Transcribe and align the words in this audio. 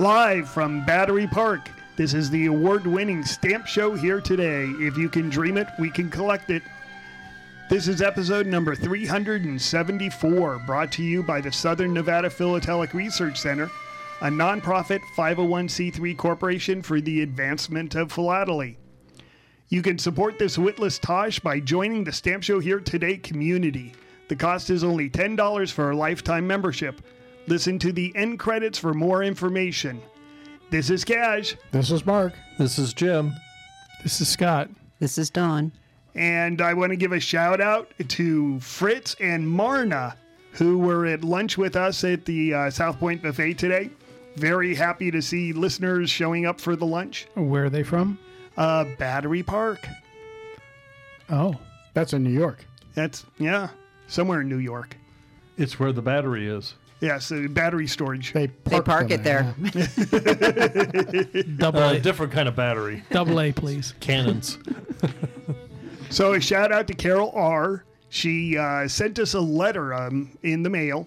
Live 0.00 0.48
from 0.48 0.82
Battery 0.86 1.26
Park, 1.26 1.68
this 1.96 2.14
is 2.14 2.30
the 2.30 2.46
award 2.46 2.86
winning 2.86 3.22
stamp 3.22 3.66
show 3.66 3.94
here 3.94 4.18
today. 4.18 4.64
If 4.78 4.96
you 4.96 5.10
can 5.10 5.28
dream 5.28 5.58
it, 5.58 5.66
we 5.78 5.90
can 5.90 6.08
collect 6.08 6.48
it. 6.48 6.62
This 7.68 7.86
is 7.86 8.00
episode 8.00 8.46
number 8.46 8.74
374, 8.74 10.60
brought 10.60 10.90
to 10.92 11.02
you 11.02 11.22
by 11.22 11.42
the 11.42 11.52
Southern 11.52 11.92
Nevada 11.92 12.30
Philatelic 12.30 12.94
Research 12.94 13.38
Center, 13.38 13.70
a 14.22 14.28
nonprofit 14.28 15.00
501c3 15.18 16.16
corporation 16.16 16.80
for 16.80 17.02
the 17.02 17.20
advancement 17.20 17.94
of 17.94 18.10
philately. 18.10 18.78
You 19.68 19.82
can 19.82 19.98
support 19.98 20.38
this 20.38 20.56
witless 20.56 20.98
Tosh 20.98 21.40
by 21.40 21.60
joining 21.60 22.04
the 22.04 22.12
Stamp 22.12 22.42
Show 22.42 22.58
Here 22.58 22.80
Today 22.80 23.18
community. 23.18 23.92
The 24.28 24.36
cost 24.36 24.70
is 24.70 24.82
only 24.82 25.10
$10 25.10 25.70
for 25.70 25.90
a 25.90 25.96
lifetime 25.96 26.46
membership. 26.46 27.02
Listen 27.46 27.78
to 27.80 27.92
the 27.92 28.12
end 28.14 28.38
credits 28.38 28.78
for 28.78 28.94
more 28.94 29.22
information. 29.22 30.00
This 30.70 30.88
is 30.90 31.04
Cash, 31.04 31.56
This 31.72 31.90
is 31.90 32.06
Mark. 32.06 32.32
This 32.58 32.78
is 32.78 32.92
Jim. 32.94 33.32
This 34.02 34.20
is 34.20 34.28
Scott. 34.28 34.68
This 35.00 35.18
is 35.18 35.30
Don. 35.30 35.72
and 36.14 36.60
I 36.60 36.74
want 36.74 36.90
to 36.90 36.96
give 36.96 37.12
a 37.12 37.20
shout 37.20 37.60
out 37.60 37.90
to 38.08 38.60
Fritz 38.60 39.16
and 39.20 39.48
Marna, 39.48 40.16
who 40.52 40.78
were 40.78 41.06
at 41.06 41.24
lunch 41.24 41.58
with 41.58 41.74
us 41.76 42.04
at 42.04 42.24
the 42.24 42.54
uh, 42.54 42.70
South 42.70 42.98
Point 43.00 43.22
Buffet 43.22 43.54
today. 43.54 43.90
Very 44.36 44.74
happy 44.74 45.10
to 45.10 45.20
see 45.20 45.52
listeners 45.52 46.08
showing 46.08 46.46
up 46.46 46.60
for 46.60 46.76
the 46.76 46.86
lunch. 46.86 47.26
Where 47.34 47.64
are 47.64 47.70
they 47.70 47.82
from? 47.82 48.18
Uh, 48.56 48.84
Battery 48.98 49.42
Park. 49.42 49.86
Oh, 51.30 51.56
That's 51.94 52.12
in 52.12 52.22
New 52.22 52.30
York. 52.30 52.64
That's, 52.94 53.24
yeah, 53.38 53.68
somewhere 54.06 54.40
in 54.42 54.48
New 54.48 54.58
York. 54.58 54.96
It's 55.56 55.78
where 55.80 55.92
the 55.92 56.02
battery 56.02 56.48
is. 56.48 56.74
Yes, 57.00 57.32
uh, 57.32 57.46
battery 57.50 57.86
storage. 57.86 58.32
They 58.34 58.48
park, 58.48 58.64
They 58.64 58.80
park 58.92 59.10
it 59.10 59.24
there. 59.24 59.54
yeah. 59.74 61.42
double 61.56 61.80
Uh, 61.80 61.92
A, 61.94 62.00
different 62.00 62.32
kind 62.32 62.46
of 62.48 62.54
battery. 62.54 63.02
double 63.10 63.40
A, 63.40 63.52
please. 63.52 63.94
Cannons. 64.00 64.58
So 66.10 66.32
a 66.32 66.40
shout 66.40 66.72
out 66.72 66.88
to 66.88 66.94
Carol 66.94 67.30
R. 67.36 67.84
She 68.08 68.58
uh, 68.58 68.88
sent 68.88 69.20
us 69.20 69.34
a 69.34 69.40
letter 69.40 69.94
um, 69.94 70.36
in 70.42 70.64
the 70.64 70.68
mail. 70.68 71.06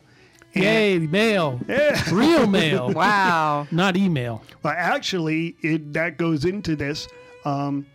Yay, 0.54 0.98
mail. 0.98 1.60
Yeah. 1.68 2.02
Real 2.10 2.48
mail. 2.48 2.90
Wow. 2.94 3.68
Not 3.70 3.98
email. 3.98 4.42
Well, 4.64 4.74
actually, 4.78 5.58
it 5.62 5.92
that 5.92 6.18
goes 6.18 6.46
into 6.46 6.78
this. 6.78 7.10
Um, 7.44 7.86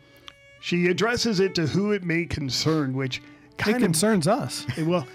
she 0.61 0.89
addresses 0.89 1.41
it 1.41 1.55
to 1.55 1.67
who 1.67 1.93
it 1.93 2.05
may 2.05 2.27
concern, 2.27 2.93
which 2.93 3.19
It 3.53 3.57
kind 3.57 3.77
of 3.79 3.83
concerns 3.85 4.29
us. 4.29 4.67
well. 4.77 5.07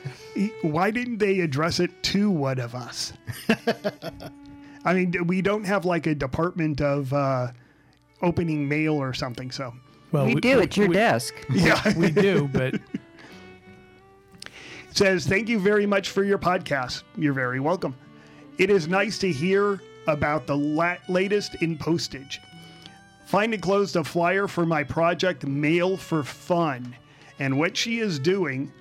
Why 0.61 0.91
didn't 0.91 1.17
they 1.19 1.39
address 1.41 1.79
it 1.79 2.03
to 2.03 2.29
one 2.29 2.59
of 2.59 2.73
us? 2.75 3.13
I 4.85 4.93
mean, 4.93 5.27
we 5.27 5.41
don't 5.41 5.63
have 5.65 5.85
like 5.85 6.07
a 6.07 6.15
department 6.15 6.81
of 6.81 7.13
uh, 7.13 7.51
opening 8.21 8.67
mail 8.67 8.95
or 8.95 9.13
something. 9.13 9.51
So 9.51 9.73
Well, 10.11 10.25
We 10.25 10.35
do 10.35 10.59
at 10.59 10.75
your 10.75 10.87
we, 10.89 10.95
desk. 10.95 11.33
yeah, 11.51 11.81
We 11.97 12.09
do, 12.11 12.49
but 12.51 12.73
It 12.75 12.81
says, 14.91 15.25
Thank 15.25 15.49
you 15.49 15.59
very 15.59 15.85
much 15.85 16.09
for 16.09 16.23
your 16.23 16.37
podcast. 16.39 17.03
You're 17.17 17.33
very 17.33 17.59
welcome. 17.59 17.95
It 18.57 18.69
is 18.69 18.87
nice 18.87 19.17
to 19.19 19.31
hear 19.31 19.81
about 20.07 20.47
the 20.47 20.57
la- 20.57 20.97
latest 21.09 21.55
in 21.61 21.77
postage. 21.77 22.41
Find 23.25 23.53
enclosed 23.53 23.95
a 23.95 24.03
flyer 24.03 24.47
for 24.47 24.65
my 24.65 24.83
project 24.83 25.45
Mail 25.45 25.97
for 25.97 26.23
Fun 26.23 26.95
and 27.39 27.57
what 27.57 27.75
she 27.75 27.99
is 27.99 28.19
doing. 28.19 28.71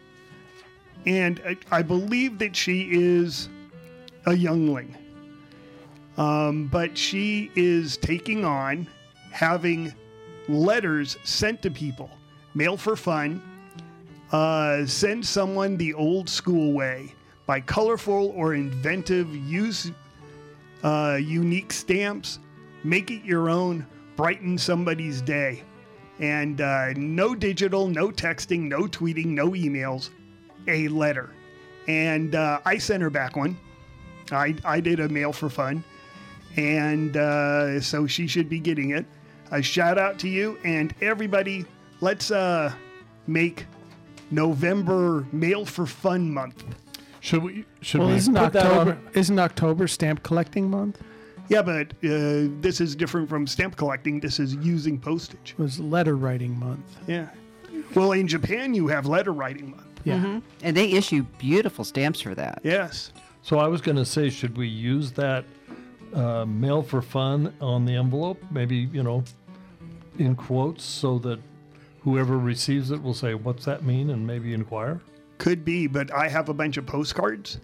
And 1.07 1.57
I, 1.71 1.83
believe 1.83 2.39
that 2.39 2.55
she 2.55 2.89
is 2.93 3.49
a 4.27 4.35
youngling. 4.35 4.97
Um, 6.17 6.69
but 6.69 6.97
she 6.97 7.51
is 7.57 7.97
taking 7.97 8.45
on 8.45 8.87
having 9.33 9.93
letters 10.49 11.17
sent 11.25 11.63
to 11.63 11.71
people. 11.71 12.11
Mail 12.55 12.77
for 12.77 12.97
Fun 12.97 13.43
uh, 14.33 14.87
send 14.87 15.25
someone 15.25 15.77
the 15.77 15.95
old 15.95 16.29
school 16.29 16.73
way 16.73 17.15
by 17.47 17.61
colorful 17.61 18.33
or 18.37 18.55
inventive 18.55 19.35
use 19.35 19.91
uh, 20.83 21.19
unique 21.21 21.73
stamps 21.73 22.39
make 22.83 23.11
it 23.11 23.25
your 23.25 23.49
own 23.49 23.87
brighten 24.17 24.57
somebody's 24.57 25.21
day 25.21 25.63
and 26.19 26.61
uh, 26.61 26.93
no 26.95 27.35
digital 27.35 27.87
no 27.89 28.11
texting 28.11 28.63
no 28.63 28.83
tweeting 28.85 29.27
no 29.27 29.51
emails 29.51 30.11
a 30.69 30.89
letter 30.89 31.31
and 31.89 32.35
uh, 32.35 32.61
i 32.65 32.79
sent 32.79 33.03
her 33.03 33.11
back 33.11 33.37
one 33.37 33.57
I, 34.31 34.55
I 34.65 34.81
did 34.81 35.01
a 35.01 35.09
mail 35.09 35.33
for 35.33 35.51
fun 35.51 35.85
and 36.57 37.17
uh, 37.17 37.81
so 37.81 38.07
she 38.07 38.27
should 38.27 38.49
be 38.49 38.61
getting 38.61 38.91
it 38.91 39.05
a 39.51 39.61
shout 39.61 39.99
out 39.99 40.19
to 40.21 40.29
you 40.29 40.59
and 40.65 40.95
everybody 41.01 41.67
let's 42.01 42.31
uh, 42.31 42.73
make 43.27 43.67
November 44.33 45.27
Mail 45.33 45.65
for 45.65 45.87
Fun 45.87 46.33
month. 46.33 46.65
Should 47.21 47.43
we? 47.43 47.65
Should 47.81 48.01
well, 48.01 48.09
we 48.09 48.17
isn't 48.17 48.35
put 48.35 48.57
October 48.57 48.93
on? 48.93 49.09
isn't 49.15 49.39
October 49.39 49.87
stamp 49.87 50.23
collecting 50.23 50.69
month? 50.69 51.01
Yeah, 51.49 51.63
but 51.63 51.93
uh, 52.05 52.49
this 52.61 52.81
is 52.81 52.97
different 52.97 53.29
from 53.29 53.47
stamp 53.47 53.77
collecting. 53.77 54.21
This 54.21 54.41
is 54.41 54.55
using 54.57 54.99
postage. 54.99 55.55
It 55.57 55.63
was 55.63 55.79
letter 55.79 56.17
writing 56.17 56.59
month. 56.59 56.97
Yeah. 57.07 57.29
Well, 57.95 58.13
in 58.13 58.27
Japan, 58.27 58.75
you 58.75 58.89
have 58.89 59.07
letter 59.07 59.33
writing 59.33 59.71
month. 59.71 59.92
Yeah. 60.05 60.41
And 60.63 60.77
they 60.77 60.91
issue 60.93 61.25
beautiful 61.39 61.85
stamps 61.85 62.21
for 62.21 62.35
that. 62.35 62.61
Yes. 62.63 63.13
So 63.43 63.59
I 63.59 63.67
was 63.69 63.81
going 63.81 63.97
to 63.97 64.05
say, 64.05 64.31
should 64.31 64.57
we 64.57 64.69
use 64.69 65.13
that 65.13 65.45
uh, 66.15 66.45
mail 66.45 66.83
for 66.83 67.03
fun 67.03 67.53
on 67.61 67.85
the 67.85 67.95
envelope? 67.97 68.43
Maybe 68.51 68.89
you 68.93 69.03
know, 69.03 69.25
in 70.19 70.37
quotes, 70.37 70.85
so 70.85 71.19
that 71.21 71.41
whoever 72.03 72.39
receives 72.39 72.91
it 72.91 73.03
will 73.03 73.15
say, 73.15 73.35
"What's 73.35 73.65
that 73.65 73.83
mean?" 73.85 74.11
and 74.11 74.27
maybe 74.27 74.53
inquire. 74.55 75.01
Could 75.39 75.65
be, 75.65 75.87
but 75.89 76.13
I 76.13 76.29
have 76.29 76.49
a 76.49 76.55
bunch 76.55 76.77
of 76.77 76.87
postcards, 76.87 77.59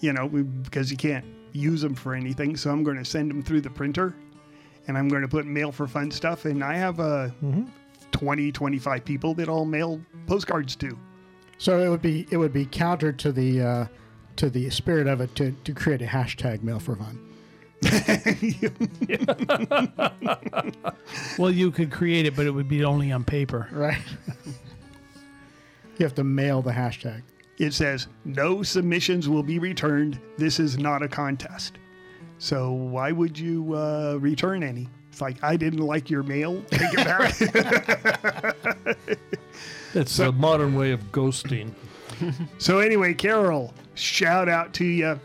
you 0.00 0.12
know, 0.12 0.26
we- 0.26 0.42
because 0.42 0.90
you 0.90 0.96
can't 0.96 1.24
use 1.52 1.80
them 1.80 1.94
for 1.94 2.14
anything. 2.14 2.56
So 2.56 2.70
I'm 2.70 2.82
going 2.82 2.96
to 2.96 3.04
send 3.04 3.30
them 3.30 3.42
through 3.42 3.60
the 3.60 3.70
printer 3.70 4.12
and 4.88 4.98
I'm 4.98 5.08
going 5.08 5.22
to 5.22 5.28
put 5.28 5.46
mail 5.46 5.70
for 5.70 5.86
fun 5.86 6.10
stuff. 6.10 6.46
And 6.46 6.64
I 6.64 6.74
have 6.74 6.98
uh, 6.98 7.28
20, 8.10 8.50
25 8.50 9.04
people 9.04 9.34
that 9.34 9.48
I'll 9.48 9.64
mail 9.64 10.00
postcards 10.26 10.74
to. 10.76 10.98
So 11.64 11.78
it 11.78 11.88
would 11.88 12.02
be 12.02 12.26
it 12.30 12.36
would 12.36 12.52
be 12.52 12.66
counter 12.66 13.10
to 13.10 13.32
the 13.32 13.62
uh, 13.62 13.86
to 14.36 14.50
the 14.50 14.68
spirit 14.68 15.06
of 15.06 15.22
it 15.22 15.34
to, 15.36 15.52
to 15.64 15.72
create 15.72 16.02
a 16.02 16.04
hashtag 16.04 16.62
mail 16.62 16.78
for 16.78 16.94
fun. 16.94 17.18
Well, 21.38 21.50
you 21.50 21.70
could 21.70 21.90
create 21.90 22.26
it, 22.26 22.36
but 22.36 22.44
it 22.44 22.50
would 22.50 22.68
be 22.68 22.84
only 22.84 23.12
on 23.12 23.24
paper. 23.24 23.66
Right. 23.72 23.96
you 25.96 26.04
have 26.04 26.14
to 26.16 26.24
mail 26.24 26.60
the 26.60 26.72
hashtag. 26.72 27.22
it 27.58 27.72
says 27.72 28.08
no 28.26 28.62
submissions 28.62 29.30
will 29.30 29.42
be 29.42 29.58
returned. 29.58 30.20
This 30.36 30.60
is 30.60 30.76
not 30.76 31.02
a 31.02 31.08
contest. 31.08 31.78
So 32.36 32.72
why 32.72 33.10
would 33.10 33.38
you 33.38 33.74
uh, 33.74 34.18
return 34.20 34.62
any? 34.62 34.86
It's 35.10 35.22
like 35.22 35.42
I 35.42 35.56
didn't 35.56 35.80
like 35.80 36.10
your 36.10 36.24
mail. 36.24 36.62
Take 36.70 36.92
it 36.92 38.54
back. 39.06 39.16
It's 39.94 40.18
a 40.18 40.32
modern 40.32 40.74
way 40.74 40.92
of 40.92 41.00
ghosting. 41.12 41.72
so 42.58 42.78
anyway, 42.78 43.14
Carol, 43.14 43.72
shout 43.94 44.48
out 44.48 44.72
to 44.74 44.84
you. 44.84 45.20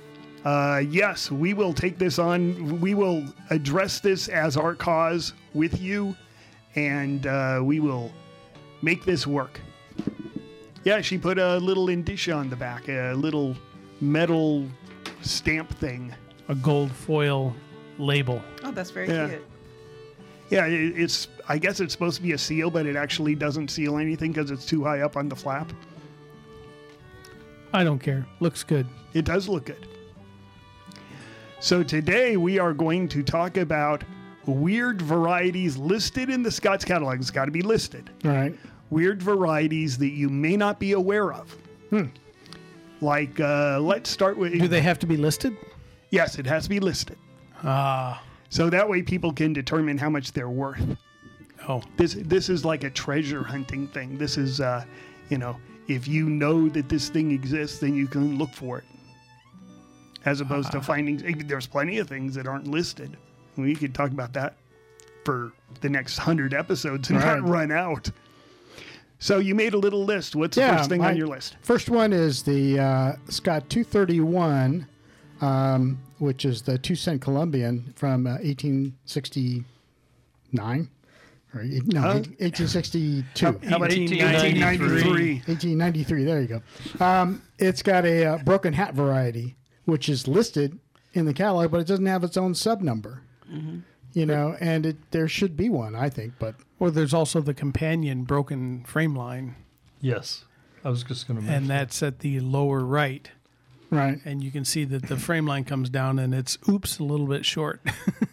Uh, 0.45 0.81
yes, 0.89 1.30
we 1.31 1.54
will 1.54 1.74
take 1.74 1.98
this 1.98 2.18
on. 2.18 2.80
We 2.80 2.94
will 2.94 3.25
address 3.50 4.00
this 4.00 4.27
as 4.30 4.56
our 4.56 4.74
cause 4.75 5.33
with 5.54 5.81
you, 5.81 6.16
and 6.75 7.27
uh, 7.27 7.62
we 7.63 7.80
will 7.80 8.12
make 8.81 9.04
this 9.06 9.27
work. 9.27 9.60
Yeah, 10.86 11.01
she 11.01 11.18
put 11.18 11.38
a 11.38 11.57
little 11.57 11.89
indicia 11.89 12.31
on 12.33 12.50
the 12.50 12.56
back, 12.56 12.88
a 12.88 13.13
little 13.13 13.56
metal 14.00 14.66
stamp 15.21 15.69
thing. 15.77 16.13
A 16.48 16.56
gold 16.56 16.92
foil 16.92 17.54
label. 17.98 18.42
Oh, 18.63 18.71
that's 18.71 18.92
very 18.92 19.07
Yeah. 19.07 19.38
Yeah, 20.50 20.66
it's. 20.66 21.28
I 21.48 21.57
guess 21.57 21.80
it's 21.80 21.94
supposed 21.94 22.18
to 22.18 22.24
be 22.24 22.34
a 22.34 22.38
seal, 22.38 22.69
but 22.69 22.86
it 22.86 22.96
actually 22.96 23.36
doesn't 23.36 23.69
seal 23.69 23.98
anything 23.98 24.31
because 24.31 24.51
it's 24.51 24.66
too 24.66 24.84
high 24.84 25.01
up 25.01 25.18
on 25.18 25.30
the 25.30 25.36
flap. 25.36 25.72
I 27.74 27.84
don't 27.84 28.00
care. 28.00 28.25
Looks 28.40 28.63
good. 28.63 28.88
It 29.13 29.25
does 29.25 29.48
look 29.48 29.66
good. 29.66 29.88
So 31.60 31.84
today 31.84 32.38
we 32.38 32.57
are 32.57 32.74
going 32.74 33.07
to 33.10 33.22
talk 33.22 33.57
about 33.57 34.04
weird 34.46 35.01
varieties 35.01 35.78
listed 35.78 36.30
in 36.30 36.42
the 36.42 36.52
Scott's 36.52 36.86
catalog. 36.86 37.19
It's 37.19 37.31
got 37.31 37.45
to 37.45 37.52
be 37.52 37.62
listed. 37.62 38.10
All 38.25 38.31
right. 38.31 38.56
Weird 38.90 39.22
varieties 39.22 39.98
that 40.00 40.10
you 40.10 40.30
may 40.30 40.57
not 40.57 40.80
be 40.80 40.94
aware 40.94 41.31
of. 41.31 41.56
Hmm. 41.92 42.06
Like, 43.02 43.40
uh, 43.40 43.80
let's 43.80 44.10
start 44.10 44.38
with. 44.38 44.54
Do 44.54 44.68
they 44.68 44.81
have 44.81 45.00
to 45.00 45.07
be 45.07 45.18
listed? 45.18 45.56
Yes, 46.10 46.40
it 46.40 46.45
has 46.48 46.63
to 46.63 46.69
be 46.69 46.80
listed. 46.80 47.18
Ah, 47.63 48.24
So 48.50 48.69
that 48.69 48.88
way 48.90 49.01
people 49.01 49.31
can 49.31 49.54
determine 49.54 49.98
how 49.98 50.10
much 50.10 50.31
they're 50.31 50.50
worth. 50.50 50.81
oh, 51.68 51.81
This 51.98 52.16
this 52.19 52.50
is 52.50 52.66
like 52.66 52.84
a 52.84 52.90
treasure 52.90 53.44
hunting 53.44 53.88
thing. 53.90 54.18
This 54.18 54.38
is, 54.38 54.60
uh, 54.60 54.84
you 55.30 55.38
know, 55.38 55.57
if 55.88 56.07
you 56.07 56.30
know 56.30 56.68
that 56.69 56.90
this 56.90 57.10
thing 57.10 57.31
exists, 57.31 57.80
then 57.80 57.96
you 57.96 58.07
can 58.07 58.38
look 58.38 58.51
for 58.51 58.78
it. 58.80 58.84
as 60.25 60.42
opposed 60.42 60.72
to 60.74 60.81
finding. 60.81 61.24
eh, 61.25 61.34
There's 61.46 61.66
plenty 61.66 61.98
of 62.00 62.10
things 62.10 62.36
that 62.36 62.46
aren't 62.46 62.68
listed. 62.68 63.16
We 63.56 63.74
could 63.75 63.94
talk 63.96 64.12
about 64.12 64.34
that 64.34 64.56
for 65.24 65.54
the 65.81 65.90
next 65.90 66.18
hundred 66.18 66.54
episodes 66.54 67.10
and 67.10 67.19
Right. 67.19 67.40
not 67.40 67.48
run 67.48 67.72
out. 67.72 68.12
So 69.19 69.38
you 69.40 69.56
made 69.56 69.74
a 69.74 69.78
little 69.78 70.04
list. 70.06 70.36
What's 70.36 70.56
the 70.56 70.63
first 70.63 70.90
thing 70.90 71.02
on 71.04 71.16
your 71.16 71.28
list? 71.28 71.56
First 71.62 71.90
one 71.90 72.12
is 72.13 72.44
the 72.44 72.80
uh, 72.80 73.12
Scott 73.30 73.69
231, 73.69 74.88
um, 75.41 76.00
which 76.19 76.44
is 76.45 76.62
the 76.63 76.77
two 76.77 76.95
cent 76.95 77.21
Columbian 77.21 77.94
from 77.95 78.27
uh, 78.27 78.31
1869. 78.41 80.89
Or, 81.56 81.62
eight- 81.62 81.88
no, 81.88 82.01
Huh? 82.01 82.07
1862. 82.39 83.45
How 83.45 83.50
about 83.50 83.62
1893? 83.89 84.62
1893? 84.62 85.33
1893. 85.47 86.24
There 86.24 86.41
you 86.41 86.47
go. 86.47 86.62
Um, 87.03 87.41
it's 87.57 87.81
got 87.81 88.06
a 88.06 88.25
uh, 88.25 88.38
broken 88.44 88.74
hat 88.74 88.94
variety, 88.94 89.56
which 89.86 90.09
is 90.09 90.27
listed 90.27 90.77
in 91.13 91.25
the 91.25 91.33
catalog, 91.33 91.71
but 91.71 91.80
it 91.81 91.88
doesn't 91.88 92.06
have 92.06 92.24
its 92.24 92.38
own 92.38 92.53
sub 92.53 92.81
number. 92.81 93.24
You 94.13 94.27
know, 94.27 94.56
and 94.59 94.85
it 94.85 94.97
there 95.09 95.27
should 95.27 95.57
be 95.57 95.69
one, 95.69 95.95
I 95.95 96.07
think, 96.09 96.33
but 96.38 96.53
Or 96.80 96.92
there's 96.92 97.15
also 97.15 97.42
the 97.42 97.56
companion 97.56 98.25
broken 98.25 98.83
frame 98.83 99.15
line, 99.15 99.56
Yes, 100.01 100.45
I 100.83 100.89
was 100.89 101.01
just 101.03 101.27
going 101.27 101.39
to 101.39 101.45
mention. 101.45 101.63
and 101.63 101.68
that's 101.69 102.03
at 102.03 102.19
the 102.19 102.39
lower 102.42 102.81
right. 102.81 103.27
Right. 103.89 104.19
And 104.24 104.44
you 104.44 104.51
can 104.51 104.65
see 104.65 104.86
that 104.86 105.07
the 105.07 105.18
frame 105.18 105.45
line 105.45 105.63
comes 105.63 105.89
down 105.89 106.19
and 106.19 106.33
it's 106.33 106.57
oops 106.68 107.00
a 107.00 107.03
little 107.03 107.27
bit 107.27 107.45
short. 107.45 107.81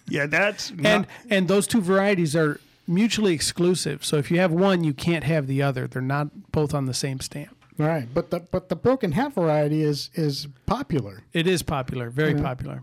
Yeah, 0.08 0.26
that's 0.26 0.70
and 0.70 0.82
not, 0.82 1.08
and 1.30 1.48
those 1.48 1.66
two 1.66 1.80
varieties 1.80 2.36
are 2.36 2.60
mutually 2.86 3.34
exclusive. 3.34 4.04
So 4.04 4.18
if 4.18 4.30
you 4.30 4.38
have 4.38 4.52
one, 4.52 4.84
you 4.84 4.94
can't 4.94 5.24
have 5.24 5.48
the 5.48 5.62
other. 5.62 5.88
They're 5.88 6.00
not 6.00 6.52
both 6.52 6.74
on 6.74 6.86
the 6.86 6.94
same 6.94 7.18
stamp. 7.18 7.56
Right, 7.76 8.06
but 8.14 8.30
the 8.30 8.40
but 8.40 8.68
the 8.68 8.76
broken 8.76 9.12
hat 9.12 9.34
variety 9.34 9.82
is 9.82 10.10
is 10.14 10.46
popular. 10.64 11.24
It 11.32 11.46
is 11.46 11.62
popular, 11.62 12.08
very 12.08 12.34
popular. 12.34 12.82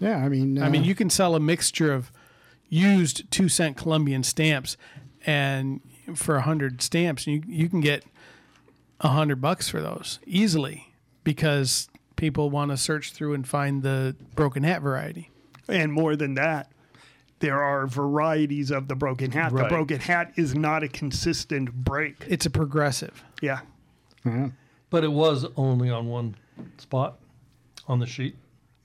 Yeah, 0.00 0.16
I 0.16 0.28
mean, 0.28 0.60
I 0.60 0.68
mean, 0.68 0.82
uh, 0.82 0.86
you 0.86 0.94
can 0.94 1.08
sell 1.08 1.34
a 1.34 1.40
mixture 1.40 1.92
of 1.92 2.10
used 2.68 3.30
two 3.30 3.48
cent 3.48 3.76
Columbian 3.76 4.22
stamps, 4.22 4.76
and 5.24 5.80
for 6.14 6.36
a 6.36 6.42
hundred 6.42 6.82
stamps, 6.82 7.26
you 7.26 7.42
you 7.46 7.68
can 7.68 7.80
get 7.80 8.04
a 9.00 9.08
hundred 9.08 9.40
bucks 9.40 9.68
for 9.68 9.80
those 9.80 10.18
easily 10.26 10.92
because 11.22 11.88
people 12.16 12.50
want 12.50 12.70
to 12.70 12.76
search 12.76 13.12
through 13.12 13.34
and 13.34 13.46
find 13.46 13.82
the 13.82 14.16
broken 14.34 14.62
hat 14.62 14.82
variety. 14.82 15.30
and 15.68 15.92
more 15.92 16.16
than 16.16 16.34
that, 16.34 16.70
there 17.40 17.62
are 17.62 17.86
varieties 17.86 18.70
of 18.70 18.88
the 18.88 18.94
broken 18.94 19.30
hat. 19.32 19.52
The 19.54 19.64
broken 19.64 20.00
hat 20.00 20.32
is 20.36 20.54
not 20.54 20.82
a 20.82 20.88
consistent 20.88 21.72
break. 21.72 22.24
It's 22.28 22.46
a 22.46 22.50
progressive. 22.50 23.22
Yeah. 23.42 23.60
but 24.90 25.04
it 25.04 25.12
was 25.12 25.46
only 25.56 25.90
on 25.90 26.06
one 26.08 26.36
spot 26.78 27.18
on 27.86 27.98
the 27.98 28.06
sheet. 28.06 28.36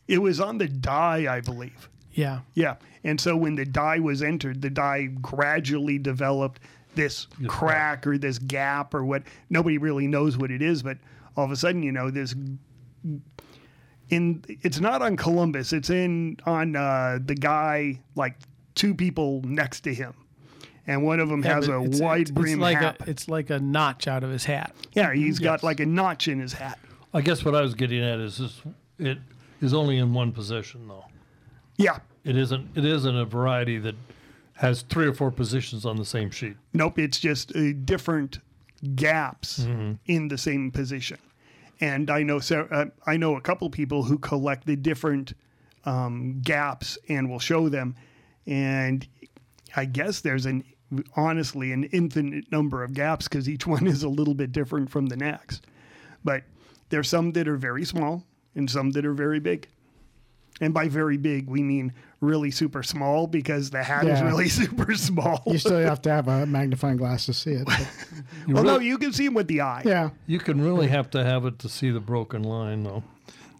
It 0.08 0.18
was 0.18 0.40
on 0.40 0.58
the 0.58 0.68
die, 0.68 1.34
I 1.34 1.40
believe. 1.42 1.90
Yeah, 2.14 2.40
Yeah. 2.56 2.76
And 3.04 3.22
so 3.22 3.38
when 3.38 3.56
the 3.56 3.64
die 3.64 4.00
was 4.00 4.22
entered, 4.22 4.62
the 4.62 4.70
die 4.70 5.06
gradually 5.06 5.98
developed 5.98 6.60
this 6.96 7.28
crack 7.48 8.06
or 8.06 8.18
this 8.18 8.40
gap 8.40 8.94
or 8.94 9.06
what 9.06 9.24
nobody 9.50 9.78
really 9.78 10.08
knows 10.08 10.38
what 10.38 10.52
it 10.52 10.62
is, 10.62 10.84
but 10.84 10.98
all 11.38 11.46
of 11.46 11.52
a 11.52 11.56
sudden, 11.56 11.81
you 11.84 11.92
know, 11.94 12.10
this 12.10 12.36
in 14.10 14.44
it's 14.48 14.80
not 14.80 15.01
on 15.01 15.16
Columbus, 15.18 15.74
it's 15.74 15.90
in 15.90 16.38
on 16.46 16.75
uh, 16.75 17.19
the 17.24 17.36
guy 17.36 18.00
like 18.16 18.36
two 18.75 18.94
people 18.96 19.42
next 19.46 19.81
to 19.81 19.94
him. 19.94 20.13
And 20.88 21.04
one 21.04 21.19
of 21.19 21.30
them 21.30 21.44
Yeah, 21.44 21.56
has 21.56 21.68
a 21.68 21.80
it's- 21.84 22.00
wide 22.01 22.22
it's 22.22 22.31
brim 22.31 22.60
like 22.60 22.78
hat. 22.78 22.98
A, 23.01 23.10
it's 23.12 23.28
like 23.28 23.50
a 23.51 23.60
notch 23.60 24.07
out 24.07 24.24
of 24.24 24.31
his 24.31 24.46
hat. 24.46 24.74
yeah, 24.94 25.13
he's 25.13 25.38
got 25.38 25.62
like 25.63 25.80
a 25.80 25.86
notch 25.86 26.28
in 26.28 26.40
his 26.40 26.54
hat. 26.54 26.80
I 27.13 27.22
guess 27.22 27.46
what 27.46 27.54
I 27.56 27.62
was 27.62 27.75
getting 27.75 28.04
at 28.04 28.19
is 28.19 28.38
this, 28.40 28.62
it 28.98 29.18
is 29.62 29.74
only 29.74 29.98
in 29.98 30.13
one 30.13 30.31
position 30.31 30.88
though. 30.88 31.06
Yeah. 31.78 32.00
It 32.25 32.36
isn't. 32.36 32.69
It 32.75 32.84
isn't 32.86 33.16
a 33.16 33.24
variety 33.25 33.78
that 33.80 33.95
has 34.56 34.81
three 34.81 35.07
or 35.07 35.13
four 35.13 35.31
positions 35.31 35.86
on 35.86 35.95
the 35.95 36.04
same 36.06 36.30
sheet. 36.30 36.57
Nope, 36.74 37.00
it's 37.00 37.18
just 37.19 37.56
uh, 37.56 37.72
different 37.86 38.40
gaps 38.95 39.60
Mm-hmm. 39.62 39.94
in 40.07 40.28
the 40.28 40.38
same 40.38 40.69
position. 40.72 41.18
And 41.81 42.10
I 42.10 42.24
know 42.24 42.42
uh, 42.52 42.86
I 43.06 43.18
know 43.18 43.38
a 43.38 43.42
couple 43.42 43.70
people 43.70 44.04
who 44.04 44.18
collect 44.18 44.66
the 44.66 44.76
different 44.76 45.34
um, 45.86 46.42
gaps 46.42 46.98
and 47.08 47.30
will 47.30 47.40
show 47.40 47.70
them. 47.70 47.96
And 48.46 49.08
I 49.76 49.86
guess 49.86 50.22
there's 50.22 50.46
an 50.46 50.64
honestly 51.16 51.72
an 51.72 51.86
infinite 51.86 52.52
number 52.52 52.84
of 52.84 52.94
gaps 52.94 53.28
because 53.28 53.48
each 53.48 53.66
one 53.76 53.88
is 53.88 54.04
a 54.04 54.10
little 54.10 54.34
bit 54.34 54.52
different 54.52 54.90
from 54.90 55.08
the 55.08 55.18
next. 55.18 55.66
But 56.24 56.44
there's 56.90 57.10
some 57.10 57.31
that 57.34 57.48
are 57.48 57.58
very 57.58 57.86
small 57.86 58.26
and 58.56 58.70
some 58.70 58.92
that 58.92 59.06
are 59.06 59.14
very 59.14 59.40
big. 59.40 59.68
And 60.62 60.74
by 60.74 60.90
very 60.90 61.18
big, 61.18 61.48
we 61.48 61.64
mean 61.64 61.94
really 62.21 62.51
super 62.51 62.83
small 62.83 63.27
because 63.27 63.69
the 63.69 63.81
hat 63.83 64.06
is 64.06 64.21
really 64.21 64.50
super 64.62 64.94
small. 64.95 65.42
you 65.48 65.57
still 65.57 65.80
have 65.80 66.01
to 66.04 66.10
have 66.12 66.27
a 66.27 66.45
magnifying 66.45 66.98
glass 66.98 67.25
to 67.27 67.33
see 67.33 67.51
it. 67.51 67.66
but- 67.66 67.80
You, 68.48 68.54
Well, 68.56 68.63
really- 68.63 68.75
no, 68.77 68.80
you 68.81 68.98
can 68.98 69.13
see 69.13 69.25
them 69.25 69.33
with 69.36 69.48
the 69.48 69.62
eye. 69.62 69.83
yeah, 69.86 70.10
you 70.27 70.39
can 70.39 70.62
really 70.62 70.88
have 70.88 71.10
to 71.12 71.24
have 71.24 71.45
it 71.45 71.60
to 71.60 71.69
see 71.69 71.89
the 71.92 72.00
broken 72.01 72.44
line 72.44 72.83
though. 72.83 73.04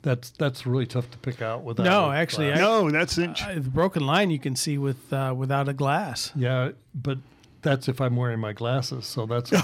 That's 0.01 0.29
that's 0.31 0.65
really 0.65 0.85
tough 0.85 1.11
to 1.11 1.17
pick 1.17 1.41
out 1.41 1.63
without. 1.63 1.83
No, 1.83 2.09
a 2.11 2.15
actually, 2.15 2.47
glass. 2.47 2.59
I- 2.59 2.61
No, 2.61 2.89
that's 2.91 3.17
inch. 3.17 3.44
Uh, 3.44 3.56
the 3.56 3.61
broken 3.69 4.06
line 4.06 4.29
you 4.31 4.39
can 4.39 4.56
see 4.56 4.77
with 4.77 5.11
uh, 5.11 5.33
without 5.35 5.67
a 5.67 5.73
glass. 5.73 6.31
Yeah, 6.35 6.71
but 6.95 7.17
that's 7.61 7.89
if 7.89 8.00
I'm 8.00 8.15
wearing 8.15 8.39
my 8.39 8.53
glasses. 8.53 9.06
So 9.06 9.25
that's. 9.25 9.51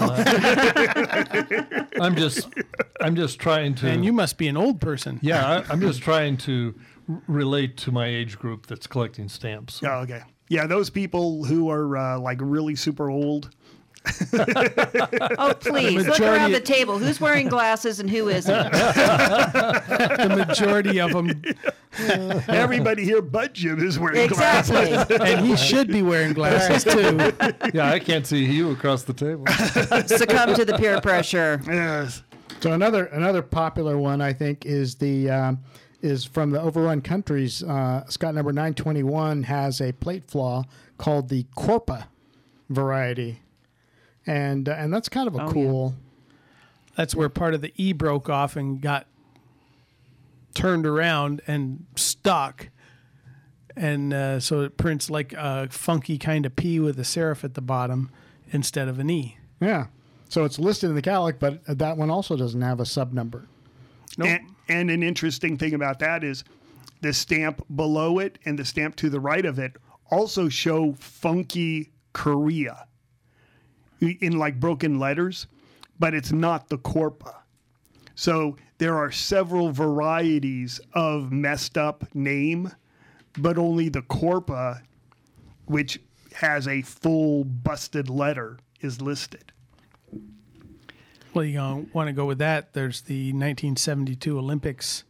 I'm 2.00 2.14
just, 2.16 2.48
I'm 3.00 3.16
just 3.16 3.38
trying 3.38 3.74
to. 3.76 3.88
And 3.88 4.04
you 4.04 4.12
must 4.12 4.36
be 4.38 4.48
an 4.48 4.56
old 4.56 4.80
person. 4.80 5.18
yeah, 5.22 5.62
I, 5.66 5.72
I'm 5.72 5.80
just 5.80 6.02
trying 6.02 6.36
to 6.38 6.74
r- 6.76 6.82
relate 7.26 7.76
to 7.78 7.92
my 7.92 8.06
age 8.06 8.38
group 8.38 8.66
that's 8.66 8.86
collecting 8.86 9.28
stamps. 9.28 9.80
Oh, 9.84 10.00
okay. 10.00 10.22
Yeah, 10.48 10.66
those 10.66 10.90
people 10.90 11.44
who 11.44 11.70
are 11.70 11.96
uh, 11.96 12.18
like 12.18 12.38
really 12.40 12.76
super 12.76 13.10
old. 13.10 13.50
Oh, 14.32 15.52
please 15.58 16.06
look 16.06 16.20
around 16.20 16.52
the 16.52 16.60
table. 16.60 16.98
Who's 16.98 17.20
wearing 17.20 17.48
glasses 17.48 17.98
and 17.98 18.08
who 18.08 18.28
isn't? 18.28 18.72
The 20.16 20.44
majority 20.46 21.00
of 21.00 21.12
them, 21.12 21.42
Everybody 22.48 23.04
here 23.04 23.22
but 23.22 23.52
Jim 23.52 23.84
is 23.84 23.98
wearing 23.98 24.28
glasses. 24.28 24.76
exactly. 24.76 25.16
and 25.32 25.46
he 25.46 25.56
should 25.56 25.88
be 25.88 26.02
wearing 26.02 26.32
glasses 26.32 26.84
too. 26.84 27.32
Yeah, 27.74 27.90
I 27.90 27.98
can't 27.98 28.26
see 28.26 28.44
you 28.44 28.70
across 28.70 29.02
the 29.02 29.12
table. 29.12 29.46
Succumb 30.06 30.54
to 30.54 30.64
the 30.64 30.76
peer 30.78 31.00
pressure. 31.00 31.60
Yes. 31.66 32.22
So 32.60 32.72
another 32.72 33.06
another 33.06 33.42
popular 33.42 33.98
one 33.98 34.20
I 34.20 34.32
think 34.32 34.66
is 34.66 34.94
the 34.96 35.30
um, 35.30 35.58
is 36.02 36.24
from 36.24 36.50
the 36.50 36.60
Overrun 36.60 37.00
Countries. 37.00 37.62
Uh, 37.62 38.04
Scott 38.08 38.34
number 38.34 38.52
nine 38.52 38.74
twenty 38.74 39.02
one 39.02 39.44
has 39.44 39.80
a 39.80 39.92
plate 39.92 40.24
flaw 40.30 40.64
called 40.98 41.28
the 41.28 41.44
Korpa 41.56 42.06
variety, 42.68 43.40
and 44.26 44.68
uh, 44.68 44.72
and 44.72 44.92
that's 44.92 45.08
kind 45.08 45.26
of 45.28 45.34
a 45.34 45.42
Oh, 45.42 45.46
yeah. 45.46 45.52
cool. 45.52 45.94
That's 46.96 47.14
where 47.14 47.28
part 47.28 47.54
of 47.54 47.60
the 47.60 47.72
E 47.76 47.92
broke 47.92 48.28
off 48.30 48.56
and 48.56 48.80
got 48.80 49.06
turned 50.54 50.86
around 50.86 51.42
and 51.46 51.84
stuck. 51.96 52.68
And 53.78 54.14
uh, 54.14 54.40
so 54.40 54.62
it 54.62 54.78
prints 54.78 55.10
like 55.10 55.34
a 55.34 55.68
funky 55.70 56.16
kind 56.16 56.46
of 56.46 56.56
P 56.56 56.80
with 56.80 56.98
a 56.98 57.02
serif 57.02 57.44
at 57.44 57.52
the 57.52 57.60
bottom 57.60 58.10
instead 58.50 58.88
of 58.88 58.98
an 58.98 59.10
E. 59.10 59.36
Yeah. 59.60 59.88
So 60.30 60.44
it's 60.44 60.58
listed 60.58 60.88
in 60.88 60.96
the 60.96 61.02
catalog, 61.02 61.34
but 61.38 61.60
that 61.66 61.98
one 61.98 62.08
also 62.10 62.36
doesn't 62.36 62.62
have 62.62 62.80
a 62.80 62.86
sub 62.86 63.12
number. 63.12 63.46
And, 64.18 64.48
and 64.68 64.90
an 64.90 65.02
interesting 65.02 65.56
thing 65.56 65.74
about 65.74 65.98
that 66.00 66.24
is 66.24 66.44
the 67.00 67.12
stamp 67.12 67.64
below 67.74 68.18
it 68.18 68.38
and 68.44 68.58
the 68.58 68.64
stamp 68.64 68.96
to 68.96 69.10
the 69.10 69.20
right 69.20 69.44
of 69.44 69.58
it 69.58 69.76
also 70.10 70.48
show 70.48 70.92
funky 70.94 71.90
Korea 72.12 72.86
in 74.00 74.38
like 74.38 74.60
broken 74.60 74.98
letters, 74.98 75.46
but 75.98 76.14
it's 76.14 76.32
not 76.32 76.68
the 76.68 76.78
Korpa. 76.78 77.34
So 78.14 78.56
there 78.78 78.96
are 78.96 79.10
several 79.10 79.72
varieties 79.72 80.80
of 80.94 81.32
messed 81.32 81.76
up 81.76 82.14
name, 82.14 82.72
but 83.38 83.58
only 83.58 83.88
the 83.88 84.02
Korpa, 84.02 84.82
which 85.66 86.00
has 86.34 86.68
a 86.68 86.82
full 86.82 87.44
busted 87.44 88.08
letter, 88.08 88.58
is 88.80 89.00
listed. 89.00 89.52
Well, 91.36 91.44
you 91.44 91.88
want 91.92 92.08
to 92.08 92.12
go 92.14 92.24
with 92.24 92.38
that. 92.38 92.72
There's 92.72 93.02
the 93.02 93.26
1972 93.32 94.38
Olympics 94.38 95.04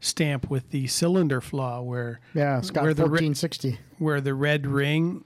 stamp 0.00 0.48
with 0.48 0.70
the 0.70 0.86
cylinder 0.86 1.40
flaw 1.42 1.82
where 1.82 2.20
Yeah, 2.32 2.62
Scott 2.62 2.84
Where 2.84 2.94
the 2.94 3.02
ri- 3.04 3.08
fourteen 3.10 3.34
sixty. 3.34 3.78
where 3.98 4.20
the 4.22 4.32
red 4.32 4.66
ring 4.66 5.24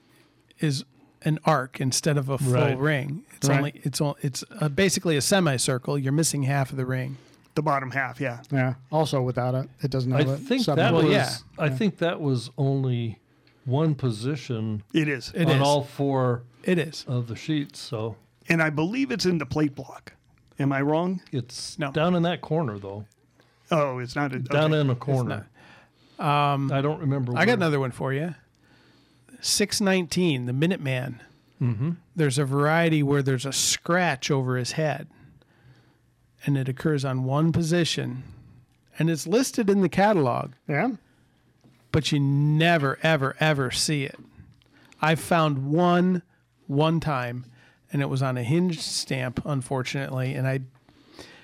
is 0.59 0.83
an 1.21 1.39
arc 1.45 1.79
instead 1.79 2.17
of 2.17 2.27
a 2.27 2.37
full 2.37 2.53
Right. 2.53 2.77
ring. 2.77 3.23
It's 3.37 3.47
Right. 3.47 3.57
only 3.57 3.73
it's 3.83 4.01
all 4.01 4.17
it's 4.21 4.43
uh 4.59 4.67
basically 4.67 5.15
a 5.15 5.21
semicircle. 5.21 5.97
You're 5.97 6.11
missing 6.11 6.43
half 6.43 6.71
of 6.71 6.77
the 6.77 6.85
ring. 6.85 7.15
The 7.55 7.61
bottom 7.61 7.91
half, 7.91 8.19
yeah. 8.19 8.41
Yeah. 8.51 8.73
Also 8.91 9.21
without 9.21 9.55
it, 9.55 9.69
it 9.81 9.89
doesn't 9.89 10.11
I 10.11 10.17
have 10.23 10.27
a 10.27 10.37
think 10.37 10.65
that 10.65 10.75
number. 10.75 11.03
was. 11.03 11.11
yeah. 11.13 11.29
I 11.57 11.69
think 11.69 11.99
that 11.99 12.19
was 12.19 12.49
only 12.57 13.19
one 13.63 13.95
position 13.95 14.83
It 14.93 15.07
is. 15.07 15.31
It 15.33 15.45
on 15.45 15.55
is. 15.55 15.61
all 15.61 15.83
four 15.85 16.43
It 16.65 16.77
is. 16.77 17.05
of 17.07 17.27
the 17.27 17.37
sheets. 17.37 17.79
So 17.79 18.17
and 18.49 18.61
I 18.61 18.69
believe 18.69 19.09
it's 19.09 19.25
in 19.25 19.37
the 19.37 19.45
plate 19.45 19.73
block. 19.73 20.11
Am 20.59 20.71
I 20.71 20.81
wrong? 20.81 21.21
it's 21.31 21.77
No. 21.77 21.91
down 21.91 22.15
in 22.15 22.23
that 22.23 22.41
corner 22.41 22.77
though. 22.79 23.05
Oh, 23.71 23.99
it's 23.99 24.15
not 24.15 24.31
a, 24.33 24.39
down 24.39 24.73
okay. 24.73 24.81
in 24.81 24.89
a 24.89 24.95
corner. 24.95 25.47
Um, 26.19 26.71
I 26.71 26.81
don't 26.81 26.99
remember. 26.99 27.33
I 27.33 27.39
got 27.45 27.47
where. 27.47 27.55
another 27.55 27.79
one 27.79 27.91
for 27.91 28.13
you. 28.13 28.35
619, 29.41 30.45
the 30.45 30.51
Minuteman. 30.53 31.19
Mm-hmm. 31.61 31.91
There's 32.15 32.37
a 32.37 32.45
variety 32.45 33.03
where 33.03 33.21
there's 33.21 33.45
a 33.45 33.53
scratch 33.53 34.29
over 34.31 34.57
his 34.57 34.73
head, 34.73 35.07
and 36.45 36.57
it 36.57 36.67
occurs 36.69 37.05
on 37.05 37.23
one 37.23 37.51
position, 37.51 38.23
and 38.99 39.09
it's 39.09 39.25
listed 39.27 39.69
in 39.69 39.81
the 39.81 39.89
catalog, 39.89 40.51
Yeah. 40.67 40.91
but 41.91 42.11
you 42.11 42.19
never, 42.19 42.97
ever, 43.03 43.35
ever 43.39 43.71
see 43.71 44.03
it. 44.03 44.19
I 45.01 45.15
found 45.15 45.71
one 45.71 46.23
one 46.67 46.99
time, 46.99 47.45
and 47.93 48.01
it 48.01 48.09
was 48.09 48.21
on 48.21 48.37
a 48.37 48.43
hinged 48.43 48.81
stamp, 48.81 49.41
unfortunately, 49.45 50.33
and 50.33 50.47
I, 50.47 50.59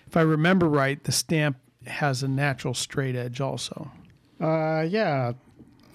if 0.07 0.17
I 0.17 0.21
remember 0.21 0.67
right, 0.67 1.01
the 1.03 1.11
stamp 1.11 1.57
has 1.87 2.23
a 2.23 2.27
natural 2.27 2.73
straight 2.73 3.15
edge 3.15 3.39
also. 3.41 3.91
Uh, 4.39 4.85
yeah. 4.89 5.33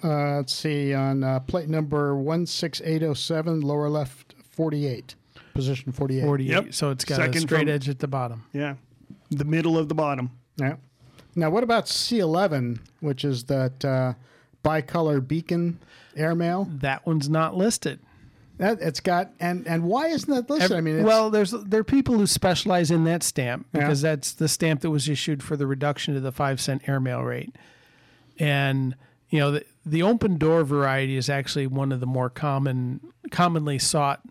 Uh, 0.03 0.37
let's 0.37 0.53
see 0.53 0.93
on 0.93 1.23
uh, 1.23 1.39
plate 1.41 1.67
number 1.69 2.15
one 2.15 2.45
six 2.45 2.81
eight 2.85 2.99
zero 2.99 3.13
seven, 3.15 3.61
lower 3.61 3.89
left, 3.89 4.35
forty 4.51 4.85
eight, 4.85 5.15
position 5.55 5.91
forty 5.91 6.19
eight. 6.19 6.23
48, 6.23 6.49
Yep. 6.51 6.73
so 6.73 6.91
it's 6.91 7.03
got 7.03 7.15
Second 7.15 7.35
a 7.35 7.39
straight 7.41 7.59
from- 7.61 7.69
edge 7.69 7.89
at 7.89 7.97
the 7.99 8.07
bottom. 8.07 8.43
Yeah, 8.53 8.75
the 9.31 9.43
middle 9.45 9.75
of 9.77 9.89
the 9.89 9.95
bottom. 9.95 10.29
Yeah. 10.57 10.75
Now, 11.35 11.49
what 11.49 11.63
about 11.63 11.87
C 11.87 12.19
eleven, 12.19 12.79
which 12.99 13.25
is 13.25 13.45
that 13.45 13.83
uh, 13.83 14.13
bicolor 14.63 15.25
beacon 15.27 15.79
airmail? 16.15 16.65
That 16.71 17.05
one's 17.07 17.27
not 17.29 17.55
listed. 17.55 17.99
That 18.57 18.81
it's 18.81 18.99
got 18.99 19.31
and 19.39 19.67
and 19.67 19.83
why 19.83 20.07
isn't 20.07 20.33
that 20.33 20.49
listed? 20.49 20.71
I 20.75 20.81
mean, 20.81 20.97
it's, 20.97 21.05
well, 21.05 21.29
there's 21.29 21.51
there 21.51 21.81
are 21.81 21.83
people 21.83 22.15
who 22.17 22.25
specialize 22.25 22.89
in 22.89 23.03
that 23.03 23.21
stamp 23.23 23.67
Yeah. 23.73 23.81
because 23.81 24.01
that's 24.01 24.31
the 24.31 24.47
stamp 24.47 24.81
that 24.81 24.89
was 24.89 25.07
issued 25.07 25.43
for 25.43 25.55
the 25.55 25.67
reduction 25.67 26.13
to 26.15 26.19
the 26.19 26.31
five 26.31 26.59
cent 26.59 26.87
airmail 26.89 27.21
rate, 27.21 27.55
and 28.39 28.95
you 29.29 29.39
know 29.39 29.51
the 29.51 29.65
the 29.85 30.01
open 30.01 30.37
door 30.37 30.63
variety 30.63 31.17
is 31.17 31.29
actually 31.29 31.67
one 31.67 31.91
of 31.91 31.99
the 31.99 32.07
more 32.07 32.29
common 32.31 32.99
commonly 33.29 33.77
sought 33.77 34.21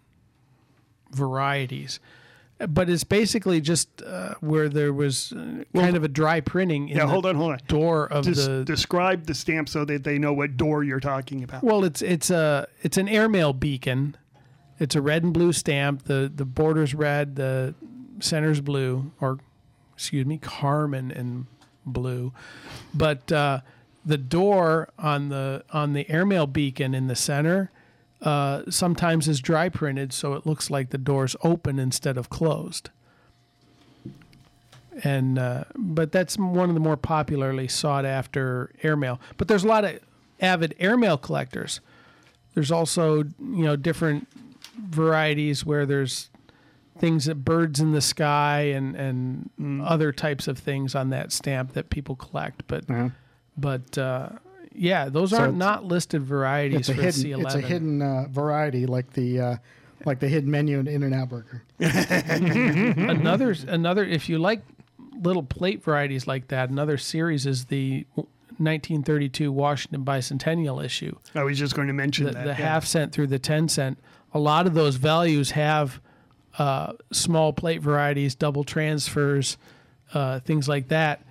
varieties. 1.12 2.00
But 2.58 2.88
it's 2.88 3.04
basically 3.04 3.60
just 3.60 4.00
uh, 4.02 4.34
where 4.40 4.70
there 4.70 4.92
was 4.92 5.32
uh, 5.32 5.64
kind 5.74 5.94
of 5.94 6.04
a 6.04 6.08
dry 6.08 6.40
printing 6.40 6.88
in 6.88 6.96
Yeah, 6.96 7.04
the 7.04 7.10
hold 7.10 7.26
on, 7.26 7.34
hold 7.34 7.52
on. 7.52 7.60
door 7.68 8.06
of 8.10 8.24
Des- 8.24 8.32
the 8.32 8.64
describe 8.64 9.26
the 9.26 9.34
stamp 9.34 9.68
so 9.68 9.84
that 9.84 10.04
they 10.04 10.18
know 10.18 10.32
what 10.32 10.56
door 10.56 10.82
you're 10.82 10.98
talking 11.00 11.44
about. 11.44 11.62
Well, 11.62 11.84
it's 11.84 12.00
it's 12.00 12.30
a 12.30 12.66
it's 12.80 12.96
an 12.96 13.08
airmail 13.08 13.52
beacon. 13.52 14.16
It's 14.78 14.94
a 14.94 15.02
red 15.02 15.22
and 15.22 15.34
blue 15.34 15.52
stamp. 15.52 16.04
the 16.04 16.32
The 16.34 16.46
border's 16.46 16.94
red. 16.94 17.36
The 17.36 17.74
center's 18.20 18.62
blue, 18.62 19.12
or 19.20 19.38
excuse 19.94 20.24
me, 20.24 20.38
carmine 20.38 21.10
and 21.10 21.46
blue. 21.84 22.32
But 22.94 23.30
uh, 23.30 23.60
the 24.06 24.16
door 24.18 24.88
on 24.98 25.28
the 25.28 25.62
on 25.72 25.92
the 25.92 26.08
airmail 26.10 26.46
beacon 26.46 26.94
in 26.94 27.06
the 27.06 27.16
center 27.16 27.70
uh, 28.22 28.62
sometimes 28.70 29.28
is 29.28 29.40
dry 29.40 29.68
printed, 29.68 30.12
so 30.12 30.34
it 30.34 30.46
looks 30.46 30.70
like 30.70 30.90
the 30.90 30.98
door's 30.98 31.36
open 31.42 31.78
instead 31.78 32.16
of 32.16 32.28
closed. 32.30 32.90
And 35.04 35.38
uh, 35.38 35.64
but 35.76 36.10
that's 36.10 36.38
one 36.38 36.68
of 36.70 36.74
the 36.74 36.80
more 36.80 36.96
popularly 36.96 37.68
sought 37.68 38.06
after 38.06 38.70
airmail. 38.82 39.20
But 39.36 39.48
there's 39.48 39.64
a 39.64 39.68
lot 39.68 39.84
of 39.84 40.00
avid 40.40 40.74
airmail 40.78 41.18
collectors. 41.18 41.80
There's 42.54 42.70
also 42.70 43.16
you 43.18 43.64
know 43.64 43.76
different 43.76 44.26
varieties 44.78 45.66
where 45.66 45.84
there's 45.84 46.30
things 46.98 47.26
that 47.26 47.34
birds 47.44 47.78
in 47.78 47.92
the 47.92 48.00
sky 48.00 48.60
and 48.60 48.96
and 48.96 49.82
other 49.82 50.12
types 50.12 50.48
of 50.48 50.58
things 50.58 50.94
on 50.94 51.10
that 51.10 51.30
stamp 51.30 51.74
that 51.74 51.90
people 51.90 52.16
collect. 52.16 52.66
But 52.66 52.84
Yeah. 52.88 53.10
but 53.58 53.98
uh, 53.98 54.30
yeah, 54.76 55.08
those 55.08 55.30
So 55.30 55.38
aren't 55.38 55.56
not 55.56 55.84
listed 55.84 56.22
varieties 56.22 56.80
it's 56.80 56.88
a 56.88 56.94
for 56.94 57.02
hidden 57.02 57.22
C11. 57.22 57.44
it's 57.44 57.54
a 57.54 57.60
hidden 57.60 58.02
uh, 58.02 58.26
variety 58.30 58.86
like 58.86 59.12
the 59.12 59.40
uh, 59.40 59.56
like 60.04 60.20
the 60.20 60.28
hidden 60.28 60.50
menu 60.50 60.78
in 60.78 60.86
In-N-Out 60.86 61.28
Burger. 61.28 61.64
another 61.78 63.54
another 63.66 64.04
if 64.04 64.28
you 64.28 64.38
like 64.38 64.62
little 65.20 65.42
plate 65.42 65.82
varieties 65.82 66.26
like 66.26 66.48
that, 66.48 66.70
another 66.70 66.98
series 66.98 67.46
is 67.46 67.66
the 67.66 68.06
1932 68.14 69.50
Washington 69.50 70.04
Bicentennial 70.04 70.84
issue. 70.84 71.16
I 71.34 71.42
was 71.42 71.58
just 71.58 71.74
going 71.74 71.88
to 71.88 71.94
mention 71.94 72.26
the, 72.26 72.32
that. 72.32 72.44
the 72.44 72.50
yeah. 72.50 72.54
half 72.54 72.84
cent 72.84 73.12
through 73.12 73.28
the 73.28 73.38
10 73.38 73.68
cent 73.68 73.98
a 74.32 74.38
lot 74.38 74.66
of 74.66 74.74
those 74.74 74.96
values 74.96 75.52
have 75.52 76.00
uh, 76.58 76.92
small 77.12 77.52
plate 77.52 77.80
varieties 77.80 78.34
double 78.34 78.64
transfers 78.64 79.56
uh, 80.14 80.40
things 80.40 80.68
like 80.68 80.88
that 80.88 81.22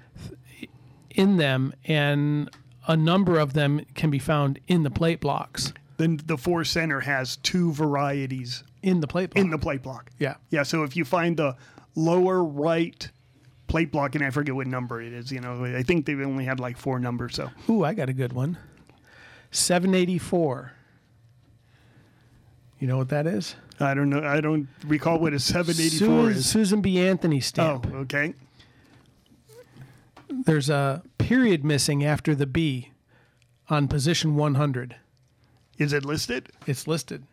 th- 0.58 0.70
in 1.12 1.38
them 1.38 1.74
and 1.86 2.50
a 2.88 2.96
number 2.98 3.40
of 3.40 3.54
them 3.54 3.82
can 3.96 4.10
be 4.10 4.20
found 4.20 4.60
in 4.68 4.84
the 4.84 4.90
plate 4.92 5.20
blocks 5.20 5.74
Then 5.98 6.20
the 6.26 6.38
four 6.38 6.64
center 6.64 7.00
has 7.02 7.38
two 7.38 7.72
varieties 7.74 8.64
in 8.84 9.00
the 9.02 9.08
plate 9.08 9.32
block 9.32 9.44
in 9.44 9.50
the 9.52 9.58
plate 9.58 9.82
block. 9.82 10.12
yeah 10.20 10.36
Yeah, 10.50 10.64
so 10.64 10.84
if 10.84 10.96
you 10.96 11.06
find 11.06 11.38
the 11.38 11.56
lower 11.96 12.44
right 12.44 13.10
plate 13.68 13.92
block, 13.92 14.14
and 14.16 14.24
I 14.24 14.30
forget 14.30 14.54
what 14.54 14.68
number 14.68 15.02
it 15.02 15.12
is, 15.14 15.32
you 15.32 15.40
know, 15.42 15.66
I 15.66 15.82
think 15.84 16.06
they've 16.06 16.20
only 16.22 16.46
had 16.46 16.60
like 16.60 16.78
four 16.78 17.00
numbers. 17.00 17.36
So 17.36 17.50
ooh 17.70 17.84
i 17.84 17.94
got 17.94 18.10
a 18.10 18.14
good 18.14 18.34
one 18.34 18.58
784 19.52 20.72
you 22.80 22.88
know 22.88 22.98
what 22.98 23.10
that 23.10 23.26
is 23.26 23.56
I 23.78 23.94
don't 23.94 24.10
know. 24.10 24.24
I 24.24 24.40
don't 24.40 24.70
recall 24.88 25.20
what 25.20 25.34
a 25.34 25.40
784 25.40 25.98
Su- 26.08 26.28
is. 26.40 26.46
susan 26.50 26.82
b 26.82 26.98
anthony 27.00 27.42
stamp. 27.42 27.88
Oh, 27.92 27.98
okay. 28.00 28.34
There's 30.30 30.70
a 30.70 31.04
period 31.18 31.64
missing 31.64 32.04
after 32.04 32.36
the 32.36 32.46
b 32.48 32.92
on 33.70 33.88
position 33.88 34.36
100 34.36 34.96
Is 35.78 35.94
it 35.94 36.06
listed? 36.06 36.50
it's 36.68 36.88
listed 36.88 37.24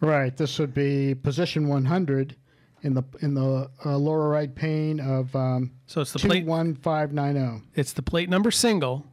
Right. 0.00 0.34
This 0.34 0.58
would 0.58 0.72
be 0.72 1.14
position 1.14 1.68
100 1.68 2.36
in 2.82 2.94
the 2.94 3.02
in 3.20 3.34
the 3.34 3.70
uh, 3.84 3.96
lower 3.98 4.28
right 4.30 4.54
pane 4.54 4.98
of 4.98 5.34
um, 5.36 5.72
So 5.86 6.00
it's 6.00 6.12
the 6.12 6.18
plate. 6.18 6.44
21590. 6.46 7.66
It's 7.74 7.92
the 7.92 8.02
plate 8.02 8.30
number 8.30 8.50
single, 8.50 9.04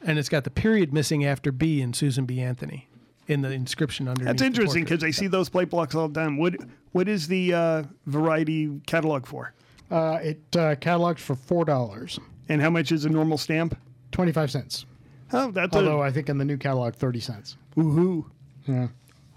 and 0.00 0.18
it's 0.18 0.28
got 0.28 0.44
the 0.44 0.50
period 0.50 0.92
missing 0.92 1.24
after 1.24 1.50
B 1.50 1.80
in 1.80 1.92
Susan 1.92 2.26
B. 2.26 2.40
Anthony 2.40 2.88
in 3.26 3.42
the 3.42 3.50
inscription 3.50 4.06
underneath. 4.08 4.28
That's 4.28 4.42
interesting 4.42 4.84
because 4.84 5.02
I 5.02 5.10
see 5.10 5.26
those 5.26 5.48
plate 5.48 5.70
blocks 5.70 5.94
all 5.94 6.08
the 6.08 6.20
time. 6.20 6.38
What 6.38 6.54
What 6.92 7.08
is 7.08 7.26
the 7.26 7.52
uh, 7.52 7.82
variety 8.06 8.80
catalog 8.86 9.26
for? 9.26 9.52
Uh, 9.92 10.18
it 10.22 10.56
uh, 10.56 10.74
catalogs 10.76 11.22
for 11.22 11.34
four 11.34 11.64
dollars, 11.64 12.18
And 12.48 12.60
how 12.60 12.70
much 12.70 12.92
is 12.92 13.04
a 13.04 13.08
normal 13.08 13.38
stamp? 13.38 13.76
twenty 14.10 14.32
five 14.32 14.50
cents. 14.50 14.86
Oh, 15.32 15.50
that's 15.50 15.74
Although 15.76 16.02
a 16.02 16.06
I 16.06 16.10
think 16.12 16.28
in 16.28 16.38
the 16.38 16.44
new 16.44 16.56
catalog, 16.56 16.94
thirty 16.94 17.20
cents. 17.20 17.56
woohoo. 17.76 18.24
Yeah, 18.66 18.88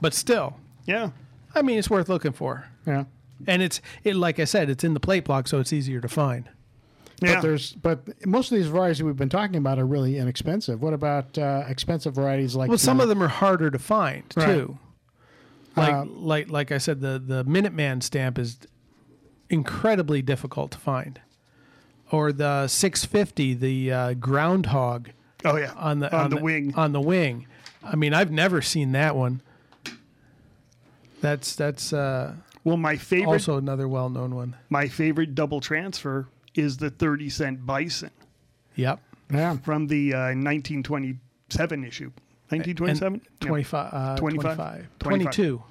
but 0.02 0.14
still, 0.14 0.58
Yeah. 0.86 1.10
I 1.54 1.62
mean, 1.62 1.80
it's 1.80 1.90
worth 1.90 2.10
looking 2.10 2.34
for. 2.34 2.66
yeah. 2.86 3.06
And 3.48 3.62
it's 3.62 3.82
it 4.04 4.16
like 4.16 4.40
I 4.40 4.46
said, 4.46 4.70
it's 4.70 4.84
in 4.84 4.94
the 4.94 5.00
plate 5.00 5.26
block, 5.26 5.48
so 5.48 5.60
it's 5.60 5.74
easier 5.74 6.00
to 6.02 6.08
find. 6.08 6.50
Yeah. 7.22 7.36
But 7.36 7.42
there's 7.42 7.74
but 7.74 8.26
most 8.26 8.52
of 8.52 8.58
these 8.58 8.68
varieties 8.68 9.02
we've 9.04 9.16
been 9.18 9.30
talking 9.30 9.56
about 9.58 9.78
are 9.80 9.86
really 9.86 10.18
inexpensive. 10.18 10.82
What 10.82 10.94
about 10.94 11.38
uh, 11.38 11.64
expensive 11.68 12.14
varieties 12.14 12.56
like? 12.56 12.70
Well, 12.70 12.78
some 12.78 13.00
of 13.02 13.08
them 13.10 13.22
are 13.24 13.28
harder 13.30 13.70
to 13.72 13.80
find 13.80 14.24
Right. 14.36 14.46
too. 14.48 14.78
Like 15.78 15.94
Uh, 15.94 16.06
like 16.06 16.50
like 16.50 16.72
I 16.72 16.78
said, 16.78 17.02
the 17.02 17.22
the 17.26 17.44
Minuteman 17.46 18.02
stamp 18.04 18.38
is 18.40 18.58
incredibly 19.50 20.22
difficult 20.22 20.72
to 20.72 20.78
find, 20.78 21.20
or 22.12 22.32
the 22.32 22.68
650, 22.68 23.54
the 23.54 23.92
uh, 23.92 24.14
groundhog 24.14 25.10
oh 25.44 25.58
yeah. 25.58 25.74
on 25.76 26.00
the 26.00 26.16
on, 26.16 26.30
the, 26.30 26.38
wing. 26.38 26.74
on 26.76 26.92
the 26.92 27.02
wing. 27.02 27.48
I 27.84 27.96
mean, 27.96 28.14
I've 28.14 28.32
never 28.32 28.62
seen 28.62 28.92
that 28.94 29.16
one. 29.16 29.42
That's 31.22 31.56
that's 31.56 31.94
uh, 31.94 32.34
well, 32.64 32.78
my 32.78 32.98
favorite 32.98 33.34
also 33.34 33.58
another 33.58 33.88
well-known 33.88 34.36
one. 34.36 34.56
my 34.70 34.88
favorite 34.88 35.36
double 35.36 35.62
transfer 35.62 36.28
is 36.56 36.78
the 36.78 36.90
30 36.90 37.30
cent 37.30 37.66
bison 37.66 38.12
Yep. 38.76 39.00
yeah, 39.32 39.58
from 39.58 39.88
the 39.88 40.14
uh, 40.14 40.18
1927 40.36 41.84
issue. 41.84 42.12
1927? 42.50 43.14
And 43.14 43.22
25, 43.40 43.94
uh, 43.94 44.16
25? 44.18 44.58
25, 44.58 44.88
25. 45.00 45.00
22. 45.00 45.64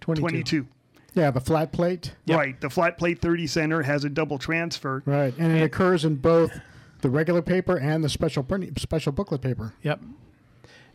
22. 0.00 0.20
22. 0.20 0.66
Yeah. 1.14 1.30
The 1.30 1.40
flat 1.40 1.72
plate, 1.72 2.14
Yep. 2.26 2.38
Right. 2.38 2.60
The 2.60 2.70
flat 2.70 2.98
plate 2.98 3.20
30 3.20 3.46
center 3.46 3.82
has 3.82 4.04
a 4.04 4.08
double 4.10 4.38
transfer. 4.38 5.02
right, 5.06 5.34
and 5.38 5.56
it 5.56 5.62
occurs 5.62 6.04
in 6.04 6.16
both 6.16 6.52
the 7.00 7.10
regular 7.10 7.42
paper 7.42 7.76
and 7.78 8.04
the 8.04 8.08
special 8.08 8.42
print, 8.42 8.78
special 8.80 9.12
booklet 9.12 9.40
paper. 9.40 9.74
Yep. 9.82 10.00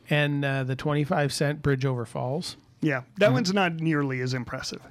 And 0.10 0.46
uh, 0.46 0.64
the 0.64 0.76
25 0.76 1.34
cent 1.34 1.62
bridge 1.62 1.84
over 1.86 2.06
falls, 2.06 2.58
Yeah. 2.82 3.02
That 3.18 3.34
one's 3.34 3.54
not 3.54 3.76
nearly 3.76 4.22
as 4.22 4.34
impressive. 4.34 4.82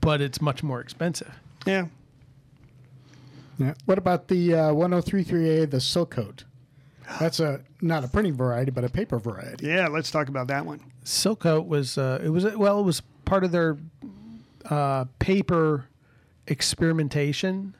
but 0.00 0.20
it's 0.20 0.40
much 0.40 0.62
more 0.62 0.80
expensive. 0.80 1.32
Yeah. 1.66 1.86
Yeah. 3.58 3.74
What 3.84 3.98
about 3.98 4.28
the 4.28 4.54
uh, 4.54 4.72
1033A, 4.72 5.70
the 5.70 5.76
Silkote? 5.76 6.44
That's 7.20 7.38
a 7.40 7.60
not 7.82 8.04
a 8.04 8.08
printing 8.08 8.34
variety, 8.34 8.70
but 8.70 8.84
a 8.84 8.88
paper 8.88 9.18
variety. 9.18 9.66
Yeah. 9.66 9.88
Let's 9.88 10.10
talk 10.10 10.28
about 10.28 10.46
that 10.48 10.64
one. 10.64 10.80
Silkote 11.04 11.66
was 11.66 11.98
uh, 11.98 12.20
it 12.24 12.30
was 12.30 12.44
well 12.56 12.80
it 12.80 12.84
was 12.84 13.02
part 13.24 13.44
of 13.44 13.52
their 13.52 13.76
uh, 14.70 15.04
paper 15.18 15.86
experimentation 16.46 17.74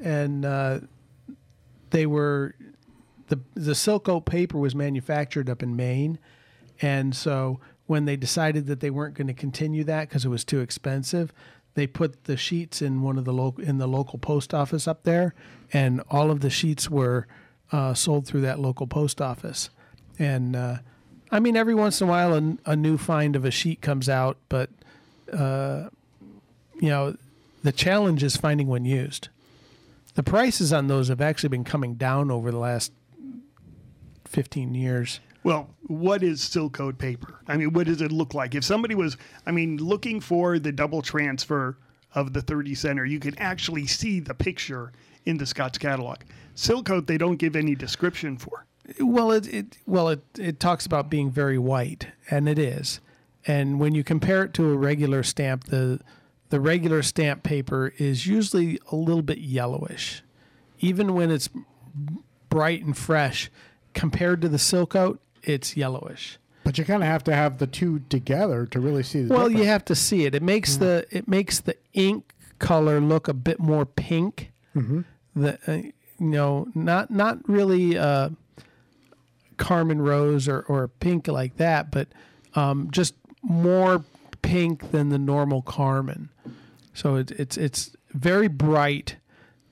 and 0.00 0.44
uh, 0.44 0.80
they 1.90 2.06
were 2.06 2.54
the 3.28 3.40
the 3.54 3.72
Silkote 3.72 4.26
paper 4.26 4.58
was 4.58 4.74
manufactured 4.74 5.48
up 5.48 5.62
in 5.62 5.76
Maine, 5.76 6.18
and 6.80 7.14
so 7.14 7.60
when 7.86 8.04
they 8.04 8.16
decided 8.16 8.66
that 8.66 8.80
they 8.80 8.90
weren't 8.90 9.14
going 9.14 9.26
to 9.26 9.34
continue 9.34 9.84
that 9.84 10.08
because 10.08 10.24
it 10.24 10.28
was 10.28 10.44
too 10.44 10.60
expensive, 10.60 11.32
they 11.74 11.86
put 11.86 12.24
the 12.24 12.36
sheets 12.36 12.82
in 12.82 13.02
one 13.02 13.18
of 13.18 13.24
the 13.24 13.32
local 13.32 13.64
in 13.64 13.78
the 13.78 13.86
local 13.86 14.18
post 14.18 14.52
office 14.52 14.88
up 14.88 15.04
there, 15.04 15.34
and 15.72 16.02
all 16.10 16.30
of 16.30 16.40
the 16.40 16.50
sheets 16.50 16.90
were 16.90 17.26
uh, 17.72 17.94
sold 17.94 18.26
through 18.26 18.42
that 18.42 18.58
local 18.58 18.86
post 18.86 19.20
office. 19.20 19.70
And 20.18 20.54
uh, 20.54 20.78
I 21.30 21.40
mean, 21.40 21.56
every 21.56 21.74
once 21.74 22.00
in 22.00 22.08
a 22.08 22.10
while, 22.10 22.34
a, 22.34 22.56
a 22.66 22.76
new 22.76 22.98
find 22.98 23.34
of 23.36 23.44
a 23.44 23.50
sheet 23.50 23.80
comes 23.80 24.08
out, 24.08 24.36
but 24.48 24.70
uh, 25.32 25.88
you 26.84 26.90
know, 26.90 27.16
the 27.62 27.72
challenge 27.72 28.22
is 28.22 28.36
finding 28.36 28.66
one 28.66 28.84
used. 28.84 29.28
The 30.16 30.22
prices 30.22 30.70
on 30.70 30.86
those 30.86 31.08
have 31.08 31.22
actually 31.22 31.48
been 31.48 31.64
coming 31.64 31.94
down 31.94 32.30
over 32.30 32.50
the 32.50 32.58
last 32.58 32.92
fifteen 34.26 34.74
years. 34.74 35.20
Well, 35.44 35.70
what 35.86 36.22
is 36.22 36.40
Silkote 36.40 36.98
paper? 36.98 37.40
I 37.48 37.56
mean, 37.56 37.72
what 37.72 37.86
does 37.86 38.02
it 38.02 38.12
look 38.12 38.34
like? 38.34 38.54
If 38.54 38.64
somebody 38.64 38.94
was, 38.94 39.16
I 39.46 39.50
mean, 39.50 39.78
looking 39.78 40.20
for 40.20 40.58
the 40.58 40.72
double 40.72 41.00
transfer 41.00 41.78
of 42.14 42.32
the 42.32 42.40
30 42.40 42.74
center, 42.74 43.04
you 43.04 43.18
could 43.18 43.34
actually 43.38 43.86
see 43.86 44.20
the 44.20 44.34
picture 44.34 44.92
in 45.24 45.36
the 45.36 45.44
Scott's 45.44 45.76
catalog. 45.76 46.18
Silkote, 46.54 47.06
they 47.06 47.18
don't 47.18 47.36
give 47.36 47.56
any 47.56 47.74
description 47.74 48.36
for. 48.36 48.66
Well, 49.00 49.32
it, 49.32 49.46
it 49.52 49.78
well 49.86 50.10
it 50.10 50.22
it 50.38 50.60
talks 50.60 50.84
about 50.84 51.08
being 51.08 51.30
very 51.30 51.58
white, 51.58 52.08
and 52.30 52.46
it 52.46 52.58
is. 52.58 53.00
And 53.46 53.80
when 53.80 53.94
you 53.94 54.04
compare 54.04 54.44
it 54.44 54.52
to 54.54 54.70
a 54.70 54.76
regular 54.76 55.22
stamp, 55.22 55.64
the 55.64 56.00
the 56.50 56.60
regular 56.60 57.02
stamp 57.02 57.42
paper 57.42 57.92
is 57.98 58.26
usually 58.26 58.78
a 58.92 58.96
little 58.96 59.22
bit 59.22 59.38
yellowish, 59.38 60.22
even 60.80 61.14
when 61.14 61.30
it's 61.30 61.48
bright 62.48 62.84
and 62.84 62.96
fresh. 62.96 63.50
Compared 63.92 64.40
to 64.42 64.48
the 64.48 64.56
Silkote, 64.56 65.18
it's 65.42 65.76
yellowish. 65.76 66.38
But 66.64 66.78
you 66.78 66.84
kind 66.84 67.02
of 67.02 67.08
have 67.08 67.22
to 67.24 67.34
have 67.34 67.58
the 67.58 67.66
two 67.66 68.00
together 68.08 68.66
to 68.66 68.80
really 68.80 69.02
see 69.02 69.22
the 69.22 69.28
Well, 69.34 69.48
difference. 69.48 69.58
you 69.60 69.66
have 69.66 69.84
to 69.86 69.94
see 69.94 70.24
it. 70.24 70.34
It 70.34 70.42
makes 70.42 70.76
the 70.78 71.06
it 71.10 71.28
makes 71.28 71.60
the 71.60 71.76
ink 71.92 72.32
color 72.58 73.00
look 73.00 73.28
a 73.28 73.34
bit 73.34 73.60
more 73.60 73.84
pink. 73.86 74.50
Mm-hmm. 74.74 75.02
The 75.36 75.58
uh, 75.66 75.72
you 75.76 75.92
know 76.18 76.68
not 76.74 77.10
not 77.10 77.46
really 77.48 77.98
uh, 77.98 78.30
Carmine 79.56 80.00
Rose 80.00 80.48
or 80.48 80.60
or 80.68 80.88
pink 80.88 81.28
like 81.28 81.56
that, 81.58 81.90
but 81.90 82.08
um, 82.54 82.90
just 82.90 83.14
more 83.42 84.02
pink 84.44 84.90
than 84.92 85.08
the 85.08 85.18
normal 85.18 85.62
Carmine. 85.62 86.28
So 86.92 87.16
it, 87.16 87.30
it's 87.32 87.56
it's 87.56 87.96
very 88.12 88.48
bright. 88.48 89.16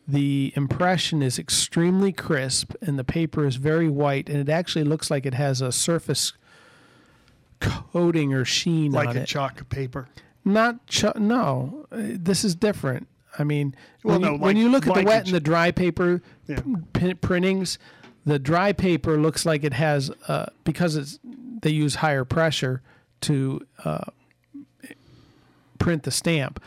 The 0.08 0.52
impression 0.56 1.22
is 1.22 1.38
extremely 1.38 2.12
crisp, 2.12 2.74
and 2.80 2.98
the 2.98 3.04
paper 3.04 3.46
is 3.46 3.56
very 3.56 3.88
white, 3.88 4.28
and 4.28 4.38
it 4.38 4.48
actually 4.48 4.84
looks 4.84 5.10
like 5.10 5.24
it 5.24 5.34
has 5.34 5.60
a 5.60 5.70
surface 5.70 6.32
coating 7.60 8.34
or 8.34 8.44
sheen 8.44 8.92
like 8.92 9.08
on 9.10 9.16
a 9.16 9.20
it. 9.20 9.26
chalk 9.26 9.68
paper. 9.68 10.08
Not 10.44 10.84
ch- 10.86 11.14
no, 11.16 11.86
uh, 11.92 11.96
this 12.00 12.44
is 12.44 12.54
different. 12.56 13.06
I 13.38 13.44
mean, 13.44 13.74
Well, 14.02 14.14
when, 14.18 14.22
no, 14.22 14.32
you, 14.32 14.38
when 14.38 14.56
like- 14.56 14.62
you 14.62 14.68
look 14.68 14.86
at 14.86 14.94
like 14.96 15.04
the 15.04 15.08
wet 15.08 15.24
and 15.26 15.34
the 15.34 15.40
dry 15.40 15.70
paper 15.70 16.20
Yeah. 16.48 16.60
p- 16.92 17.14
printings, 17.14 17.78
the 18.26 18.38
dry 18.38 18.72
paper 18.72 19.16
looks 19.16 19.46
like 19.46 19.62
it 19.64 19.72
has 19.74 20.10
uh, 20.28 20.46
because 20.64 20.96
it's 20.96 21.18
they 21.62 21.70
use 21.70 21.94
higher 21.96 22.24
pressure 22.24 22.82
to 23.20 23.60
uh, 23.84 24.04
print 25.82 26.04
the 26.04 26.10
stamp. 26.10 26.62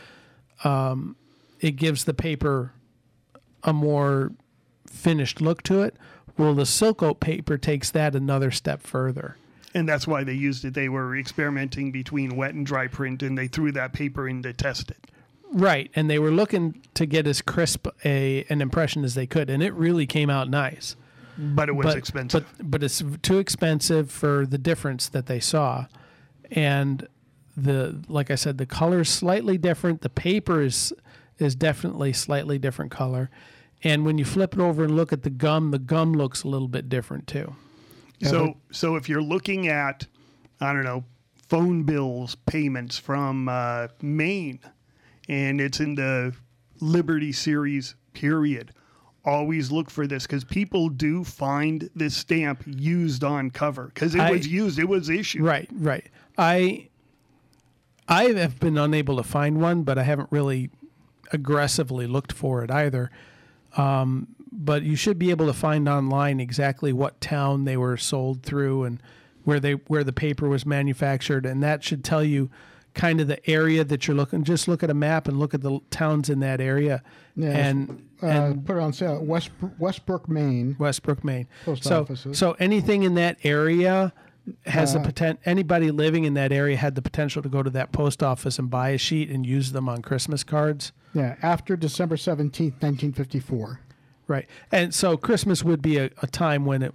Um, 0.64 1.16
it 1.60 1.72
gives 1.72 2.04
the 2.04 2.14
paper 2.14 2.72
a 3.62 3.72
more 3.72 4.32
finished 4.88 5.40
look 5.40 5.62
to 5.64 5.82
it. 5.82 5.96
Well, 6.38 6.54
the 6.54 6.64
Silkote 6.64 7.20
paper 7.20 7.56
takes 7.56 7.90
that 7.90 8.14
another 8.14 8.50
step 8.50 8.82
further. 8.82 9.36
And 9.74 9.88
that's 9.88 10.06
why 10.06 10.24
they 10.24 10.34
used 10.34 10.64
it. 10.64 10.74
They 10.74 10.88
were 10.88 11.16
experimenting 11.16 11.92
between 11.92 12.36
wet 12.36 12.54
and 12.54 12.64
dry 12.64 12.86
print, 12.86 13.22
and 13.22 13.36
they 13.36 13.46
threw 13.46 13.72
that 13.72 13.92
paper 13.92 14.28
in 14.28 14.42
to 14.42 14.52
test 14.52 14.90
it. 14.90 15.10
Right, 15.52 15.90
and 15.94 16.10
they 16.10 16.18
were 16.18 16.30
looking 16.30 16.82
to 16.94 17.06
get 17.06 17.26
as 17.26 17.40
crisp 17.40 17.86
a 18.04 18.44
an 18.48 18.60
impression 18.60 19.04
as 19.04 19.14
they 19.14 19.26
could, 19.26 19.48
and 19.48 19.62
it 19.62 19.72
really 19.74 20.06
came 20.06 20.28
out 20.28 20.48
nice. 20.48 20.96
But 21.38 21.68
it 21.68 21.72
was 21.72 21.86
but, 21.86 21.96
expensive. 21.96 22.46
But 22.58 22.70
but 22.70 22.82
it's 22.82 23.02
too 23.22 23.38
expensive 23.38 24.10
for 24.10 24.46
the 24.46 24.58
difference 24.58 25.08
that 25.08 25.26
they 25.26 25.40
saw, 25.40 25.86
and 26.50 27.06
the 27.56 28.02
like 28.08 28.30
I 28.30 28.34
said, 28.34 28.58
the 28.58 28.66
color 28.66 29.00
is 29.00 29.08
slightly 29.08 29.58
different. 29.58 30.02
The 30.02 30.10
paper 30.10 30.62
is 30.62 30.92
is 31.38 31.54
definitely 31.54 32.12
slightly 32.12 32.58
different 32.58 32.90
color, 32.90 33.30
and 33.82 34.04
when 34.04 34.18
you 34.18 34.24
flip 34.24 34.54
it 34.54 34.60
over 34.60 34.84
and 34.84 34.94
look 34.96 35.12
at 35.12 35.22
the 35.22 35.30
gum, 35.30 35.70
the 35.70 35.78
gum 35.78 36.12
looks 36.12 36.42
a 36.42 36.48
little 36.48 36.68
bit 36.68 36.88
different 36.88 37.26
too. 37.26 37.54
So, 38.22 38.56
so 38.72 38.96
if 38.96 39.10
you're 39.10 39.22
looking 39.22 39.68
at, 39.68 40.06
I 40.60 40.72
don't 40.72 40.84
know, 40.84 41.04
phone 41.48 41.82
bills 41.82 42.34
payments 42.34 42.98
from 42.98 43.48
uh, 43.48 43.88
Maine, 44.00 44.58
and 45.28 45.60
it's 45.60 45.80
in 45.80 45.94
the 45.94 46.34
Liberty 46.80 47.32
Series 47.32 47.94
period, 48.14 48.72
always 49.24 49.70
look 49.70 49.90
for 49.90 50.06
this 50.06 50.26
because 50.26 50.44
people 50.44 50.88
do 50.88 51.24
find 51.24 51.90
this 51.94 52.16
stamp 52.16 52.62
used 52.66 53.22
on 53.22 53.50
cover 53.50 53.86
because 53.92 54.14
it 54.14 54.20
I- 54.20 54.30
was 54.30 54.46
used, 54.46 54.78
it 54.78 54.88
was 54.88 55.10
issued. 55.10 55.42
Right, 55.42 55.68
right. 55.74 56.06
I 56.38 56.88
I 58.08 58.24
have 58.32 58.60
been 58.60 58.78
unable 58.78 59.16
to 59.16 59.22
find 59.22 59.60
one, 59.60 59.82
but 59.82 59.98
I 59.98 60.02
haven't 60.04 60.30
really 60.30 60.70
aggressively 61.32 62.06
looked 62.06 62.32
for 62.32 62.62
it 62.62 62.70
either. 62.70 63.10
Um, 63.76 64.28
but 64.52 64.82
you 64.82 64.96
should 64.96 65.18
be 65.18 65.30
able 65.30 65.46
to 65.46 65.52
find 65.52 65.88
online 65.88 66.40
exactly 66.40 66.92
what 66.92 67.20
town 67.20 67.64
they 67.64 67.76
were 67.76 67.96
sold 67.96 68.42
through 68.42 68.84
and 68.84 69.02
where 69.44 69.60
they 69.60 69.72
where 69.72 70.02
the 70.02 70.12
paper 70.12 70.48
was 70.48 70.64
manufactured, 70.66 71.46
and 71.46 71.62
that 71.62 71.84
should 71.84 72.02
tell 72.02 72.24
you 72.24 72.50
kind 72.94 73.20
of 73.20 73.28
the 73.28 73.48
area 73.48 73.84
that 73.84 74.06
you're 74.08 74.16
looking. 74.16 74.42
Just 74.42 74.66
look 74.66 74.82
at 74.82 74.90
a 74.90 74.94
map 74.94 75.28
and 75.28 75.38
look 75.38 75.54
at 75.54 75.60
the 75.60 75.78
towns 75.90 76.30
in 76.30 76.40
that 76.40 76.60
area, 76.60 77.02
Yeah, 77.36 77.50
and 77.50 78.08
uh, 78.22 78.26
and 78.26 78.66
put 78.66 78.76
it 78.76 78.80
on 78.80 78.92
sale. 78.92 79.22
West 79.22 79.50
Westbrook, 79.78 80.28
Maine. 80.28 80.74
Westbrook, 80.78 81.22
Maine. 81.22 81.46
Post 81.64 81.84
so, 81.84 82.00
offices. 82.00 82.38
so 82.38 82.56
anything 82.58 83.02
in 83.02 83.14
that 83.14 83.36
area 83.44 84.12
has 84.66 84.92
the 84.92 85.00
Uh, 85.00 85.04
potential. 85.04 85.40
Anybody 85.44 85.90
living 85.90 86.24
in 86.24 86.34
that 86.34 86.52
area 86.52 86.76
had 86.76 86.94
the 86.94 87.02
potential 87.02 87.42
to 87.42 87.48
go 87.48 87.62
to 87.62 87.70
that 87.70 87.92
post 87.92 88.22
office 88.22 88.58
and 88.58 88.70
buy 88.70 88.90
a 88.90 88.98
sheet 88.98 89.28
and 89.30 89.44
use 89.46 89.72
them 89.72 89.88
on 89.88 90.02
Christmas 90.02 90.44
cards. 90.44 90.92
Yeah, 91.14 91.36
after 91.42 91.76
December 91.76 92.16
seventeenth, 92.16 92.82
nineteen 92.82 93.12
fifty-four. 93.12 93.80
Right, 94.28 94.46
and 94.72 94.94
so 94.94 95.16
Christmas 95.16 95.62
would 95.64 95.80
be 95.82 95.98
a, 95.98 96.10
a 96.22 96.26
time 96.26 96.64
when 96.64 96.82
it, 96.82 96.94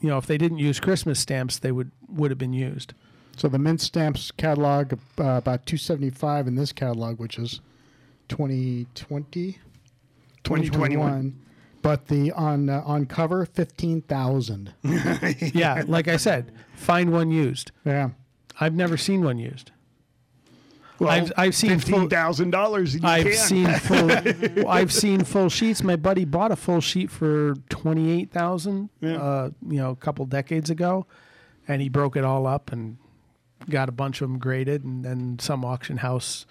you 0.00 0.08
know, 0.08 0.18
if 0.18 0.26
they 0.26 0.38
didn't 0.38 0.58
use 0.58 0.78
Christmas 0.80 1.18
stamps, 1.18 1.58
they 1.58 1.72
would 1.72 1.90
would 2.08 2.30
have 2.30 2.38
been 2.38 2.52
used. 2.52 2.94
So 3.36 3.48
the 3.48 3.58
mint 3.58 3.80
stamps 3.80 4.30
catalog 4.30 4.92
uh, 5.18 5.24
about 5.24 5.64
two 5.66 5.76
seventy-five 5.78 6.46
in 6.46 6.54
this 6.56 6.72
catalog, 6.72 7.18
which 7.18 7.38
is 7.38 7.60
2020, 8.28 9.58
2021. 10.44 11.38
But 11.82 12.08
the 12.08 12.30
on 12.32 12.68
uh, 12.68 12.82
on 12.84 13.06
cover 13.06 13.46
fifteen 13.46 14.02
thousand. 14.02 14.74
yeah, 14.82 15.82
like 15.86 16.08
I 16.08 16.16
said, 16.18 16.52
find 16.74 17.10
one 17.12 17.30
used. 17.30 17.72
Yeah. 17.84 18.10
I've 18.60 18.74
never 18.74 18.98
seen 18.98 19.22
one 19.24 19.38
used. 19.38 19.70
Well, 20.98 21.08
I've- 21.08 21.32
I've 21.38 21.54
seen 21.54 21.70
full- 21.78 21.78
fifteen 21.80 22.08
thousand 22.10 22.50
dollars. 22.50 22.98
I've 23.02 23.34
seen 23.34 23.66
full. 23.78 24.10
I've 24.68 24.92
seen 24.92 25.24
full 25.24 25.48
sheets. 25.48 25.82
My 25.82 25.96
buddy 25.96 26.26
bought 26.26 26.52
a 26.52 26.56
full 26.56 26.82
sheet 26.82 27.10
for 27.10 27.54
twenty 27.70 28.10
eight 28.10 28.30
thousand. 28.30 28.90
Yeah. 29.00 29.16
Uh, 29.16 29.50
you 29.66 29.78
know, 29.78 29.90
a 29.90 29.96
couple 29.96 30.26
decades 30.26 30.68
ago, 30.68 31.06
and 31.66 31.80
he 31.80 31.88
broke 31.88 32.16
it 32.16 32.24
all 32.24 32.46
up 32.46 32.70
and 32.70 32.98
got 33.70 33.88
a 33.88 33.92
bunch 33.92 34.20
of 34.20 34.28
them 34.28 34.38
graded, 34.38 34.84
and 34.84 35.02
then 35.02 35.38
some 35.38 35.64
auction 35.64 35.96
house 35.98 36.44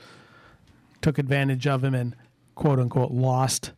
took 1.01 1.19
advantage 1.19 1.67
of 1.67 1.83
him 1.83 1.93
and 1.93 2.15
quote 2.55 2.79
unquote 2.79 3.11
lost 3.11 3.71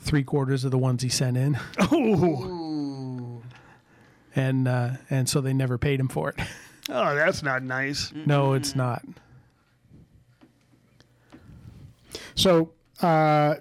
three 0.00 0.24
quarters 0.24 0.64
of 0.64 0.70
the 0.70 0.78
ones 0.78 1.02
he 1.02 1.08
sent 1.08 1.36
in, 1.36 1.58
Oh, 1.78 3.42
and 4.34 4.66
uh, 4.68 4.90
and 5.08 5.28
so 5.28 5.40
they 5.40 5.52
never 5.52 5.78
paid 5.78 6.00
him 6.00 6.08
for 6.08 6.30
it. 6.30 6.36
oh, 6.88 7.14
that's 7.14 7.42
not 7.42 7.62
nice. 7.62 8.12
no, 8.14 8.54
it's 8.54 8.74
not. 8.74 9.02
So, 12.34 12.70
uh, 13.02 13.56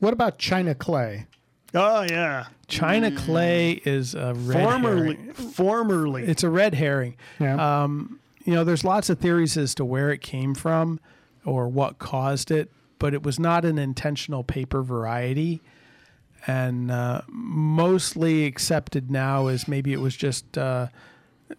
what 0.00 0.12
about 0.12 0.38
China 0.38 0.74
clay? 0.74 1.26
Oh 1.74 2.02
yeah, 2.02 2.46
China 2.68 3.10
clay 3.10 3.72
is 3.84 4.14
a 4.14 4.34
red 4.34 4.62
formerly, 4.62 5.16
herring. 5.16 5.32
formerly. 5.32 6.22
It's 6.24 6.42
a 6.42 6.50
red 6.50 6.74
herring. 6.74 7.16
Yeah. 7.40 7.82
Um, 7.82 8.20
you 8.44 8.54
know, 8.54 8.62
there's 8.64 8.84
lots 8.84 9.08
of 9.10 9.18
theories 9.18 9.56
as 9.56 9.74
to 9.76 9.84
where 9.84 10.10
it 10.10 10.20
came 10.20 10.54
from 10.54 11.00
or 11.44 11.66
what 11.68 11.98
caused 11.98 12.50
it, 12.50 12.70
but 12.98 13.14
it 13.14 13.22
was 13.22 13.38
not 13.38 13.64
an 13.64 13.78
intentional 13.78 14.44
paper 14.44 14.82
variety. 14.82 15.62
And 16.46 16.90
uh, 16.90 17.22
mostly 17.28 18.44
accepted 18.44 19.10
now 19.10 19.46
is 19.46 19.66
maybe 19.66 19.92
it 19.92 20.00
was 20.00 20.14
just, 20.16 20.58
uh, 20.58 20.88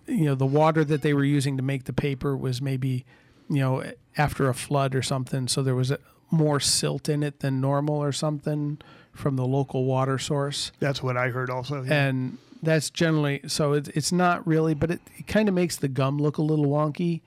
you 0.07 0.25
know, 0.25 0.35
the 0.35 0.45
water 0.45 0.83
that 0.83 1.01
they 1.01 1.13
were 1.13 1.23
using 1.23 1.57
to 1.57 1.63
make 1.63 1.85
the 1.85 1.93
paper 1.93 2.37
was 2.37 2.61
maybe, 2.61 3.05
you 3.49 3.59
know, 3.59 3.83
after 4.17 4.47
a 4.47 4.53
flood 4.53 4.93
or 4.93 5.01
something. 5.01 5.47
So 5.47 5.63
there 5.63 5.75
was 5.75 5.91
more 6.29 6.59
silt 6.59 7.09
in 7.09 7.23
it 7.23 7.39
than 7.39 7.61
normal 7.61 7.95
or 7.95 8.11
something 8.11 8.79
from 9.13 9.35
the 9.35 9.45
local 9.45 9.85
water 9.85 10.19
source. 10.19 10.71
That's 10.79 11.01
what 11.01 11.17
I 11.17 11.29
heard 11.29 11.49
also. 11.49 11.83
yeah. 11.83 12.07
And 12.07 12.37
that's 12.61 12.89
generally 12.89 13.41
so 13.47 13.73
it, 13.73 13.89
it's 13.89 14.11
not 14.11 14.45
really, 14.45 14.73
but 14.73 14.91
it, 14.91 15.01
it 15.17 15.27
kind 15.27 15.47
of 15.47 15.55
makes 15.55 15.77
the 15.77 15.87
gum 15.87 16.17
look 16.17 16.37
a 16.37 16.41
little 16.41 16.65
wonky 16.65 17.21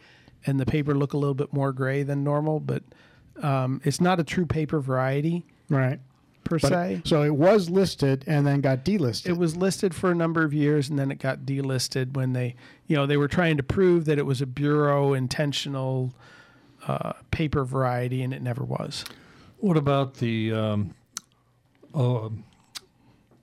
and 0.46 0.60
the 0.60 0.66
paper 0.66 0.94
look 0.94 1.12
a 1.12 1.16
little 1.16 1.34
bit 1.34 1.52
more 1.52 1.72
gray 1.72 2.02
than 2.02 2.22
normal. 2.22 2.60
But 2.60 2.82
um, 3.42 3.80
it's 3.84 4.00
not 4.00 4.20
a 4.20 4.24
true 4.24 4.46
paper 4.46 4.80
variety 4.80 5.44
Right. 5.68 6.00
Per 6.48 6.58
But 6.58 6.68
se. 6.70 7.02
so 7.04 7.22
it 7.22 7.34
was 7.34 7.68
listed 7.68 8.24
and 8.26 8.46
then 8.46 8.60
got 8.60 8.84
delisted. 8.84 9.26
It 9.28 9.36
was 9.36 9.54
listed 9.56 9.94
for 9.94 10.10
a 10.10 10.14
number 10.14 10.42
of 10.44 10.54
years 10.54 10.88
and 10.88 10.98
then 10.98 11.10
it 11.10 11.18
got 11.18 11.40
delisted 11.40 12.14
when 12.14 12.32
they, 12.32 12.54
you 12.86 12.96
know, 12.96 13.04
they 13.06 13.16
were 13.18 13.28
trying 13.28 13.56
to 13.58 13.62
prove 13.62 14.06
that 14.06 14.18
it 14.18 14.24
was 14.26 14.40
a 14.40 14.46
bureau 14.46 15.12
intentional 15.12 16.14
uh, 16.86 17.12
paper 17.30 17.64
variety 17.64 18.22
and 18.22 18.32
it 18.32 18.40
never 18.42 18.64
was. 18.64 19.04
What 19.58 19.76
about 19.76 20.14
the 20.14 20.52
um, 20.52 20.94
uh, 21.94 22.28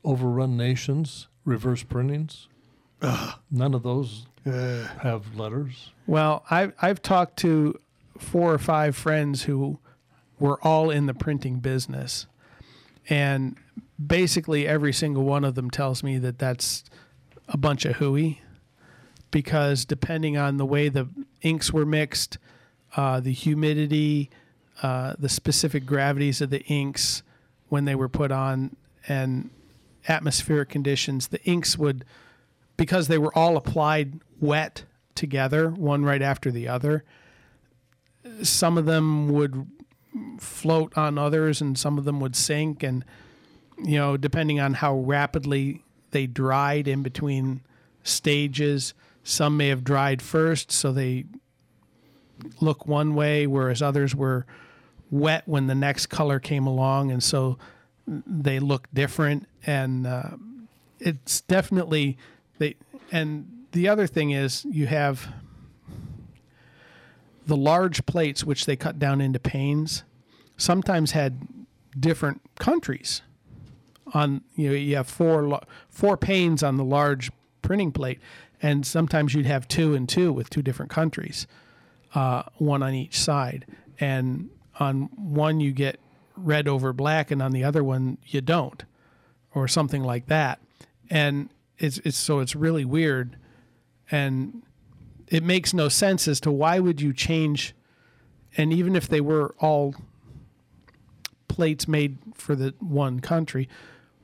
overrun 0.03 0.57
nations 0.57 1.27
reverse 1.43 1.83
printings? 1.83 2.47
None 3.51 3.73
of 3.73 3.83
those 3.83 4.25
Uh, 4.45 4.85
have 5.01 5.35
letters. 5.35 5.91
Well, 6.07 6.43
I've 6.51 6.73
I've 6.81 7.01
talked 7.01 7.37
to 7.37 7.79
four 8.17 8.53
or 8.53 8.57
five 8.59 8.95
friends 8.95 9.43
who 9.43 9.79
were 10.39 10.59
all 10.63 10.89
in 10.91 11.05
the 11.07 11.13
printing 11.15 11.59
business, 11.59 12.27
and 13.09 13.57
basically 14.03 14.67
every 14.67 14.93
single 14.93 15.23
one 15.23 15.43
of 15.43 15.55
them 15.55 15.69
tells 15.69 16.03
me 16.03 16.17
that 16.17 16.39
that's 16.39 16.83
a 17.47 17.57
bunch 17.57 17.85
of 17.85 17.97
hooey, 17.97 18.41
because 19.31 19.85
depending 19.85 20.37
on 20.37 20.57
the 20.57 20.65
way 20.65 20.89
the 20.89 21.07
inks 21.41 21.71
were 21.71 21.85
mixed, 21.85 22.37
uh, 22.95 23.19
the 23.19 23.31
humidity, 23.31 24.29
uh, 24.81 25.13
the 25.19 25.29
specific 25.29 25.85
gravities 25.85 26.41
of 26.41 26.49
the 26.49 26.63
inks 26.63 27.23
when 27.69 27.85
they 27.85 27.95
were 27.95 28.09
put 28.09 28.31
on, 28.31 28.75
and 29.07 29.49
atmospheric 30.07 30.69
conditions, 30.69 31.27
the 31.27 31.43
inks 31.43 31.77
would 31.77 32.05
because 32.77 33.07
they 33.07 33.17
were 33.17 33.35
all 33.37 33.57
applied 33.57 34.19
wet 34.39 34.83
together, 35.15 35.69
one 35.69 36.03
right 36.03 36.21
after 36.21 36.51
the 36.51 36.67
other. 36.67 37.03
Some 38.43 38.77
of 38.77 38.85
them 38.85 39.29
would 39.29 39.67
float 40.39 40.97
on 40.97 41.17
others, 41.17 41.61
and 41.61 41.77
some 41.77 41.97
of 41.97 42.05
them 42.05 42.19
would 42.19 42.35
sink. 42.35 42.83
And 42.83 43.03
you 43.83 43.97
know, 43.97 44.17
depending 44.17 44.59
on 44.59 44.75
how 44.75 44.95
rapidly 44.95 45.83
they 46.11 46.27
dried 46.27 46.87
in 46.87 47.03
between 47.03 47.61
stages, 48.03 48.93
some 49.23 49.57
may 49.57 49.69
have 49.69 49.83
dried 49.83 50.21
first, 50.21 50.71
so 50.71 50.91
they 50.91 51.25
look 52.61 52.87
one 52.87 53.15
way, 53.15 53.47
whereas 53.47 53.81
others 53.81 54.15
were 54.15 54.45
wet 55.09 55.43
when 55.45 55.67
the 55.67 55.75
next 55.75 56.07
color 56.07 56.39
came 56.39 56.67
along, 56.67 57.11
and 57.11 57.23
so 57.23 57.57
they 58.07 58.59
look 58.59 58.87
different. 58.93 59.47
And 59.65 60.05
uh, 60.05 60.31
it's 60.99 61.41
definitely 61.41 62.17
they 62.59 62.75
and 63.11 63.65
the 63.71 63.87
other 63.87 64.07
thing 64.07 64.31
is 64.31 64.65
you 64.65 64.87
have 64.87 65.27
the 67.45 67.55
large 67.55 68.05
plates 68.05 68.43
which 68.43 68.65
they 68.65 68.75
cut 68.75 68.99
down 68.99 69.21
into 69.21 69.39
panes 69.39 70.03
sometimes 70.57 71.11
had 71.11 71.47
different 71.99 72.41
countries 72.59 73.21
on 74.13 74.41
you 74.55 74.69
know 74.69 74.75
you 74.75 74.95
have 74.95 75.07
four 75.07 75.59
four 75.89 76.17
panes 76.17 76.61
on 76.61 76.77
the 76.77 76.83
large 76.83 77.31
printing 77.61 77.91
plate 77.91 78.19
and 78.61 78.85
sometimes 78.85 79.33
you'd 79.33 79.45
have 79.45 79.67
two 79.67 79.93
and 79.95 80.07
two 80.07 80.31
with 80.31 80.49
two 80.49 80.61
different 80.61 80.91
countries 80.91 81.47
uh, 82.15 82.43
one 82.57 82.81
on 82.81 82.93
each 82.93 83.19
side. 83.19 83.65
And 83.99 84.49
on 84.79 85.09
one 85.15 85.59
you 85.59 85.71
get 85.71 85.99
red 86.37 86.67
over 86.67 86.91
black 86.93 87.31
and 87.31 87.41
on 87.41 87.51
the 87.51 87.63
other 87.63 87.83
one 87.83 88.17
you 88.25 88.41
don't 88.41 88.83
or 89.53 89.67
something 89.67 90.03
like 90.03 90.27
that. 90.27 90.59
And 91.09 91.49
it's 91.77 91.99
it's 91.99 92.17
so 92.17 92.39
it's 92.39 92.55
really 92.55 92.85
weird. 92.85 93.37
And 94.09 94.63
it 95.27 95.43
makes 95.43 95.73
no 95.73 95.89
sense 95.89 96.27
as 96.27 96.39
to 96.39 96.51
why 96.51 96.79
would 96.79 97.01
you 97.01 97.13
change 97.13 97.73
and 98.57 98.71
even 98.71 98.95
if 98.95 99.07
they 99.07 99.21
were 99.21 99.55
all 99.59 99.95
plates 101.47 101.87
made 101.87 102.17
for 102.33 102.55
the 102.55 102.73
one 102.79 103.19
country 103.19 103.67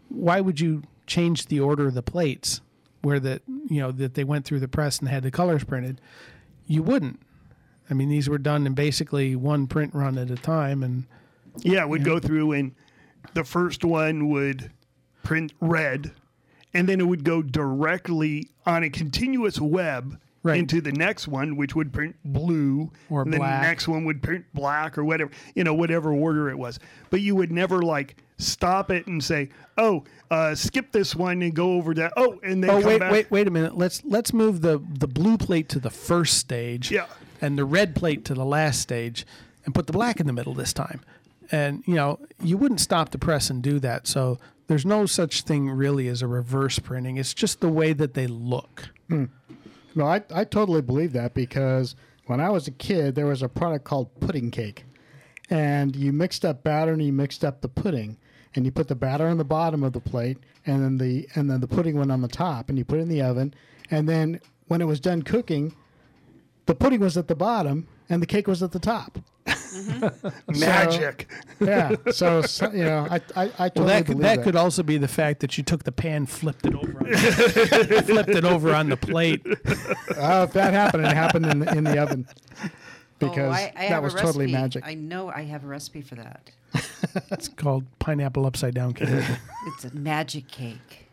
why 0.10 0.42
would 0.42 0.60
you 0.60 0.84
change 1.08 1.48
the 1.48 1.60
order 1.60 1.88
of 1.88 1.94
the 1.94 2.04
plates 2.04 2.62
where 3.02 3.20
that 3.20 3.42
you 3.70 3.82
know 3.82 3.92
that 3.92 4.14
they 4.14 4.24
went 4.24 4.46
through 4.46 4.60
the 4.60 4.68
press 4.68 5.00
and 5.00 5.10
had 5.10 5.24
the 5.24 5.32
colors 5.32 5.64
printed? 5.64 6.00
You 6.68 6.84
wouldn't. 6.84 7.20
I 7.90 7.94
mean 7.94 8.10
these 8.10 8.30
were 8.30 8.38
done 8.38 8.66
in 8.68 8.74
basically 8.74 9.36
one 9.36 9.68
print 9.68 9.94
run 9.94 10.18
at 10.18 10.30
a 10.30 10.36
time 10.36 10.84
and 10.84 11.06
yeah, 11.60 11.84
would 11.84 12.06
go 12.06 12.20
through 12.20 12.54
and 12.54 12.74
the 13.34 13.44
first 13.44 13.84
one 13.84 14.30
would 14.30 14.72
print 15.24 15.54
red, 15.60 16.14
and 16.74 16.88
then 16.88 17.00
it 17.00 17.08
would 17.08 17.24
go 17.24 17.42
directly 17.42 18.48
on 18.66 18.84
a 18.84 18.90
continuous 18.90 19.60
web 19.60 20.20
Right. 20.44 20.58
into 20.58 20.82
the 20.82 20.92
next 20.92 21.28
one, 21.28 21.56
which 21.56 21.76
would 21.76 21.94
print 21.94 22.16
blue, 22.26 22.92
Or 23.12 23.22
and 23.22 23.32
black. 23.36 23.62
the 23.62 23.68
next 23.68 23.88
one 23.88 24.06
would 24.06 24.24
print 24.24 24.44
black 24.56 24.98
or 24.98 25.04
whatever, 25.04 25.30
you 25.54 25.64
know, 25.64 25.76
whatever 25.76 26.12
order 26.12 26.50
it 26.50 26.58
was. 26.58 26.80
But 27.12 27.22
you 27.22 27.36
would 27.36 27.52
never 27.52 27.84
like 27.84 28.16
stop 28.40 28.90
it 28.90 29.06
and 29.06 29.24
say, 29.24 29.50
"Oh, 29.78 30.04
uh, 30.32 30.56
skip 30.56 30.92
this 30.92 31.16
one 31.16 31.44
and 31.44 31.54
go 31.54 31.74
over 31.74 31.94
that." 31.94 32.14
Oh, 32.18 32.40
and 32.44 32.64
then 32.64 32.72
oh 32.72 32.80
come 32.80 32.88
wait 32.90 33.00
back. 33.00 33.12
wait 33.12 33.30
wait 33.30 33.48
a 33.48 33.52
minute 33.52 33.78
let's 33.78 34.04
let's 34.04 34.34
move 34.34 34.62
the 34.62 34.82
the 34.98 35.08
blue 35.08 35.38
plate 35.38 35.70
to 35.70 35.80
the 35.80 35.92
first 35.92 36.40
stage 36.40 36.90
Yeah. 36.92 37.06
and 37.40 37.56
the 37.56 37.66
red 37.66 37.94
plate 37.96 38.26
to 38.26 38.34
the 38.34 38.44
last 38.46 38.82
stage 38.82 39.28
and 39.66 39.76
put 39.76 39.86
the 39.86 39.94
black 39.94 40.20
in 40.20 40.26
the 40.26 40.34
middle 40.34 40.56
this 40.56 40.74
time 40.74 41.02
and 41.52 41.84
you 41.86 41.94
know 41.94 42.18
you 42.42 42.58
wouldn't 42.58 42.80
stop 42.82 43.12
the 43.12 43.20
press 43.20 43.52
and 43.52 43.62
do 43.62 43.78
that 43.80 44.08
so 44.08 44.40
there's 44.66 44.88
no 44.88 45.06
such 45.06 45.44
thing 45.44 45.70
really 45.70 46.08
as 46.08 46.24
a 46.24 46.28
reverse 46.28 46.80
printing 46.80 47.18
it's 47.18 47.34
just 47.36 47.60
the 47.62 47.70
way 47.70 47.94
that 47.94 48.16
they 48.16 48.26
look 48.26 48.90
No, 49.96 50.06
I, 50.06 50.22
I 50.34 50.44
totally 50.44 50.82
believe 50.82 51.14
that 51.14 51.34
because 51.34 51.96
when 52.26 52.40
I 52.40 52.50
was 52.50 52.68
a 52.68 52.72
kid, 52.72 53.16
there 53.16 53.26
was 53.26 53.42
a 53.42 53.50
product 53.50 53.86
called 53.86 54.20
pudding 54.20 54.52
cake. 54.52 54.86
And 55.50 55.96
you 55.96 56.14
mixed 56.14 56.46
up 56.46 56.64
batter 56.64 56.94
and 56.94 57.02
you 57.02 57.12
mixed 57.12 57.44
up 57.44 57.62
the 57.62 57.68
pudding. 57.68 58.18
And 58.56 58.66
you 58.66 58.72
put 58.72 58.88
the 58.88 58.96
batter 58.96 59.28
on 59.28 59.38
the 59.38 59.46
bottom 59.46 59.84
of 59.84 59.94
the 59.94 60.02
plate 60.02 60.38
and 60.66 60.84
then 60.84 60.98
the 60.98 61.28
and 61.36 61.50
then 61.50 61.62
the 61.62 61.68
pudding 61.68 61.98
went 61.98 62.12
on 62.12 62.22
the 62.22 62.28
top 62.28 62.68
and 62.70 62.78
you 62.78 62.84
put 62.84 63.00
it 63.00 63.04
in 63.04 63.10
the 63.10 63.22
oven. 63.22 63.54
And 63.90 64.08
then 64.10 64.42
when 64.68 64.82
it 64.82 64.86
was 64.86 65.00
done 65.00 65.22
cooking, 65.22 65.74
the 66.66 66.76
pudding 66.76 67.00
was 67.00 67.18
at 67.18 67.28
the 67.28 67.36
bottom 67.36 67.88
and 68.10 68.22
the 68.22 68.28
cake 68.28 68.48
was 68.48 68.62
at 68.62 68.74
the 68.74 68.80
top. 68.80 69.20
Magic. 70.48 71.30
Yeah. 71.60 71.96
So, 72.12 72.42
so 72.42 72.72
you 72.72 72.84
know, 72.84 73.08
I 73.10 73.16
I, 73.36 73.44
I 73.44 73.70
totally 73.70 73.72
well 73.76 73.86
that 73.86 74.06
could, 74.06 74.18
believe 74.18 74.22
that 74.38 74.44
could 74.44 74.56
also 74.56 74.84
be 74.84 74.98
the 74.98 75.08
fact 75.08 75.40
that 75.42 75.58
you 75.58 75.64
took 75.64 75.84
the 75.84 75.92
pan 75.92 76.26
flipped 76.26 76.66
it 76.66 76.76
over 76.76 77.00
on 77.00 77.14
flipped 78.04 78.30
it 78.30 78.46
over 78.46 78.74
on 78.74 78.90
the 78.90 78.98
plate 78.98 79.46
Uh, 79.46 80.46
if 80.48 80.54
that 80.54 80.74
happened, 80.74 81.06
it 81.06 81.14
happened 81.14 81.46
in 81.46 81.60
the, 81.60 81.78
in 81.78 81.84
the 81.84 81.98
oven 81.98 82.28
because 83.20 83.38
oh, 83.38 83.52
I, 83.52 83.74
I 83.76 83.90
that 83.90 84.04
was 84.04 84.14
totally 84.14 84.52
magic. 84.52 84.86
I 84.86 84.96
know 84.96 85.30
I 85.30 85.44
have 85.44 85.64
a 85.64 85.68
recipe 85.68 86.02
for 86.02 86.16
that. 86.16 86.52
it's 87.32 87.48
called 87.48 87.86
pineapple 88.00 88.46
upside 88.46 88.74
down 88.74 88.94
cake 88.94 89.10
It's 89.68 89.86
a 89.86 89.94
magic 89.96 90.48
cake. 90.48 91.08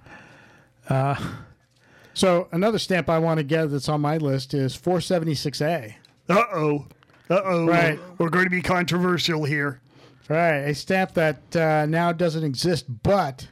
So 2.15 2.49
another 2.51 2.79
stamp 2.79 3.09
I 3.09 3.19
want 3.19 3.39
to 3.39 3.45
get 3.45 3.71
that's 3.71 3.89
on 3.89 4.01
my 4.01 4.17
list 4.17 4.53
is 4.53 4.77
476A. 4.77 5.95
Uh 6.29 6.45
oh. 6.53 6.87
Uh 7.31 7.41
oh. 7.45 7.67
Right. 7.67 7.99
We're 8.19 8.31
going 8.31 8.45
to 8.45 8.51
be 8.51 8.63
controversial 8.63 9.45
here. 9.45 9.81
Right, 10.29 10.57
a 10.59 10.75
stamp 10.75 11.15
that 11.15 11.57
uh, 11.57 11.87
now 11.87 12.13
doesn't 12.13 12.45
exist, 12.45 12.85
but 13.03 13.49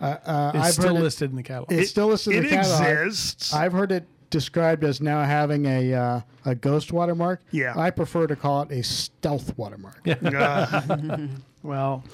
uh, 0.00 0.04
uh, 0.24 0.52
it's 0.54 0.64
I've 0.64 0.72
still 0.74 0.88
heard 0.94 1.00
it, 1.00 1.02
listed 1.02 1.30
in 1.30 1.36
the 1.36 1.42
catalog 1.42 1.72
it's 1.72 1.90
still 1.90 2.06
listed 2.06 2.34
in 2.34 2.44
It 2.44 2.50
the 2.50 2.56
catalog. 2.56 2.88
exists. 2.88 3.52
I've 3.52 3.72
heard 3.72 3.90
it 3.90 4.06
described 4.30 4.84
as 4.84 5.00
now 5.00 5.24
having 5.24 5.66
a 5.66 5.92
uh, 5.92 6.20
a 6.44 6.54
ghost 6.54 6.92
watermark. 6.92 7.40
Yeah. 7.50 7.72
I 7.76 7.90
prefer 7.90 8.28
to 8.28 8.36
call 8.36 8.62
it 8.62 8.70
a 8.70 8.82
stealth 8.84 9.58
watermark. 9.58 10.06
Uh, 10.06 11.26
Well, 11.64 12.04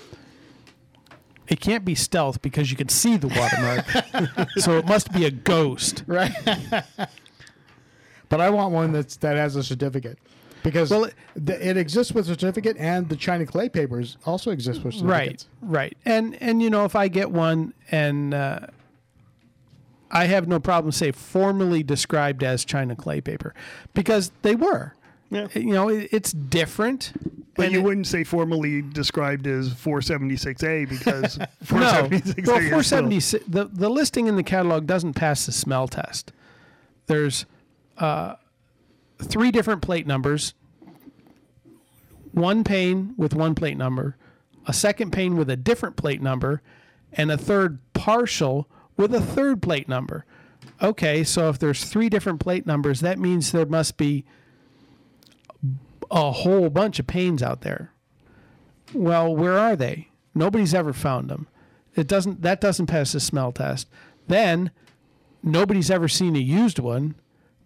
it 1.48 1.60
can't 1.60 1.84
be 1.84 1.94
stealth 1.94 2.40
because 2.40 2.70
you 2.70 2.78
can 2.78 2.88
see 2.88 3.18
the 3.18 3.28
watermark. 3.28 4.48
so 4.58 4.78
it 4.78 4.86
must 4.86 5.12
be 5.12 5.26
a 5.26 5.30
ghost. 5.30 6.04
Right. 6.06 6.32
but 8.30 8.40
I 8.40 8.48
want 8.48 8.72
one 8.72 8.92
that's 8.92 9.16
that 9.16 9.36
has 9.36 9.56
a 9.56 9.62
certificate. 9.62 10.18
Because 10.62 10.90
Well, 10.90 11.00
well, 11.00 11.10
it, 11.36 11.48
it 11.62 11.76
exists 11.76 12.12
with 12.12 12.26
certificate, 12.26 12.76
and 12.78 13.08
the 13.08 13.16
China 13.16 13.46
clay 13.46 13.68
papers 13.68 14.18
also 14.26 14.50
exist 14.50 14.84
with 14.84 14.94
Right, 15.00 15.40
certificates. 15.40 15.48
right. 15.62 15.70
right, 15.70 15.96
And 16.04 16.36
and 16.42 16.62
you 16.62 16.68
know 16.70 16.84
if 16.84 16.94
I 16.94 17.08
get 17.08 17.30
one 17.30 17.72
and 17.90 18.34
uh, 18.34 18.60
I 20.10 20.26
have 20.26 20.48
no 20.48 20.58
problem 20.60 20.92
say 20.92 21.12
formally 21.12 21.82
described 21.82 22.42
as 22.42 22.64
China 22.64 22.96
clay 22.96 23.20
paper 23.20 23.54
because 23.94 24.32
they 24.42 24.54
were. 24.54 24.94
Yeah. 25.30 25.46
You 25.54 25.72
know, 25.72 25.88
it, 25.88 26.08
it's 26.10 26.32
different. 26.32 27.12
but 27.54 27.66
and 27.66 27.72
you 27.72 27.78
it- 27.78 27.84
wouldn't 27.84 28.08
say 28.08 28.24
formally 28.24 28.82
described 28.82 29.46
as 29.46 29.70
476A 29.72 30.88
because 30.88 31.38
476A 31.64 32.46
no. 32.46 32.52
well, 32.52 32.60
476. 32.60 33.44
The 33.46 33.64
the 33.66 33.88
listing 33.88 34.26
in 34.26 34.34
the 34.36 34.42
catalog 34.42 34.86
doesn't 34.86 35.14
pass 35.14 35.46
the 35.46 35.52
smell 35.52 35.86
test. 35.86 36.32
There's 37.06 37.46
uh, 37.98 38.34
three 39.22 39.50
different 39.50 39.82
plate 39.82 40.06
numbers. 40.06 40.54
one 42.32 42.62
pane 42.64 43.14
with 43.16 43.34
one 43.34 43.54
plate 43.54 43.76
number, 43.76 44.16
a 44.66 44.72
second 44.72 45.10
pane 45.10 45.36
with 45.36 45.50
a 45.50 45.56
different 45.56 45.96
plate 45.96 46.22
number, 46.22 46.62
and 47.12 47.30
a 47.30 47.36
third 47.36 47.78
partial 47.92 48.68
with 48.96 49.14
a 49.14 49.20
third 49.20 49.60
plate 49.62 49.88
number. 49.88 50.24
Okay, 50.82 51.24
so 51.24 51.48
if 51.48 51.58
there's 51.58 51.84
three 51.84 52.08
different 52.08 52.40
plate 52.40 52.66
numbers, 52.66 53.00
that 53.00 53.18
means 53.18 53.50
there 53.52 53.66
must 53.66 53.96
be 53.96 54.24
a 56.10 56.30
whole 56.32 56.70
bunch 56.70 56.98
of 56.98 57.06
panes 57.06 57.42
out 57.42 57.62
there. 57.62 57.92
Well, 58.94 59.34
where 59.34 59.58
are 59.58 59.76
they? 59.76 60.08
Nobody's 60.34 60.74
ever 60.74 60.92
found 60.92 61.28
them. 61.28 61.48
It 61.96 62.06
doesn't 62.06 62.42
that 62.42 62.60
doesn't 62.60 62.86
pass 62.86 63.12
the 63.12 63.20
smell 63.20 63.52
test. 63.52 63.88
Then 64.28 64.70
nobody's 65.42 65.90
ever 65.90 66.08
seen 66.08 66.36
a 66.36 66.40
used 66.40 66.78
one 66.78 67.14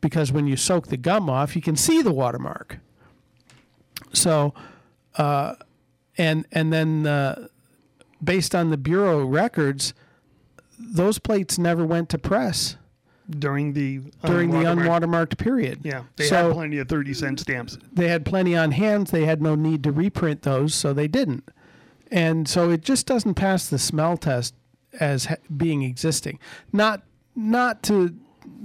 because 0.05 0.31
when 0.31 0.47
you 0.47 0.55
soak 0.55 0.89
the 0.89 0.99
gum 0.99 1.31
off, 1.31 1.57
you 1.57 1.63
can 1.63 1.77
see 1.77 2.03
the 2.03 2.13
watermark. 2.13 2.79
So, 4.13 4.53
uh, 5.17 5.55
and 6.19 6.45
and 6.53 6.71
then 6.71 7.07
uh, 7.07 7.49
based 8.23 8.55
on 8.55 8.69
the 8.69 8.77
bureau 8.77 9.25
records, 9.25 9.95
those 10.79 11.19
plates 11.19 11.59
never 11.59 11.87
went 11.87 12.11
to 12.11 12.19
press 12.19 12.77
during 13.31 13.73
the 13.73 14.01
during 14.27 14.51
the 14.51 14.59
unwatermarked- 14.59 15.39
period. 15.39 15.81
Yeah, 15.83 16.03
they 16.17 16.27
so 16.27 16.49
had 16.49 16.53
plenty 16.53 16.79
of 16.81 16.89
thirty 16.89 17.15
cent 17.15 17.41
stamps. 17.41 17.79
they 17.91 18.09
had 18.09 18.27
plenty 18.27 18.55
on 18.55 18.73
hand. 18.73 19.07
They 19.07 19.25
had 19.25 19.41
no 19.41 19.55
need 19.55 19.83
to 19.85 19.91
reprint 19.91 20.43
those, 20.43 20.75
so 20.75 20.93
they 20.93 21.09
didn't. 21.09 21.49
And 22.11 22.47
so 22.47 22.69
it 22.69 22.83
just 22.83 23.07
doesn't 23.07 23.35
pass 23.35 23.69
the 23.71 23.79
smell 23.79 24.19
test 24.19 24.55
as 25.01 25.25
ha- 25.25 25.37
being 25.57 25.83
existing. 25.83 26.39
Not 26.75 27.03
not 27.35 27.83
to 27.85 28.15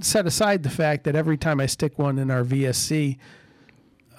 set 0.00 0.26
aside 0.26 0.62
the 0.62 0.70
fact 0.70 1.04
that 1.04 1.14
every 1.14 1.36
time 1.36 1.60
I 1.60 1.66
stick 1.66 1.98
one 1.98 2.18
in 2.18 2.30
our 2.30 2.44
VSC 2.44 3.18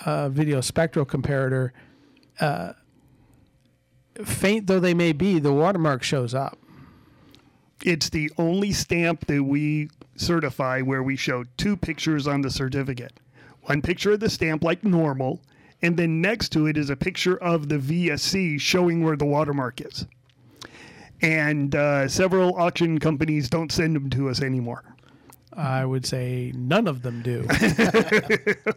uh, 0.06 0.30
video 0.30 0.62
spectral 0.62 1.06
comparator, 1.06 1.72
uh, 2.40 2.74
faint 4.24 4.68
though 4.68 4.80
they 4.80 4.94
may 4.94 5.12
be, 5.12 5.40
the 5.40 5.54
watermark 5.54 6.04
shows 6.04 6.34
up. 6.34 6.58
It's 7.84 8.10
the 8.10 8.32
only 8.38 8.72
stamp 8.72 9.26
that 9.28 9.44
we 9.44 9.90
certify 10.16 10.82
where 10.82 11.02
we 11.02 11.16
show 11.16 11.46
two 11.58 11.76
pictures 11.76 12.28
on 12.28 12.42
the 12.42 12.52
certificate. 12.52 13.20
One 13.64 13.82
picture 13.82 14.12
of 14.12 14.20
the 14.20 14.30
stamp 14.30 14.64
like 14.64 14.84
normal, 14.84 15.42
and 15.82 15.98
then 15.98 16.22
next 16.22 16.50
to 16.50 16.68
it 16.68 16.78
is 16.78 16.90
a 16.90 16.96
picture 16.96 17.38
of 17.38 17.70
the 17.70 17.78
VSC 17.78 18.60
showing 18.60 19.04
where 19.04 19.16
the 19.16 19.26
watermark 19.26 19.82
is. 19.82 20.06
And 21.22 21.76
uh, 21.76 22.08
several 22.08 22.56
auction 22.56 23.00
companies 23.00 23.50
don't 23.50 23.72
send 23.72 23.96
them 23.96 24.10
to 24.12 24.30
us 24.30 24.42
anymore. 24.42 24.84
I 25.54 25.84
would 25.86 26.06
say 26.06 26.52
none 26.56 26.88
of 26.88 27.02
them 27.02 27.22
do. 27.22 27.42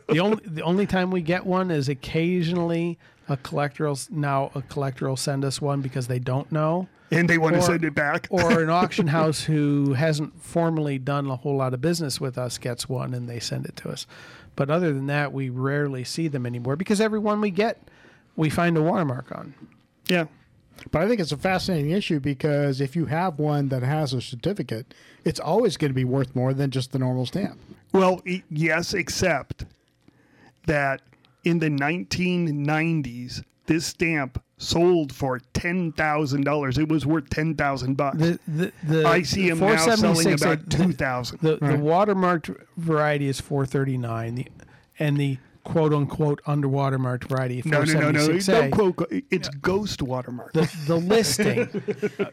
the 0.09 0.19
only 0.21 0.43
the 0.47 0.63
only 0.63 0.87
time 0.87 1.11
we 1.11 1.23
get 1.23 1.47
one 1.47 1.71
is 1.71 1.89
occasionally 1.89 2.99
a 3.29 3.37
collector 3.39 3.87
will, 3.89 3.99
now 4.11 4.51
a 4.55 4.63
collector 4.63 5.09
will 5.09 5.17
send 5.17 5.45
us 5.45 5.61
one 5.61 5.81
because 5.81 6.09
they 6.09 6.19
don't 6.19 6.51
know, 6.53 6.89
And 7.11 7.29
they 7.29 7.39
want 7.39 7.57
Or- 7.57 7.61
to 7.61 7.65
send 7.65 7.85
it 7.85 7.95
back. 7.95 8.27
or 8.31 8.61
an 8.63 8.69
auction 8.83 9.07
house 9.07 9.43
who 9.45 9.95
hasn't 9.95 10.43
formally 10.43 10.99
done 10.99 11.27
a 11.31 11.37
whole 11.37 11.57
lot 11.57 11.73
of 11.75 11.81
business 11.81 12.21
with 12.21 12.37
us 12.37 12.59
gets 12.59 12.87
one 12.89 13.15
and 13.15 13.29
they 13.29 13.41
send 13.41 13.65
it 13.67 13.77
to 13.77 13.89
us. 13.89 14.07
But 14.57 14.69
other 14.71 14.93
than 14.93 15.07
that, 15.07 15.33
we 15.33 15.49
rarely 15.49 16.05
see 16.05 16.29
them 16.29 16.45
anymore 16.45 16.77
because 16.77 17.01
every 17.01 17.19
one 17.19 17.41
we 17.41 17.51
get, 17.51 17.89
we 18.37 18.51
find 18.51 18.77
a 18.77 18.83
watermark 18.83 19.33
on. 19.33 19.55
yeah. 20.09 20.27
But 20.91 21.03
I 21.03 21.09
think 21.09 21.21
it's 21.21 21.33
a 21.33 21.37
fascinating 21.37 21.91
issue 21.91 22.21
because 22.21 22.81
if 22.81 22.95
you 22.97 23.07
have 23.07 23.39
one 23.39 23.69
that 23.69 23.83
has 23.83 24.13
a 24.13 24.21
certificate, 24.21 24.93
it's 25.25 25.41
always 25.41 25.77
going 25.77 25.91
to 25.91 25.95
be 25.95 26.05
worth 26.05 26.35
more 26.35 26.53
than 26.53 26.71
just 26.71 26.93
the 26.93 26.99
normal 26.99 27.27
stamp. 27.27 27.59
Well, 27.93 28.23
yes, 28.51 28.93
except 28.93 29.65
that 30.67 31.03
in 31.45 31.59
the 31.59 31.69
1990s, 31.69 33.43
this 33.67 33.87
stamp 33.87 34.43
sold 34.59 35.13
for 35.13 35.41
ten 35.53 35.93
thousand 35.93 36.45
dollars. 36.45 36.79
It 36.79 36.89
was 36.89 37.07
worth 37.07 37.29
ten 37.31 37.55
thousand 37.55 37.97
bucks. 37.97 38.19
The 38.19 38.39
the, 38.47 38.73
the 38.83 39.07
I 39.07 39.23
see 39.23 39.49
them 39.49 39.61
now 39.61 39.77
selling 39.77 40.33
about 40.33 40.71
two 40.71 40.93
thousand. 40.93 41.41
The 41.41 41.57
the 41.57 41.79
watermarked 41.79 42.55
variety 42.77 43.29
is 43.29 43.41
439. 43.41 44.35
The 44.35 44.49
and 44.99 45.17
the 45.17 45.39
quote 45.65 45.93
unquote 45.93 46.43
unwatermarked 46.45 47.25
variety 47.29 47.63
No, 47.65 47.83
no, 47.83 47.93
no, 47.93 48.11
no. 48.13 48.29
476A. 48.29 48.73
Quote. 48.73 49.07
It's 49.31 49.49
ghost 49.49 50.03
watermark. 50.03 50.53
the, 50.53 50.71
the 50.87 50.97
listing. 50.97 51.69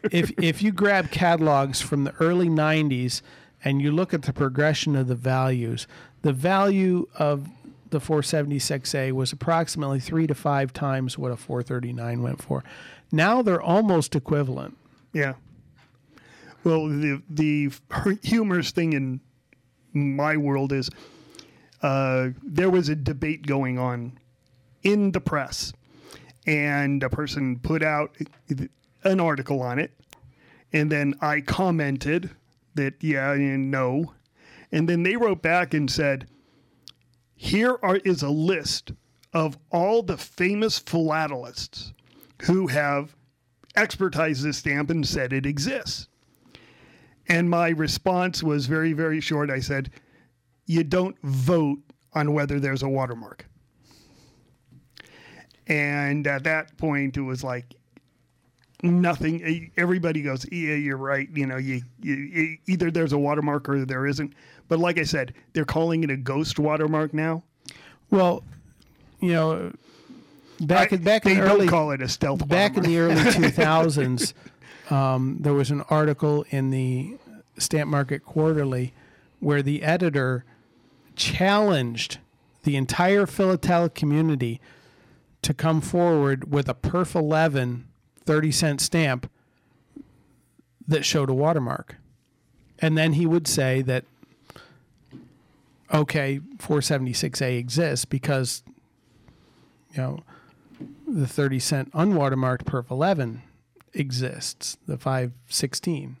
if 0.12 0.30
if 0.38 0.62
you 0.62 0.70
grab 0.72 1.10
catalogs 1.10 1.80
from 1.80 2.04
the 2.04 2.12
early 2.20 2.48
'90s 2.48 3.22
and 3.64 3.80
you 3.82 3.90
look 3.92 4.12
at 4.14 4.22
the 4.22 4.32
progression 4.32 4.94
of 4.96 5.08
the 5.08 5.14
values, 5.14 5.86
the 6.22 6.32
value 6.32 7.08
of 7.18 7.48
the 7.90 7.98
476A 8.00 9.12
was 9.12 9.32
approximately 9.32 10.00
three 10.00 10.26
to 10.26 10.34
five 10.34 10.72
times 10.72 11.18
what 11.18 11.30
a 11.30 11.36
439 11.36 12.22
went 12.22 12.42
for. 12.42 12.64
Now 13.12 13.42
they're 13.42 13.60
almost 13.60 14.14
equivalent. 14.16 14.76
Yeah. 15.12 15.34
Well, 16.64 16.86
the 16.86 17.22
the 17.28 17.70
humorous 18.22 18.70
thing 18.70 18.92
in 18.94 19.20
my 19.92 20.36
world 20.36 20.72
is 20.72 20.88
uh, 21.82 22.30
there 22.42 22.70
was 22.70 22.88
a 22.88 22.96
debate 22.96 23.46
going 23.46 23.78
on 23.78 24.18
in 24.82 25.12
the 25.12 25.20
press, 25.20 25.72
and 26.46 27.02
a 27.02 27.10
person 27.10 27.58
put 27.58 27.82
out 27.82 28.16
an 29.04 29.20
article 29.20 29.60
on 29.60 29.78
it, 29.78 29.92
and 30.72 30.90
then 30.90 31.14
I 31.20 31.40
commented 31.40 32.30
that 32.74 32.94
yeah 33.00 33.32
and 33.32 33.70
no, 33.70 34.14
and 34.70 34.88
then 34.88 35.02
they 35.02 35.16
wrote 35.16 35.42
back 35.42 35.74
and 35.74 35.90
said, 35.90 36.28
"Here 37.34 37.78
are 37.82 37.96
is 37.96 38.22
a 38.22 38.30
list 38.30 38.92
of 39.32 39.58
all 39.70 40.02
the 40.02 40.16
famous 40.16 40.78
philatelists 40.78 41.92
who 42.42 42.68
have." 42.68 43.14
expertised 43.76 44.42
this 44.42 44.58
stamp 44.58 44.90
and 44.90 45.06
said 45.06 45.32
it 45.32 45.46
exists. 45.46 46.08
And 47.28 47.48
my 47.48 47.68
response 47.68 48.42
was 48.42 48.66
very, 48.66 48.92
very 48.92 49.20
short. 49.20 49.50
I 49.50 49.60
said, 49.60 49.90
You 50.66 50.84
don't 50.84 51.16
vote 51.22 51.78
on 52.14 52.32
whether 52.34 52.60
there's 52.60 52.82
a 52.82 52.88
watermark. 52.88 53.46
And 55.66 56.26
at 56.26 56.44
that 56.44 56.76
point, 56.76 57.16
it 57.16 57.20
was 57.22 57.44
like 57.44 57.74
nothing. 58.82 59.70
Everybody 59.76 60.22
goes, 60.22 60.44
Yeah, 60.50 60.74
you're 60.74 60.96
right. 60.96 61.28
You 61.32 61.46
know, 61.46 61.56
you, 61.56 61.82
you 62.00 62.58
either 62.66 62.90
there's 62.90 63.12
a 63.12 63.18
watermark 63.18 63.68
or 63.68 63.84
there 63.84 64.06
isn't. 64.06 64.32
But 64.68 64.78
like 64.78 64.98
I 64.98 65.04
said, 65.04 65.34
they're 65.52 65.64
calling 65.64 66.02
it 66.04 66.10
a 66.10 66.16
ghost 66.16 66.58
watermark 66.58 67.14
now. 67.14 67.42
Well, 68.10 68.42
you 69.20 69.32
know, 69.32 69.72
back 70.60 70.92
I- 70.92 70.96
in 70.96 71.02
back 71.04 71.22
they 71.22 71.32
in 71.32 71.38
the 71.40 71.46
don't 71.46 71.56
early 71.56 71.68
call 71.68 71.90
it 71.92 72.02
a 72.02 72.08
stealth 72.08 72.46
back 72.48 72.76
in 72.76 72.82
the 72.82 72.98
early 72.98 73.14
2000s, 73.14 74.32
um, 74.90 75.38
there 75.40 75.54
was 75.54 75.70
an 75.70 75.82
article 75.90 76.44
in 76.50 76.70
the 76.70 77.16
Stamp 77.58 77.88
Market 77.88 78.24
Quarterly 78.24 78.92
where 79.42 79.62
the 79.62 79.82
editor 79.82 80.44
challenged 81.16 82.18
the 82.62 82.76
entire 82.76 83.26
philatelic 83.26 83.94
community 83.94 84.60
to 85.42 85.52
come 85.52 85.80
forward 85.80 86.52
with 86.52 86.68
a 86.68 86.74
Perf 86.74 87.14
11 87.14 87.88
30 88.24 88.52
cent 88.52 88.80
stamp 88.80 89.30
that 90.86 91.04
showed 91.04 91.28
a 91.28 91.34
watermark. 91.34 91.96
And 92.78 92.96
then 92.96 93.14
he 93.14 93.26
would 93.26 93.46
say 93.46 93.82
that, 93.82 94.04
okay, 95.92 96.40
476A 96.58 97.58
exists 97.58 98.04
because, 98.04 98.62
you 99.92 99.98
know, 99.98 100.20
the 101.06 101.26
30 101.26 101.58
cent 101.58 101.92
unwatermarked 101.92 102.64
perf 102.64 102.90
11 102.90 103.42
exists 103.94 104.78
the 104.86 104.96
516 104.96 106.16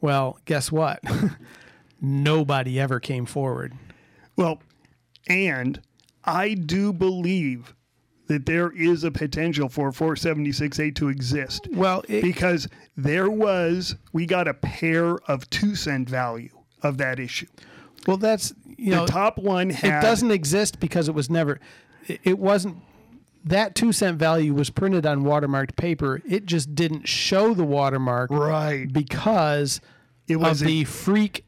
well 0.00 0.38
guess 0.44 0.70
what 0.70 1.00
nobody 2.00 2.78
ever 2.80 3.00
came 3.00 3.26
forward 3.26 3.72
Well, 4.36 4.60
and 5.28 5.80
I 6.24 6.54
do 6.54 6.92
believe 6.92 7.74
that 8.28 8.44
there 8.46 8.70
is 8.72 9.04
a 9.04 9.10
potential 9.10 9.68
for 9.68 9.92
476A 9.92 10.94
to 10.96 11.08
exist 11.08 11.68
well 11.72 12.02
it, 12.08 12.22
because 12.22 12.68
there 12.96 13.30
was, 13.30 13.94
we 14.12 14.26
got 14.26 14.48
a 14.48 14.54
pair 14.54 15.16
of 15.28 15.48
two 15.50 15.74
cent 15.74 16.08
value 16.08 16.50
of 16.82 16.98
that 16.98 17.18
issue. 17.18 17.46
well 18.06 18.16
that's 18.16 18.52
you 18.76 18.90
The 18.90 18.96
know 18.96 19.06
top 19.06 19.38
one 19.38 19.70
had. 19.70 19.98
it 19.98 20.06
doesn't 20.06 20.30
exist 20.30 20.80
because 20.80 21.08
it 21.08 21.14
was 21.14 21.30
never 21.30 21.60
it, 22.06 22.20
it 22.24 22.38
wasn't 22.38 22.76
that 23.44 23.74
two 23.76 23.92
cent 23.92 24.18
value 24.18 24.52
was 24.52 24.70
printed 24.70 25.06
on 25.06 25.22
watermarked 25.22 25.76
paper 25.76 26.20
it 26.28 26.44
just 26.46 26.74
didn't 26.74 27.08
show 27.08 27.54
the 27.54 27.64
watermark 27.64 28.30
Right. 28.30 28.92
because 28.92 29.80
It 30.28 30.36
was 30.36 30.60
of 30.60 30.66
a- 30.66 30.70
the 30.70 30.84
freak 30.84 31.46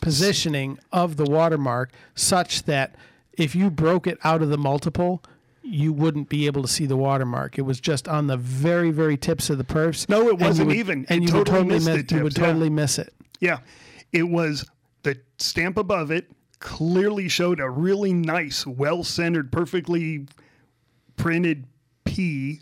positioning 0.00 0.78
of 0.92 1.16
the 1.16 1.24
watermark 1.24 1.90
such 2.14 2.64
that 2.64 2.94
if 3.32 3.54
you 3.54 3.70
broke 3.70 4.06
it 4.06 4.18
out 4.24 4.42
of 4.42 4.48
the 4.50 4.58
multiple 4.58 5.22
you 5.70 5.92
wouldn't 5.92 6.30
be 6.30 6.46
able 6.46 6.62
to 6.62 6.68
see 6.68 6.86
the 6.86 6.96
watermark. 6.96 7.58
It 7.58 7.62
was 7.62 7.78
just 7.78 8.08
on 8.08 8.26
the 8.26 8.38
very, 8.38 8.90
very 8.90 9.18
tips 9.18 9.50
of 9.50 9.58
the 9.58 9.64
perfs. 9.64 10.08
No, 10.08 10.28
it 10.28 10.38
wasn't 10.38 10.68
would- 10.68 10.76
even. 10.76 11.04
And 11.10 11.28
you 11.28 11.34
would 11.36 11.46
totally 11.46 11.58
totally 11.58 11.74
missed 11.74 11.86
miss. 11.86 12.06
the 12.06 12.14
You 12.16 12.22
would 12.22 12.32
tips, 12.34 12.40
yeah. 12.40 12.46
totally 12.46 12.70
miss 12.70 12.98
it. 12.98 13.12
Yeah. 13.40 13.58
It 14.12 14.22
was 14.22 14.64
the 15.02 15.18
stamp 15.36 15.76
above 15.76 16.10
it 16.10 16.30
clearly 16.60 17.28
showed 17.28 17.60
a 17.60 17.68
really 17.68 18.14
nice, 18.14 18.66
well 18.66 19.04
centered, 19.04 19.52
perfectly 19.52 20.26
printed 21.16 21.66
P, 22.04 22.60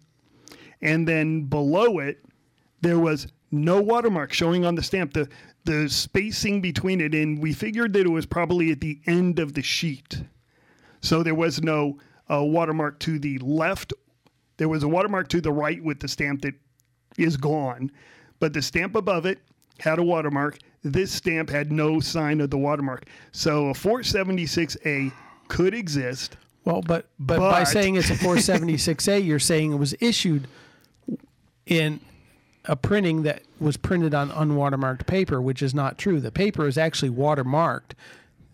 and 0.82 1.06
then 1.06 1.42
below 1.44 1.98
it 2.00 2.24
there 2.80 2.98
was 2.98 3.28
no 3.52 3.80
watermark 3.80 4.32
showing 4.32 4.64
on 4.64 4.74
the 4.74 4.82
stamp. 4.82 5.12
The 5.12 5.28
the 5.66 5.88
spacing 5.88 6.60
between 6.60 7.00
it, 7.00 7.14
and 7.14 7.40
we 7.40 7.52
figured 7.52 7.92
that 7.92 8.06
it 8.06 8.10
was 8.10 8.24
probably 8.24 8.72
at 8.72 8.80
the 8.80 9.00
end 9.06 9.38
of 9.38 9.52
the 9.52 9.62
sheet. 9.62 10.22
So 11.02 11.22
there 11.22 11.34
was 11.34 11.62
no 11.62 11.98
uh, 12.30 12.42
watermark 12.42 12.98
to 13.00 13.18
the 13.18 13.38
left. 13.38 13.92
There 14.56 14.68
was 14.68 14.82
a 14.82 14.88
watermark 14.88 15.28
to 15.28 15.40
the 15.40 15.52
right 15.52 15.82
with 15.82 16.00
the 16.00 16.08
stamp 16.08 16.42
that 16.42 16.54
is 17.18 17.36
gone, 17.36 17.90
but 18.40 18.52
the 18.52 18.62
stamp 18.62 18.96
above 18.96 19.26
it 19.26 19.40
had 19.78 19.98
a 19.98 20.02
watermark. 20.02 20.58
This 20.82 21.12
stamp 21.12 21.50
had 21.50 21.72
no 21.72 22.00
sign 22.00 22.40
of 22.40 22.50
the 22.50 22.58
watermark. 22.58 23.06
So 23.32 23.68
a 23.68 23.72
476A 23.72 25.12
could 25.48 25.74
exist. 25.74 26.36
Well, 26.64 26.80
but, 26.80 27.06
but 27.18 27.38
by 27.38 27.64
saying 27.64 27.96
it's 27.96 28.10
a 28.10 28.14
476A, 28.14 29.24
you're 29.24 29.38
saying 29.38 29.72
it 29.72 29.76
was 29.76 29.94
issued 30.00 30.48
in 31.66 32.00
a 32.68 32.76
printing 32.76 33.22
that 33.22 33.42
was 33.60 33.76
printed 33.76 34.14
on 34.14 34.30
unwatermarked 34.30 35.06
paper, 35.06 35.40
which 35.40 35.62
is 35.62 35.74
not 35.74 35.98
true. 35.98 36.20
The 36.20 36.30
paper 36.32 36.66
is 36.66 36.76
actually 36.78 37.10
watermarked. 37.10 37.92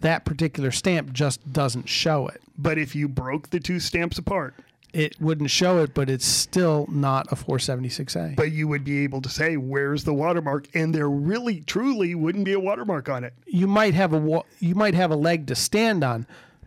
That 0.01 0.25
particular 0.25 0.71
stamp 0.71 1.13
just 1.13 1.53
doesn't 1.53 1.89
show 1.89 2.27
it. 2.29 2.41
But 2.59 2.77
if 2.79 2.95
you 2.95 3.09
broke 3.09 3.51
the 3.51 3.61
two 3.61 3.81
stamps 3.81 4.19
apart, 4.19 4.55
It 4.93 5.19
wouldn't 5.19 5.51
show 5.51 5.79
it, 5.83 5.95
but 5.95 6.11
it's 6.11 6.27
still 6.27 6.87
not 6.91 7.33
a 7.33 7.35
476A. 7.37 8.37
but 8.37 8.53
you 8.53 8.69
would 8.69 8.85
be 8.85 8.99
able 9.05 9.23
to 9.23 9.31
say, 9.31 9.57
where's 9.57 10.05
the 10.05 10.13
watermark? 10.13 10.69
And 10.75 10.95
there 10.95 11.09
really, 11.09 11.61
truly 11.61 12.15
wouldn't 12.15 12.45
be 12.45 12.53
a 12.53 12.61
watermark 12.61 13.09
on 13.09 13.25
it. 13.25 13.33
you 13.47 13.67
might 13.67 13.95
have 13.95 14.13
a 14.13 14.19
wa- 14.19 14.43
you 14.61 14.75
might 14.75 14.93
have 14.93 15.11
a 15.11 15.17
leg 15.17 15.47
to 15.47 15.55
stand 15.55 16.05
on, 16.05 16.27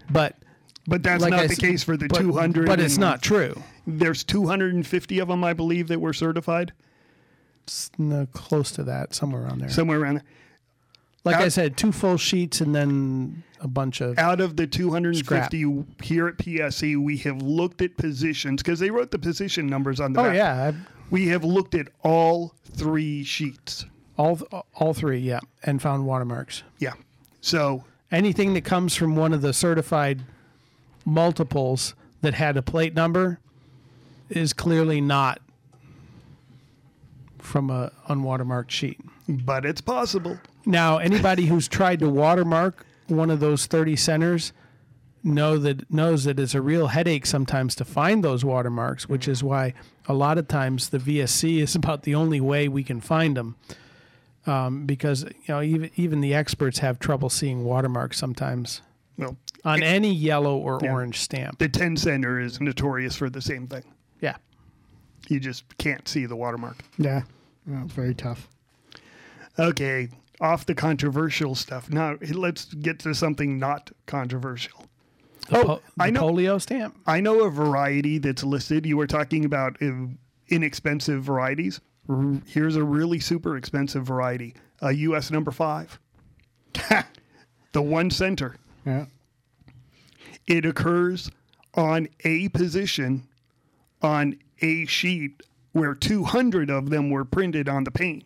but 0.10 0.36
But 0.88 1.04
that's 1.04 1.22
like 1.22 1.32
not 1.32 1.42
I 1.42 1.46
the 1.48 1.54
s- 1.54 1.60
case 1.60 1.84
for 1.84 1.96
the 1.98 2.08
but, 2.08 2.20
200. 2.20 2.66
But 2.66 2.80
it's 2.80 2.96
and- 2.96 3.02
not 3.02 3.22
true. 3.22 3.62
There's 3.86 4.24
250 4.24 5.20
of 5.20 5.28
them, 5.28 5.44
I 5.44 5.54
believe, 5.54 5.88
that 5.90 6.02
were 6.02 6.14
certified 6.14 6.74
close 8.34 8.72
to 8.72 8.84
that, 8.84 9.14
somewhere 9.16 9.44
around 9.44 9.60
there. 9.60 9.70
somewhere 9.70 10.00
around 10.00 10.16
there. 10.16 10.24
like 11.24 11.38
I 11.38 11.48
said, 11.48 11.76
two 11.78 11.92
full 11.92 12.18
sheets 12.18 12.62
and 12.62 12.76
then 12.76 13.44
a 13.62 13.68
bunch 13.68 14.02
of 14.02 14.18
Out 14.20 14.40
of 14.42 14.58
the 14.58 14.68
250 14.68 15.84
here 16.04 16.28
at 16.28 16.38
PSE, 16.38 17.04
we 17.04 17.18
have 17.18 17.42
looked 17.42 17.82
at 17.82 17.98
positions 17.98 18.62
because 18.62 18.80
they 18.80 18.92
wrote 18.92 19.12
the 19.12 19.20
position 19.20 19.68
numbers 19.68 20.00
on 20.00 20.14
the 20.14 20.20
oh 20.20 20.24
back. 20.26 20.36
yeah, 20.36 20.72
We 21.10 21.28
have 21.30 21.44
looked 21.44 21.74
at 21.76 21.88
all 22.04 22.54
three 22.64 23.24
sheets. 23.24 23.86
all 24.18 24.40
all 24.76 24.94
three, 24.94 25.18
yeah, 25.20 25.40
and 25.64 25.82
found 25.82 26.06
watermarks. 26.06 26.64
Yeah. 26.80 26.94
So 27.42 27.84
Anything 28.12 28.54
that 28.54 28.64
comes 28.64 28.96
from 28.96 29.16
one 29.16 29.34
of 29.34 29.42
the 29.42 29.52
certified 29.52 30.22
multiples 31.06 31.96
that 32.22 32.34
had 32.36 32.56
a 32.58 32.62
plate 32.62 32.94
number 32.94 33.40
is 34.30 34.54
clearly 34.54 35.02
not 35.02 35.40
from 37.46 37.70
a 37.70 37.92
unwatermarked 38.10 38.70
sheet. 38.72 39.00
but 39.28 39.66
it's 39.66 39.82
possible. 39.82 40.40
Now, 40.66 40.98
anybody 40.98 41.46
who's 41.46 41.68
tried 41.68 42.00
to 42.00 42.10
watermark 42.10 42.86
one 43.08 43.30
of 43.30 43.40
those 43.40 43.66
30 43.68 43.96
centers 43.96 44.52
know 45.24 45.58
that 45.58 45.92
knows 45.92 46.24
that 46.26 46.40
it's 46.40 46.54
a 46.56 46.62
real 46.62 46.88
headache 46.88 47.26
sometimes 47.26 47.76
to 47.76 47.86
find 47.86 48.24
those 48.24 48.44
watermarks, 48.46 49.08
which 49.10 49.28
is 49.28 49.44
why 49.44 49.74
a 50.08 50.14
lot 50.14 50.38
of 50.38 50.48
times 50.48 50.90
the 50.90 50.98
VSC 51.00 51.60
is 51.62 51.76
about 51.76 52.04
the 52.04 52.14
only 52.16 52.40
way 52.42 52.68
we 52.68 52.84
can 52.84 53.02
find 53.02 53.36
them. 53.38 53.56
Um, 54.48 54.86
because 54.86 55.24
you 55.24 55.32
know 55.50 55.62
even 55.64 55.90
even 55.96 56.22
the 56.22 56.36
experts 56.36 56.78
have 56.78 57.00
trouble 57.00 57.32
seeing 57.32 57.64
watermarks 57.64 58.20
sometimes 58.20 58.82
Well, 59.18 59.38
on 59.64 59.82
any 59.82 60.14
yellow 60.14 60.56
or 60.56 60.80
Yeah. 60.84 60.92
orange 60.92 61.20
stamp. 61.20 61.58
the 61.58 61.68
10 61.68 61.98
center 61.98 62.40
is 62.40 62.62
notorious 62.62 63.16
for 63.16 63.28
the 63.28 63.42
same 63.42 63.66
thing. 63.66 63.82
Yeah. 65.28 65.34
You 65.34 65.40
just 65.40 65.78
can't 65.78 66.08
see 66.08 66.26
the 66.26 66.36
watermark. 66.36 66.78
Yeah. 66.98 67.24
Well, 67.68 67.84
it's 67.86 67.94
very 67.94 68.14
tough. 68.14 68.48
Okay, 69.58 70.10
off 70.42 70.66
the 70.66 70.76
controversial 70.76 71.56
stuff. 71.56 71.90
Now 71.90 72.18
let's 72.34 72.66
get 72.66 73.00
to 73.00 73.14
something 73.16 73.58
not 73.58 73.92
controversial. 74.06 74.86
The, 75.50 75.58
Oh, 75.60 75.64
po- 75.66 75.82
the 75.98 76.04
I 76.04 76.10
know- 76.10 76.24
polio 76.24 76.62
stamp. 76.62 76.98
I 77.08 77.22
know 77.22 77.44
a 77.44 77.50
variety 77.50 78.18
that's 78.18 78.44
listed. 78.44 78.86
You 78.86 78.98
were 78.98 79.08
talking 79.08 79.46
about 79.46 79.82
uh, 79.82 79.92
inexpensive 80.50 81.24
varieties. 81.24 81.80
Here's 82.46 82.76
a 82.76 82.84
really 82.84 83.20
super 83.20 83.58
expensive 83.58 84.06
variety, 84.06 84.54
a 84.82 84.92
US 84.92 85.32
number 85.32 85.52
five. 85.52 86.00
the 87.72 87.82
one 87.82 88.12
center. 88.12 88.58
Yeah. 88.86 89.06
It 90.48 90.66
occurs 90.66 91.32
on 91.74 92.08
a 92.24 92.50
position 92.50 93.28
on 94.06 94.38
a 94.62 94.86
sheet 94.86 95.44
where 95.74 95.94
200 95.94 96.70
of 96.70 96.90
them 96.90 97.10
were 97.10 97.26
printed 97.26 97.68
on 97.68 97.84
the 97.84 97.92
pane. 97.92 98.24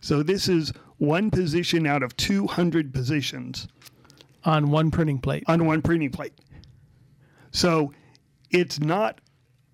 So 0.00 0.22
this 0.22 0.48
is 0.48 0.72
one 0.96 1.30
position 1.30 1.86
out 1.86 2.02
of 2.02 2.16
200 2.16 2.94
positions 2.94 3.68
on 4.44 4.70
one 4.70 4.90
printing 4.90 5.18
plate. 5.18 5.44
on 5.46 5.66
one 5.66 5.82
printing 5.82 6.10
plate. 6.10 6.32
So 7.50 7.92
it's 8.50 8.80
not 8.80 9.20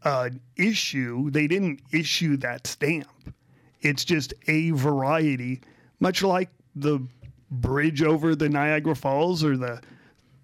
an 0.02 0.40
issue. 0.56 1.30
They 1.30 1.46
didn't 1.46 1.80
issue 1.92 2.36
that 2.38 2.66
stamp. 2.66 3.08
It's 3.80 4.04
just 4.04 4.34
a 4.48 4.70
variety, 4.70 5.60
much 6.00 6.22
like 6.22 6.50
the 6.74 7.06
bridge 7.50 8.02
over 8.02 8.34
the 8.34 8.48
Niagara 8.48 8.96
Falls 8.96 9.44
or 9.44 9.56
the 9.56 9.80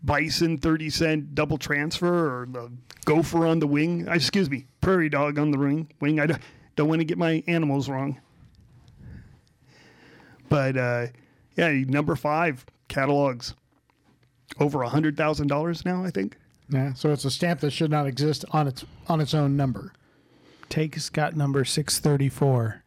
bison 0.03 0.59
30 0.59 0.91
cent 0.91 1.35
double 1.35 1.59
transfer 1.59 2.43
or 2.43 2.47
the 2.47 2.71
gopher 3.05 3.47
on 3.47 3.59
the 3.59 3.67
wing. 3.67 4.09
uh, 4.09 4.13
Excuse 4.13 4.49
me, 4.51 4.67
prairie 4.81 5.09
dog 5.09 5.39
on 5.39 5.51
the 5.51 5.59
ring, 5.59 5.91
wing. 6.01 6.21
I 6.21 6.27
don't, 6.27 6.43
don't 6.77 6.89
want 6.89 7.01
to 7.01 7.05
get 7.05 7.19
my 7.19 7.43
animals 7.47 7.89
wrong. 7.89 8.21
But 10.49 10.77
uh, 10.77 11.07
yeah, 11.57 11.71
number 11.87 12.17
five 12.17 12.65
catalogs 12.89 13.55
over 14.59 14.83
a 14.83 14.89
hundred 14.89 15.17
thousand 15.17 15.47
dollars 15.49 15.85
now. 15.85 16.05
I 16.05 16.11
think. 16.11 16.37
Yeah. 16.69 16.93
So 16.95 17.13
it's 17.13 17.25
a 17.25 17.31
stamp 17.31 17.61
that 17.61 17.73
should 17.73 17.91
not 17.91 18.07
exist 18.07 18.45
on 18.51 18.67
its 18.69 18.85
on 19.09 19.21
its 19.21 19.35
own 19.35 19.57
number. 19.57 19.93
Take 20.69 20.99
Scott 20.99 21.37
number 21.37 21.65
634. 21.65 22.85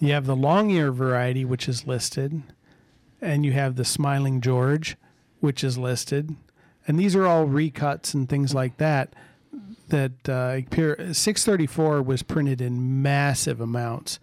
You 0.00 0.12
have 0.12 0.26
the 0.26 0.34
long 0.34 0.70
ear 0.70 0.90
variety, 0.90 1.44
which 1.44 1.68
is 1.68 1.86
listed, 1.86 2.42
and 3.20 3.46
you 3.46 3.52
have 3.52 3.76
the 3.76 3.84
Smiling 3.84 4.40
George, 4.40 4.96
which 5.40 5.62
is 5.62 5.78
listed. 5.78 6.34
And 6.86 6.98
these 6.98 7.16
are 7.16 7.26
all 7.26 7.46
recuts 7.46 8.14
and 8.14 8.28
things 8.28 8.54
like 8.54 8.76
that. 8.78 9.14
That 9.88 10.28
uh, 10.28 10.58
appear, 10.58 10.96
634 11.12 12.02
was 12.02 12.22
printed 12.22 12.60
in 12.60 13.02
massive 13.02 13.60
amounts 13.60 14.18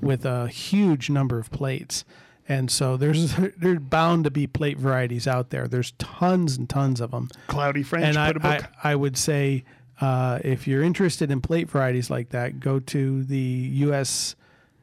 with 0.00 0.24
a 0.24 0.48
huge 0.48 1.08
number 1.08 1.38
of 1.38 1.50
plates. 1.50 2.04
And 2.48 2.70
so 2.70 2.96
there's 2.96 3.34
there's 3.56 3.78
bound 3.78 4.24
to 4.24 4.30
be 4.30 4.46
plate 4.46 4.78
varieties 4.78 5.26
out 5.26 5.50
there. 5.50 5.66
There's 5.66 5.92
tons 5.92 6.56
and 6.56 6.68
tons 6.68 7.00
of 7.00 7.10
them 7.12 7.30
Cloudy 7.46 7.82
French 7.82 8.04
and 8.04 8.18
I, 8.18 8.26
put 8.28 8.36
a 8.36 8.40
book. 8.40 8.64
I, 8.82 8.92
I 8.92 8.94
would 8.94 9.16
say 9.16 9.64
uh, 10.00 10.40
if 10.42 10.66
you're 10.66 10.82
interested 10.82 11.30
in 11.30 11.40
plate 11.40 11.70
varieties 11.70 12.10
like 12.10 12.30
that, 12.30 12.60
go 12.60 12.80
to 12.80 13.22
the 13.24 13.36
U.S. 13.38 14.34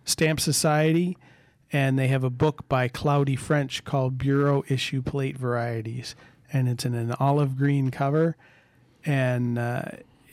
Stamp 0.05 0.39
Society, 0.39 1.17
and 1.73 1.97
they 1.97 2.07
have 2.07 2.23
a 2.23 2.29
book 2.29 2.67
by 2.67 2.87
Cloudy 2.87 3.35
French 3.35 3.83
called 3.83 4.17
Bureau 4.17 4.63
Issue 4.67 5.01
Plate 5.01 5.37
Varieties, 5.37 6.15
and 6.51 6.67
it's 6.67 6.85
in 6.85 6.93
an 6.93 7.13
olive 7.19 7.57
green 7.57 7.91
cover, 7.91 8.35
and 9.05 9.57
uh, 9.57 9.83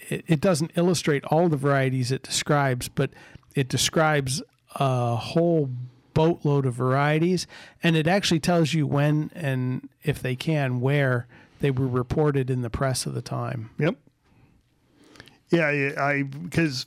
it, 0.08 0.24
it 0.26 0.40
doesn't 0.40 0.72
illustrate 0.76 1.24
all 1.26 1.48
the 1.48 1.56
varieties 1.56 2.10
it 2.12 2.22
describes, 2.22 2.88
but 2.88 3.10
it 3.54 3.68
describes 3.68 4.42
a 4.76 5.16
whole 5.16 5.70
boatload 6.14 6.66
of 6.66 6.74
varieties, 6.74 7.46
and 7.82 7.96
it 7.96 8.06
actually 8.08 8.40
tells 8.40 8.74
you 8.74 8.86
when 8.86 9.30
and 9.34 9.88
if 10.02 10.20
they 10.20 10.34
can 10.34 10.80
where 10.80 11.26
they 11.60 11.70
were 11.70 11.86
reported 11.86 12.50
in 12.50 12.62
the 12.62 12.70
press 12.70 13.06
of 13.06 13.14
the 13.14 13.22
time. 13.22 13.70
Yep. 13.78 13.96
Yeah, 15.50 15.92
I- 15.98 16.22
because 16.24 16.86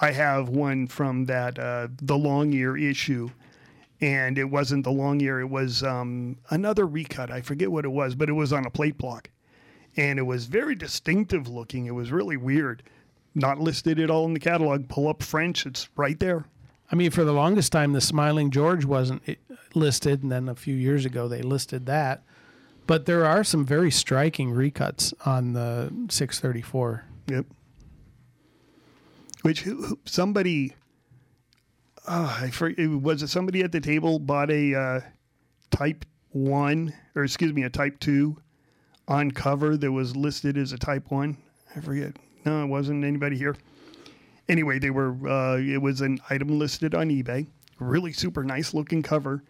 I 0.00 0.12
have 0.12 0.48
one 0.48 0.86
from 0.86 1.24
that 1.26 1.58
uh, 1.58 1.88
the 2.00 2.16
long 2.16 2.52
year 2.52 2.76
issue, 2.76 3.30
and 4.00 4.38
it 4.38 4.44
wasn't 4.44 4.84
the 4.84 4.92
long 4.92 5.20
year. 5.20 5.40
It 5.40 5.48
was 5.48 5.82
um, 5.82 6.36
another 6.50 6.86
recut. 6.86 7.30
I 7.30 7.40
forget 7.40 7.70
what 7.70 7.84
it 7.84 7.90
was, 7.90 8.14
but 8.14 8.28
it 8.28 8.32
was 8.32 8.52
on 8.52 8.66
a 8.66 8.70
plate 8.70 8.98
block, 8.98 9.30
and 9.96 10.18
it 10.18 10.22
was 10.22 10.46
very 10.46 10.74
distinctive 10.74 11.48
looking. 11.48 11.86
It 11.86 11.94
was 11.94 12.12
really 12.12 12.36
weird. 12.36 12.82
Not 13.34 13.60
listed 13.60 14.00
at 14.00 14.10
all 14.10 14.26
in 14.26 14.34
the 14.34 14.40
catalog. 14.40 14.88
Pull 14.88 15.08
up 15.08 15.22
French. 15.22 15.66
It's 15.66 15.88
right 15.96 16.18
there. 16.18 16.44
I 16.90 16.96
mean, 16.96 17.10
for 17.10 17.24
the 17.24 17.32
longest 17.32 17.70
time, 17.72 17.92
the 17.92 18.00
Smiling 18.00 18.50
George 18.50 18.84
wasn't 18.84 19.22
listed, 19.74 20.22
and 20.22 20.32
then 20.32 20.48
a 20.48 20.54
few 20.54 20.74
years 20.74 21.04
ago 21.04 21.28
they 21.28 21.42
listed 21.42 21.86
that. 21.86 22.22
But 22.86 23.04
there 23.04 23.26
are 23.26 23.44
some 23.44 23.66
very 23.66 23.90
striking 23.90 24.50
recuts 24.50 25.12
on 25.26 25.52
the 25.52 25.92
634. 26.08 27.04
Yep. 27.30 27.46
Which 29.42 29.60
who, 29.60 29.82
who, 29.84 29.98
somebody, 30.06 30.74
uh, 32.08 32.38
I 32.40 32.50
forget, 32.50 32.88
was 32.88 33.22
it 33.22 33.28
somebody 33.28 33.62
at 33.62 33.72
the 33.72 33.80
table 33.80 34.18
bought 34.18 34.50
a 34.50 34.74
uh, 34.74 35.00
Type 35.70 36.04
One 36.30 36.92
or 37.14 37.24
excuse 37.24 37.52
me, 37.52 37.62
a 37.62 37.70
Type 37.70 38.00
Two 38.00 38.38
on 39.06 39.30
cover 39.30 39.76
that 39.76 39.92
was 39.92 40.16
listed 40.16 40.56
as 40.56 40.72
a 40.72 40.78
Type 40.78 41.10
One. 41.10 41.36
I 41.76 41.80
forget. 41.80 42.16
No, 42.44 42.62
it 42.62 42.66
wasn't 42.66 43.04
anybody 43.04 43.36
here. 43.36 43.56
Anyway, 44.48 44.78
they 44.78 44.90
were. 44.90 45.14
Uh, 45.28 45.58
it 45.58 45.82
was 45.82 46.00
an 46.00 46.18
item 46.30 46.58
listed 46.58 46.94
on 46.94 47.10
eBay. 47.10 47.46
Really 47.78 48.12
super 48.12 48.42
nice 48.42 48.72
looking 48.72 49.02
cover. 49.02 49.42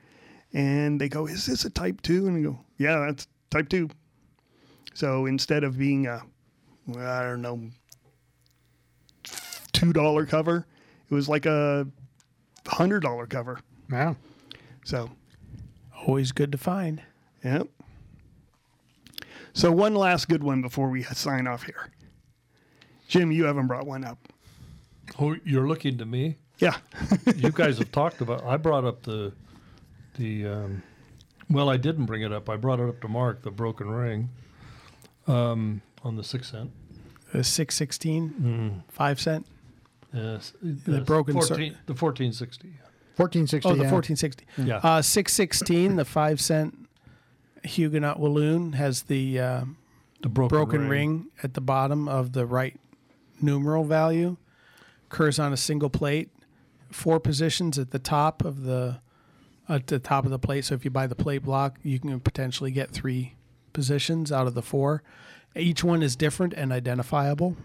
And 0.52 1.00
they 1.00 1.08
go, 1.08 1.26
"Is 1.26 1.46
this 1.46 1.64
a 1.64 1.70
Type 1.70 2.00
2? 2.02 2.26
And 2.26 2.36
I 2.38 2.40
go, 2.40 2.58
"Yeah, 2.78 3.06
that's 3.06 3.28
Type 3.50 3.68
2." 3.68 3.88
So 4.94 5.26
instead 5.26 5.62
of 5.62 5.78
being 5.78 6.06
a, 6.08 6.22
I 6.96 7.22
don't 7.22 7.42
know, 7.42 7.70
two 9.72 9.92
dollar 9.92 10.26
cover, 10.26 10.66
it 11.08 11.14
was 11.14 11.28
like 11.28 11.46
a 11.46 11.86
hundred 12.68 13.00
dollar 13.00 13.26
cover. 13.26 13.60
Wow. 13.90 14.16
So 14.84 15.10
Always 16.06 16.32
good 16.32 16.52
to 16.52 16.58
find. 16.58 17.02
Yep. 17.44 17.66
So 19.52 19.72
one 19.72 19.94
last 19.94 20.28
good 20.28 20.42
one 20.44 20.62
before 20.62 20.88
we 20.88 21.02
sign 21.02 21.46
off 21.46 21.64
here. 21.64 21.90
Jim, 23.08 23.32
you 23.32 23.44
haven't 23.44 23.66
brought 23.66 23.86
one 23.86 24.04
up. 24.04 24.18
Oh, 25.18 25.36
you're 25.44 25.66
looking 25.66 25.98
to 25.98 26.04
me. 26.04 26.36
Yeah. 26.58 26.76
You 27.36 27.50
guys 27.50 27.78
have 27.78 27.92
talked 27.92 28.20
about. 28.20 28.44
I 28.44 28.56
brought 28.56 28.84
up 28.84 29.02
the 29.02 29.32
the. 30.16 30.46
Um, 30.46 30.82
well, 31.50 31.68
I 31.70 31.76
didn't 31.76 32.06
bring 32.06 32.22
it 32.22 32.32
up. 32.32 32.48
I 32.48 32.56
brought 32.56 32.80
it 32.80 32.88
up 32.88 33.00
to 33.00 33.08
Mark. 33.08 33.42
The 33.42 33.50
broken 33.50 33.88
ring. 33.90 34.28
Um, 35.26 35.82
on 36.02 36.16
the 36.16 36.24
six 36.24 36.50
cent. 36.50 36.70
The 37.32 37.44
616, 37.44 38.84
5 38.88 39.20
cent. 39.20 39.46
Yes, 40.18 40.52
The 40.62 41.00
broken 41.02 41.40
cir- 41.42 41.48
14, 41.54 41.76
the 41.86 41.94
fourteen 41.94 42.32
sixty. 42.32 42.68
1460. 43.16 43.68
Oh, 43.68 43.72
the 43.74 43.82
yeah. 43.84 43.90
1460. 43.92 44.46
Yeah. 44.64 44.76
Uh, 44.76 45.02
616, 45.02 45.96
the 45.96 46.04
5 46.04 46.40
cent 46.40 46.88
Huguenot 47.64 48.20
Walloon 48.20 48.74
has 48.74 49.02
the 49.02 49.40
uh, 49.40 49.64
The 50.22 50.28
broken, 50.28 50.56
broken 50.56 50.88
ring. 50.88 51.26
at 51.42 51.54
the 51.54 51.60
bottom 51.60 52.08
of 52.08 52.32
the 52.32 52.46
right 52.46 52.78
numeral 53.40 53.84
value. 53.84 54.36
Occurs 55.10 55.38
on 55.40 55.52
a 55.52 55.56
single 55.56 55.90
plate. 55.90 56.30
Four 56.92 57.18
positions 57.18 57.78
at 57.78 57.90
the 57.90 57.98
top 57.98 58.44
of 58.44 58.62
the 58.62 59.00
at 59.68 59.88
the 59.88 59.98
top 59.98 60.24
of 60.24 60.30
the 60.30 60.38
plate. 60.38 60.64
So 60.64 60.74
if 60.74 60.84
you 60.84 60.90
buy 60.90 61.06
the 61.06 61.14
plate 61.16 61.42
block, 61.42 61.78
you 61.82 61.98
can 61.98 62.18
potentially 62.20 62.70
get 62.70 62.90
three 62.90 63.34
positions 63.72 64.30
out 64.32 64.46
of 64.46 64.54
the 64.54 64.62
four. 64.62 65.02
Each 65.56 65.82
one 65.84 66.02
is 66.02 66.14
different 66.16 66.54
and 66.54 66.72
identifiable. 66.72 67.56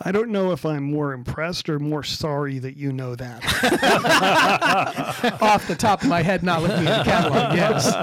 I 0.00 0.10
don't 0.10 0.30
know 0.30 0.50
if 0.50 0.66
I'm 0.66 0.82
more 0.82 1.12
impressed 1.12 1.68
or 1.68 1.78
more 1.78 2.02
sorry 2.02 2.58
that 2.58 2.76
you 2.76 2.92
know 2.92 3.14
that. 3.14 3.44
Off 5.40 5.68
the 5.68 5.76
top 5.76 6.02
of 6.02 6.08
my 6.08 6.20
head, 6.20 6.42
not 6.42 6.62
looking 6.62 6.86
at 6.86 7.04
the 7.04 7.10
catalog. 7.10 7.54
Yes. 7.54 7.94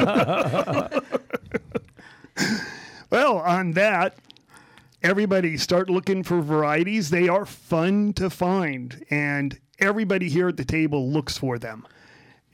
well, 3.10 3.40
on 3.40 3.72
that, 3.72 4.16
everybody 5.04 5.58
start 5.58 5.90
looking 5.90 6.24
for 6.24 6.42
varieties. 6.42 7.10
They 7.10 7.28
are 7.28 7.46
fun 7.46 8.14
to 8.14 8.30
find, 8.30 9.06
and 9.10 9.60
everybody 9.78 10.30
here 10.30 10.48
at 10.48 10.56
the 10.58 10.66
table 10.66 11.10
looks 11.10 11.38
for 11.38 11.60
them. 11.60 11.86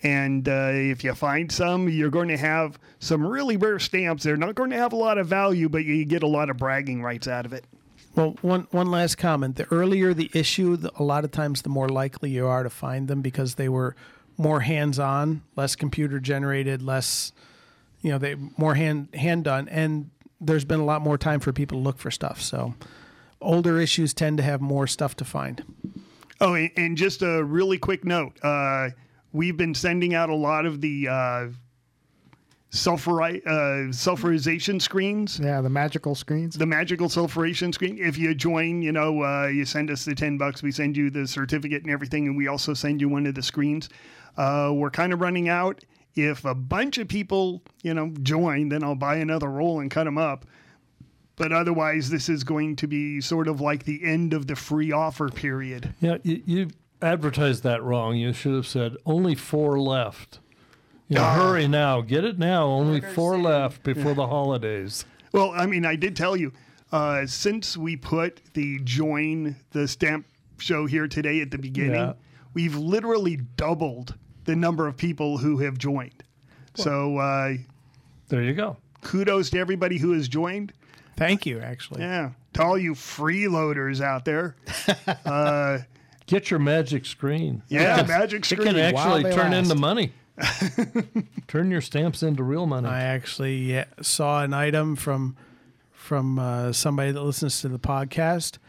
And 0.04 0.48
uh, 0.50 0.72
if 0.74 1.04
you 1.04 1.14
find 1.14 1.52
some, 1.52 1.90
you're 1.90 2.10
going 2.10 2.28
to 2.30 2.38
have 2.38 2.80
some 3.00 3.26
really 3.26 3.58
rare 3.58 3.80
stamps. 3.80 4.24
They're 4.24 4.38
not 4.38 4.56
going 4.56 4.70
to 4.72 4.78
have 4.78 4.94
a 4.94 4.98
lot 4.98 5.18
of 5.18 5.28
value, 5.28 5.70
but 5.70 5.86
you 5.86 6.06
get 6.06 6.24
a 6.24 6.28
lot 6.28 6.50
of 6.50 6.58
bragging 6.58 7.04
rights 7.04 7.28
out 7.28 7.46
of 7.46 7.54
it. 7.54 7.66
Well, 8.16 8.36
one 8.42 8.68
one 8.72 8.90
last 8.90 9.18
comment. 9.18 9.58
The 9.58 9.66
earlier 9.72 10.14
the 10.14 10.32
issue, 10.34 10.76
the, 10.76 10.92
a 10.96 11.04
lot 11.04 11.24
of 11.24 11.32
times 11.32 11.62
the 11.62 11.70
more 11.70 11.90
likely 11.90 12.32
you 12.32 12.48
are 12.48 12.64
to 12.64 12.70
find 12.70 13.08
them 13.08 13.22
because 13.22 13.56
they 13.56 13.70
were 13.70 13.96
more 14.38 14.62
hands-on, 14.62 15.44
less 15.56 15.76
computer 15.76 16.20
generated, 16.20 16.82
less 16.82 17.32
you 18.02 18.12
know, 18.12 18.18
they 18.18 18.36
more 18.58 18.76
hand 18.76 19.10
hand 19.14 19.44
done 19.44 19.68
and 19.70 20.10
there's 20.40 20.66
been 20.66 20.80
a 20.80 20.86
lot 20.86 21.02
more 21.02 21.18
time 21.18 21.40
for 21.40 21.52
people 21.52 21.80
to 21.80 21.84
look 21.84 21.98
for 21.98 22.12
stuff. 22.12 22.42
So 22.42 22.76
older 23.42 23.80
issues 23.80 24.14
tend 24.14 24.38
to 24.38 24.44
have 24.44 24.62
more 24.62 24.88
stuff 24.88 25.16
to 25.18 25.26
find. 25.26 25.64
Oh, 26.40 26.54
and, 26.54 26.70
and 26.78 26.98
just 26.98 27.22
a 27.22 27.44
really 27.44 27.78
quick 27.78 28.06
note. 28.06 28.38
Uh, 28.44 28.90
we've 29.32 29.58
been 29.58 29.74
sending 29.74 30.14
out 30.14 30.30
a 30.30 30.36
lot 30.36 30.66
of 30.66 30.82
the 30.82 31.08
uh, 31.08 31.48
sulfuri- 32.78 33.46
uh, 33.46 33.90
sulfurization 33.92 34.82
screens. 34.82 35.40
Yeah, 35.40 35.62
the 35.62 35.70
magical 35.70 36.16
screens. 36.16 36.56
the 36.58 36.66
magical 36.66 37.08
sulfuration 37.08 37.74
screen. 37.74 37.98
If 38.00 38.18
you 38.18 38.34
join, 38.36 38.82
you 38.82 38.92
know, 38.92 39.24
uh, 39.24 39.48
you 39.48 39.66
send 39.66 39.90
us 39.92 40.06
the 40.06 40.16
10 40.16 40.38
bucks, 40.38 40.62
we 40.64 40.72
send 40.72 40.96
you 40.96 41.10
the 41.10 41.28
certificate 41.28 41.84
and 41.84 41.92
everything, 41.92 42.28
and 42.28 42.38
we 42.38 42.48
also 42.48 42.74
send 42.74 43.02
you 43.02 43.10
one 43.10 43.26
of 43.26 43.36
the 43.36 43.44
screens. 43.44 43.90
Uh, 44.38 44.72
we're 44.74 44.92
kind 44.92 45.14
of 45.14 45.22
running 45.22 45.50
out. 45.50 45.84
If 46.16 46.46
a 46.46 46.56
bunch 46.56 46.98
of 46.98 47.08
people, 47.08 47.62
you 47.84 47.94
know, 47.94 48.10
join, 48.24 48.70
then 48.70 48.84
I'll 48.84 48.96
buy 48.96 49.18
another 49.18 49.50
roll 49.50 49.80
and 49.80 49.92
cut 49.92 50.06
them 50.06 50.18
up. 50.18 50.46
But 51.36 51.52
otherwise, 51.52 52.10
this 52.10 52.30
is 52.30 52.44
going 52.44 52.76
to 52.78 52.88
be 52.88 53.22
sort 53.22 53.48
of 53.48 53.62
like 53.62 53.84
the 53.84 54.04
end 54.04 54.34
of 54.34 54.48
the 54.48 54.56
free 54.56 54.92
offer 54.92 55.30
period. 55.30 55.94
Yeah, 56.02 56.18
you, 56.24 56.42
you 56.46 56.68
advertised 57.02 57.62
that 57.64 57.84
wrong. 57.84 58.16
You 58.16 58.34
should 58.34 58.56
have 58.56 58.66
said 58.66 58.96
only 59.06 59.36
four 59.36 59.80
left. 59.80 60.40
You 61.10 61.16
know, 61.16 61.24
Ah. 61.24 61.34
hurry 61.36 61.68
now, 61.68 62.02
get 62.02 62.24
it 62.26 62.38
now. 62.38 62.66
Only 62.68 63.00
four 63.02 63.38
left 63.38 63.84
before 63.84 64.14
the 64.14 64.28
holidays. 64.28 65.06
Well, 65.32 65.52
I 65.56 65.66
mean, 65.66 65.86
I 65.86 65.96
did 65.96 66.16
tell 66.16 66.36
you, 66.36 66.52
uh, 66.92 67.26
since 67.26 67.78
we 67.78 67.96
put 67.96 68.42
the 68.54 68.80
join 68.84 69.56
the 69.72 69.88
stamp 69.88 70.26
show 70.58 70.86
here 70.86 71.08
today 71.08 71.40
at 71.42 71.52
the 71.52 71.58
beginning, 71.58 71.96
Yeah. 71.96 72.14
we've 72.54 72.76
literally 72.76 73.38
doubled 73.56 74.16
the 74.46 74.56
number 74.56 74.88
of 74.88 74.98
people 74.98 75.38
who 75.38 75.60
have 75.60 75.78
joined. 75.78 76.24
So 76.76 77.18
uh, 77.18 77.54
There 78.30 78.42
you 78.44 78.54
go. 78.54 78.78
kudos 79.02 79.50
to 79.52 79.60
everybody 79.60 79.98
who 79.98 80.12
has 80.14 80.28
joined. 80.28 80.74
Thank 81.16 81.46
you 81.46 81.60
actually. 81.60 82.02
Yeah, 82.02 82.32
to 82.54 82.64
all 82.64 82.78
you 82.78 82.94
freeloaders 82.94 84.02
out 84.02 84.26
there. 84.26 84.56
Get 86.28 86.52
your 86.52 86.60
magic 86.60 87.06
screen. 87.06 87.64
Yeah, 87.70 88.04
magic 88.08 88.40
It 88.42 88.46
screen. 88.46 88.68
can 88.68 88.78
actually 88.78 89.24
they 89.24 89.34
turn 89.34 89.52
last. 89.52 89.70
into 89.70 89.76
money. 89.76 90.12
turn 91.48 91.72
your 91.72 91.82
stamps 91.82 92.22
into 92.24 92.44
real 92.44 92.66
money. 92.66 92.88
I 92.88 93.02
actually 93.02 93.58
yeah, 93.58 93.86
saw 94.02 94.44
an 94.44 94.54
item 94.54 94.96
from 94.96 95.36
from 95.92 96.40
uh, 96.40 96.72
somebody 96.72 97.12
that 97.12 97.22
listens 97.22 97.62
to 97.62 97.68
the 97.68 97.80
podcast 97.80 98.60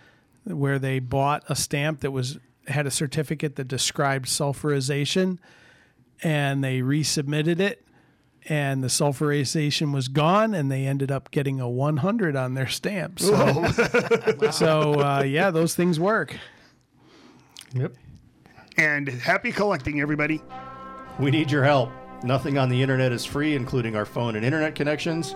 where 0.45 0.79
they 0.79 0.99
bought 0.99 1.45
a 1.49 1.55
stamp 1.55 2.01
that 2.01 2.11
was 2.11 2.39
had 2.67 2.87
a 2.87 2.91
certificate 2.91 3.57
that 3.57 3.69
described 3.69 4.27
sulfurization, 4.27 5.39
and 6.23 6.65
they 6.65 6.81
resubmitted 6.81 7.61
it, 7.61 7.85
and 8.47 8.83
the 8.83 8.89
sulfurization 8.89 9.93
was 9.93 10.09
gone, 10.09 10.55
and 10.55 10.71
they 10.71 10.87
ended 10.87 11.11
up 11.11 11.31
getting 11.31 11.61
a 11.61 11.69
100 11.69 12.37
on 12.37 12.55
their 12.55 12.67
stamp. 12.67 13.21
So, 13.21 13.65
so 14.51 15.01
uh, 15.01 15.23
yeah, 15.23 15.51
those 15.51 15.75
things 15.75 16.01
work. 16.01 16.37
Yep. 17.75 17.93
and 18.79 19.09
happy 19.09 19.53
collecting, 19.53 20.01
everybody. 20.01 20.41
We 21.19 21.33
need 21.33 21.51
your 21.51 21.65
help. 21.65 21.91
Nothing 22.23 22.59
on 22.59 22.69
the 22.69 22.81
internet 22.81 23.11
is 23.11 23.25
free, 23.25 23.57
including 23.57 23.97
our 23.97 24.05
phone 24.05 24.37
and 24.37 24.45
internet 24.45 24.77
connections. 24.77 25.35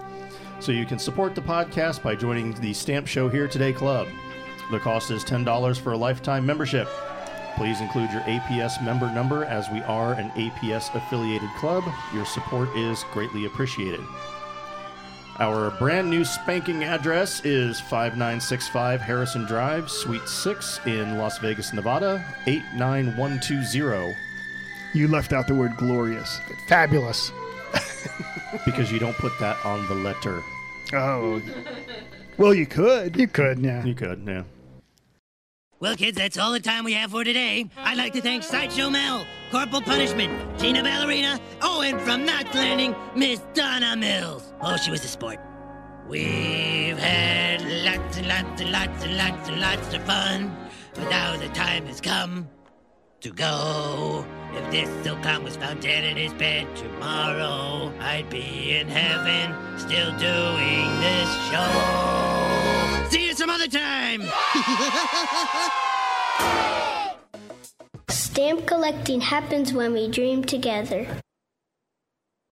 So 0.60 0.70
you 0.70 0.86
can 0.86 1.00
support 1.00 1.34
the 1.34 1.40
podcast 1.40 2.04
by 2.04 2.14
joining 2.14 2.52
the 2.54 2.72
Stamp 2.72 3.08
Show 3.08 3.28
Here 3.28 3.48
Today 3.48 3.72
Club. 3.72 4.06
The 4.70 4.78
cost 4.78 5.10
is 5.10 5.24
$10 5.24 5.80
for 5.80 5.92
a 5.92 5.96
lifetime 5.96 6.46
membership. 6.46 6.88
Please 7.56 7.80
include 7.80 8.12
your 8.12 8.22
APS 8.22 8.82
member 8.84 9.12
number 9.12 9.44
as 9.44 9.68
we 9.70 9.80
are 9.82 10.12
an 10.14 10.30
APS 10.30 10.94
affiliated 10.94 11.50
club. 11.58 11.82
Your 12.14 12.26
support 12.26 12.68
is 12.76 13.04
greatly 13.12 13.46
appreciated. 13.46 14.00
Our 15.40 15.72
brand 15.72 16.08
new 16.08 16.24
spanking 16.24 16.84
address 16.84 17.44
is 17.44 17.80
5965 17.80 19.00
Harrison 19.00 19.46
Drive, 19.46 19.90
Suite 19.90 20.28
6 20.28 20.80
in 20.86 21.18
Las 21.18 21.38
Vegas, 21.38 21.72
Nevada, 21.72 22.24
89120. 22.46 24.14
You 24.94 25.08
left 25.08 25.32
out 25.32 25.46
the 25.46 25.54
word 25.54 25.76
glorious. 25.76 26.40
Fabulous. 26.68 27.32
because 28.64 28.92
you 28.92 28.98
don't 28.98 29.16
put 29.16 29.32
that 29.40 29.56
on 29.64 29.86
the 29.88 29.94
letter. 29.94 30.42
Oh, 30.92 31.40
well, 32.36 32.52
you 32.52 32.66
could. 32.66 33.16
You 33.16 33.26
could, 33.26 33.58
yeah. 33.58 33.84
You 33.84 33.94
could, 33.94 34.22
yeah. 34.26 34.42
Well, 35.80 35.96
kids, 35.96 36.16
that's 36.16 36.38
all 36.38 36.52
the 36.52 36.60
time 36.60 36.84
we 36.84 36.92
have 36.92 37.10
for 37.10 37.24
today. 37.24 37.68
I'd 37.76 37.98
like 37.98 38.12
to 38.12 38.20
thank 38.20 38.44
Sideshow 38.44 38.88
Mel, 38.88 39.26
Corporal 39.50 39.82
Punishment, 39.82 40.58
Gina 40.58 40.82
Ballerina, 40.82 41.40
oh, 41.60 41.80
and 41.80 42.00
from 42.00 42.24
Knots 42.24 42.54
Landing, 42.54 42.94
Miss 43.16 43.40
Donna 43.54 43.96
Mills. 43.96 44.52
Oh, 44.60 44.76
she 44.76 44.92
was 44.92 45.04
a 45.04 45.08
sport. 45.08 45.40
We've 46.08 46.98
had 46.98 47.62
lots 47.84 48.16
and 48.18 48.28
lots 48.28 48.60
and 48.60 48.70
lots 48.70 49.04
and 49.04 49.16
lots 49.16 49.48
and 49.48 49.60
lots 49.60 49.94
of 49.94 50.02
fun, 50.04 50.56
but 50.94 51.08
now 51.10 51.36
the 51.36 51.48
time 51.48 51.86
has 51.86 52.00
come 52.00 52.48
to 53.22 53.30
go. 53.30 54.26
If 54.52 54.70
this 54.72 54.88
silkcon 55.06 55.44
was 55.44 55.56
found 55.56 55.80
dead 55.80 56.02
in 56.04 56.16
his 56.16 56.32
bed 56.34 56.66
tomorrow, 56.76 57.92
I'd 58.00 58.28
be 58.28 58.76
in 58.76 58.88
heaven 58.88 59.54
still 59.78 60.10
doing 60.18 61.00
this 61.00 61.30
show. 61.48 63.08
See 63.10 63.28
you 63.28 63.34
some 63.34 63.48
other 63.48 63.68
time. 63.68 64.22
Stamp 68.08 68.66
collecting 68.66 69.20
happens 69.20 69.72
when 69.72 69.92
we 69.92 70.08
dream 70.08 70.42
together. 70.44 71.06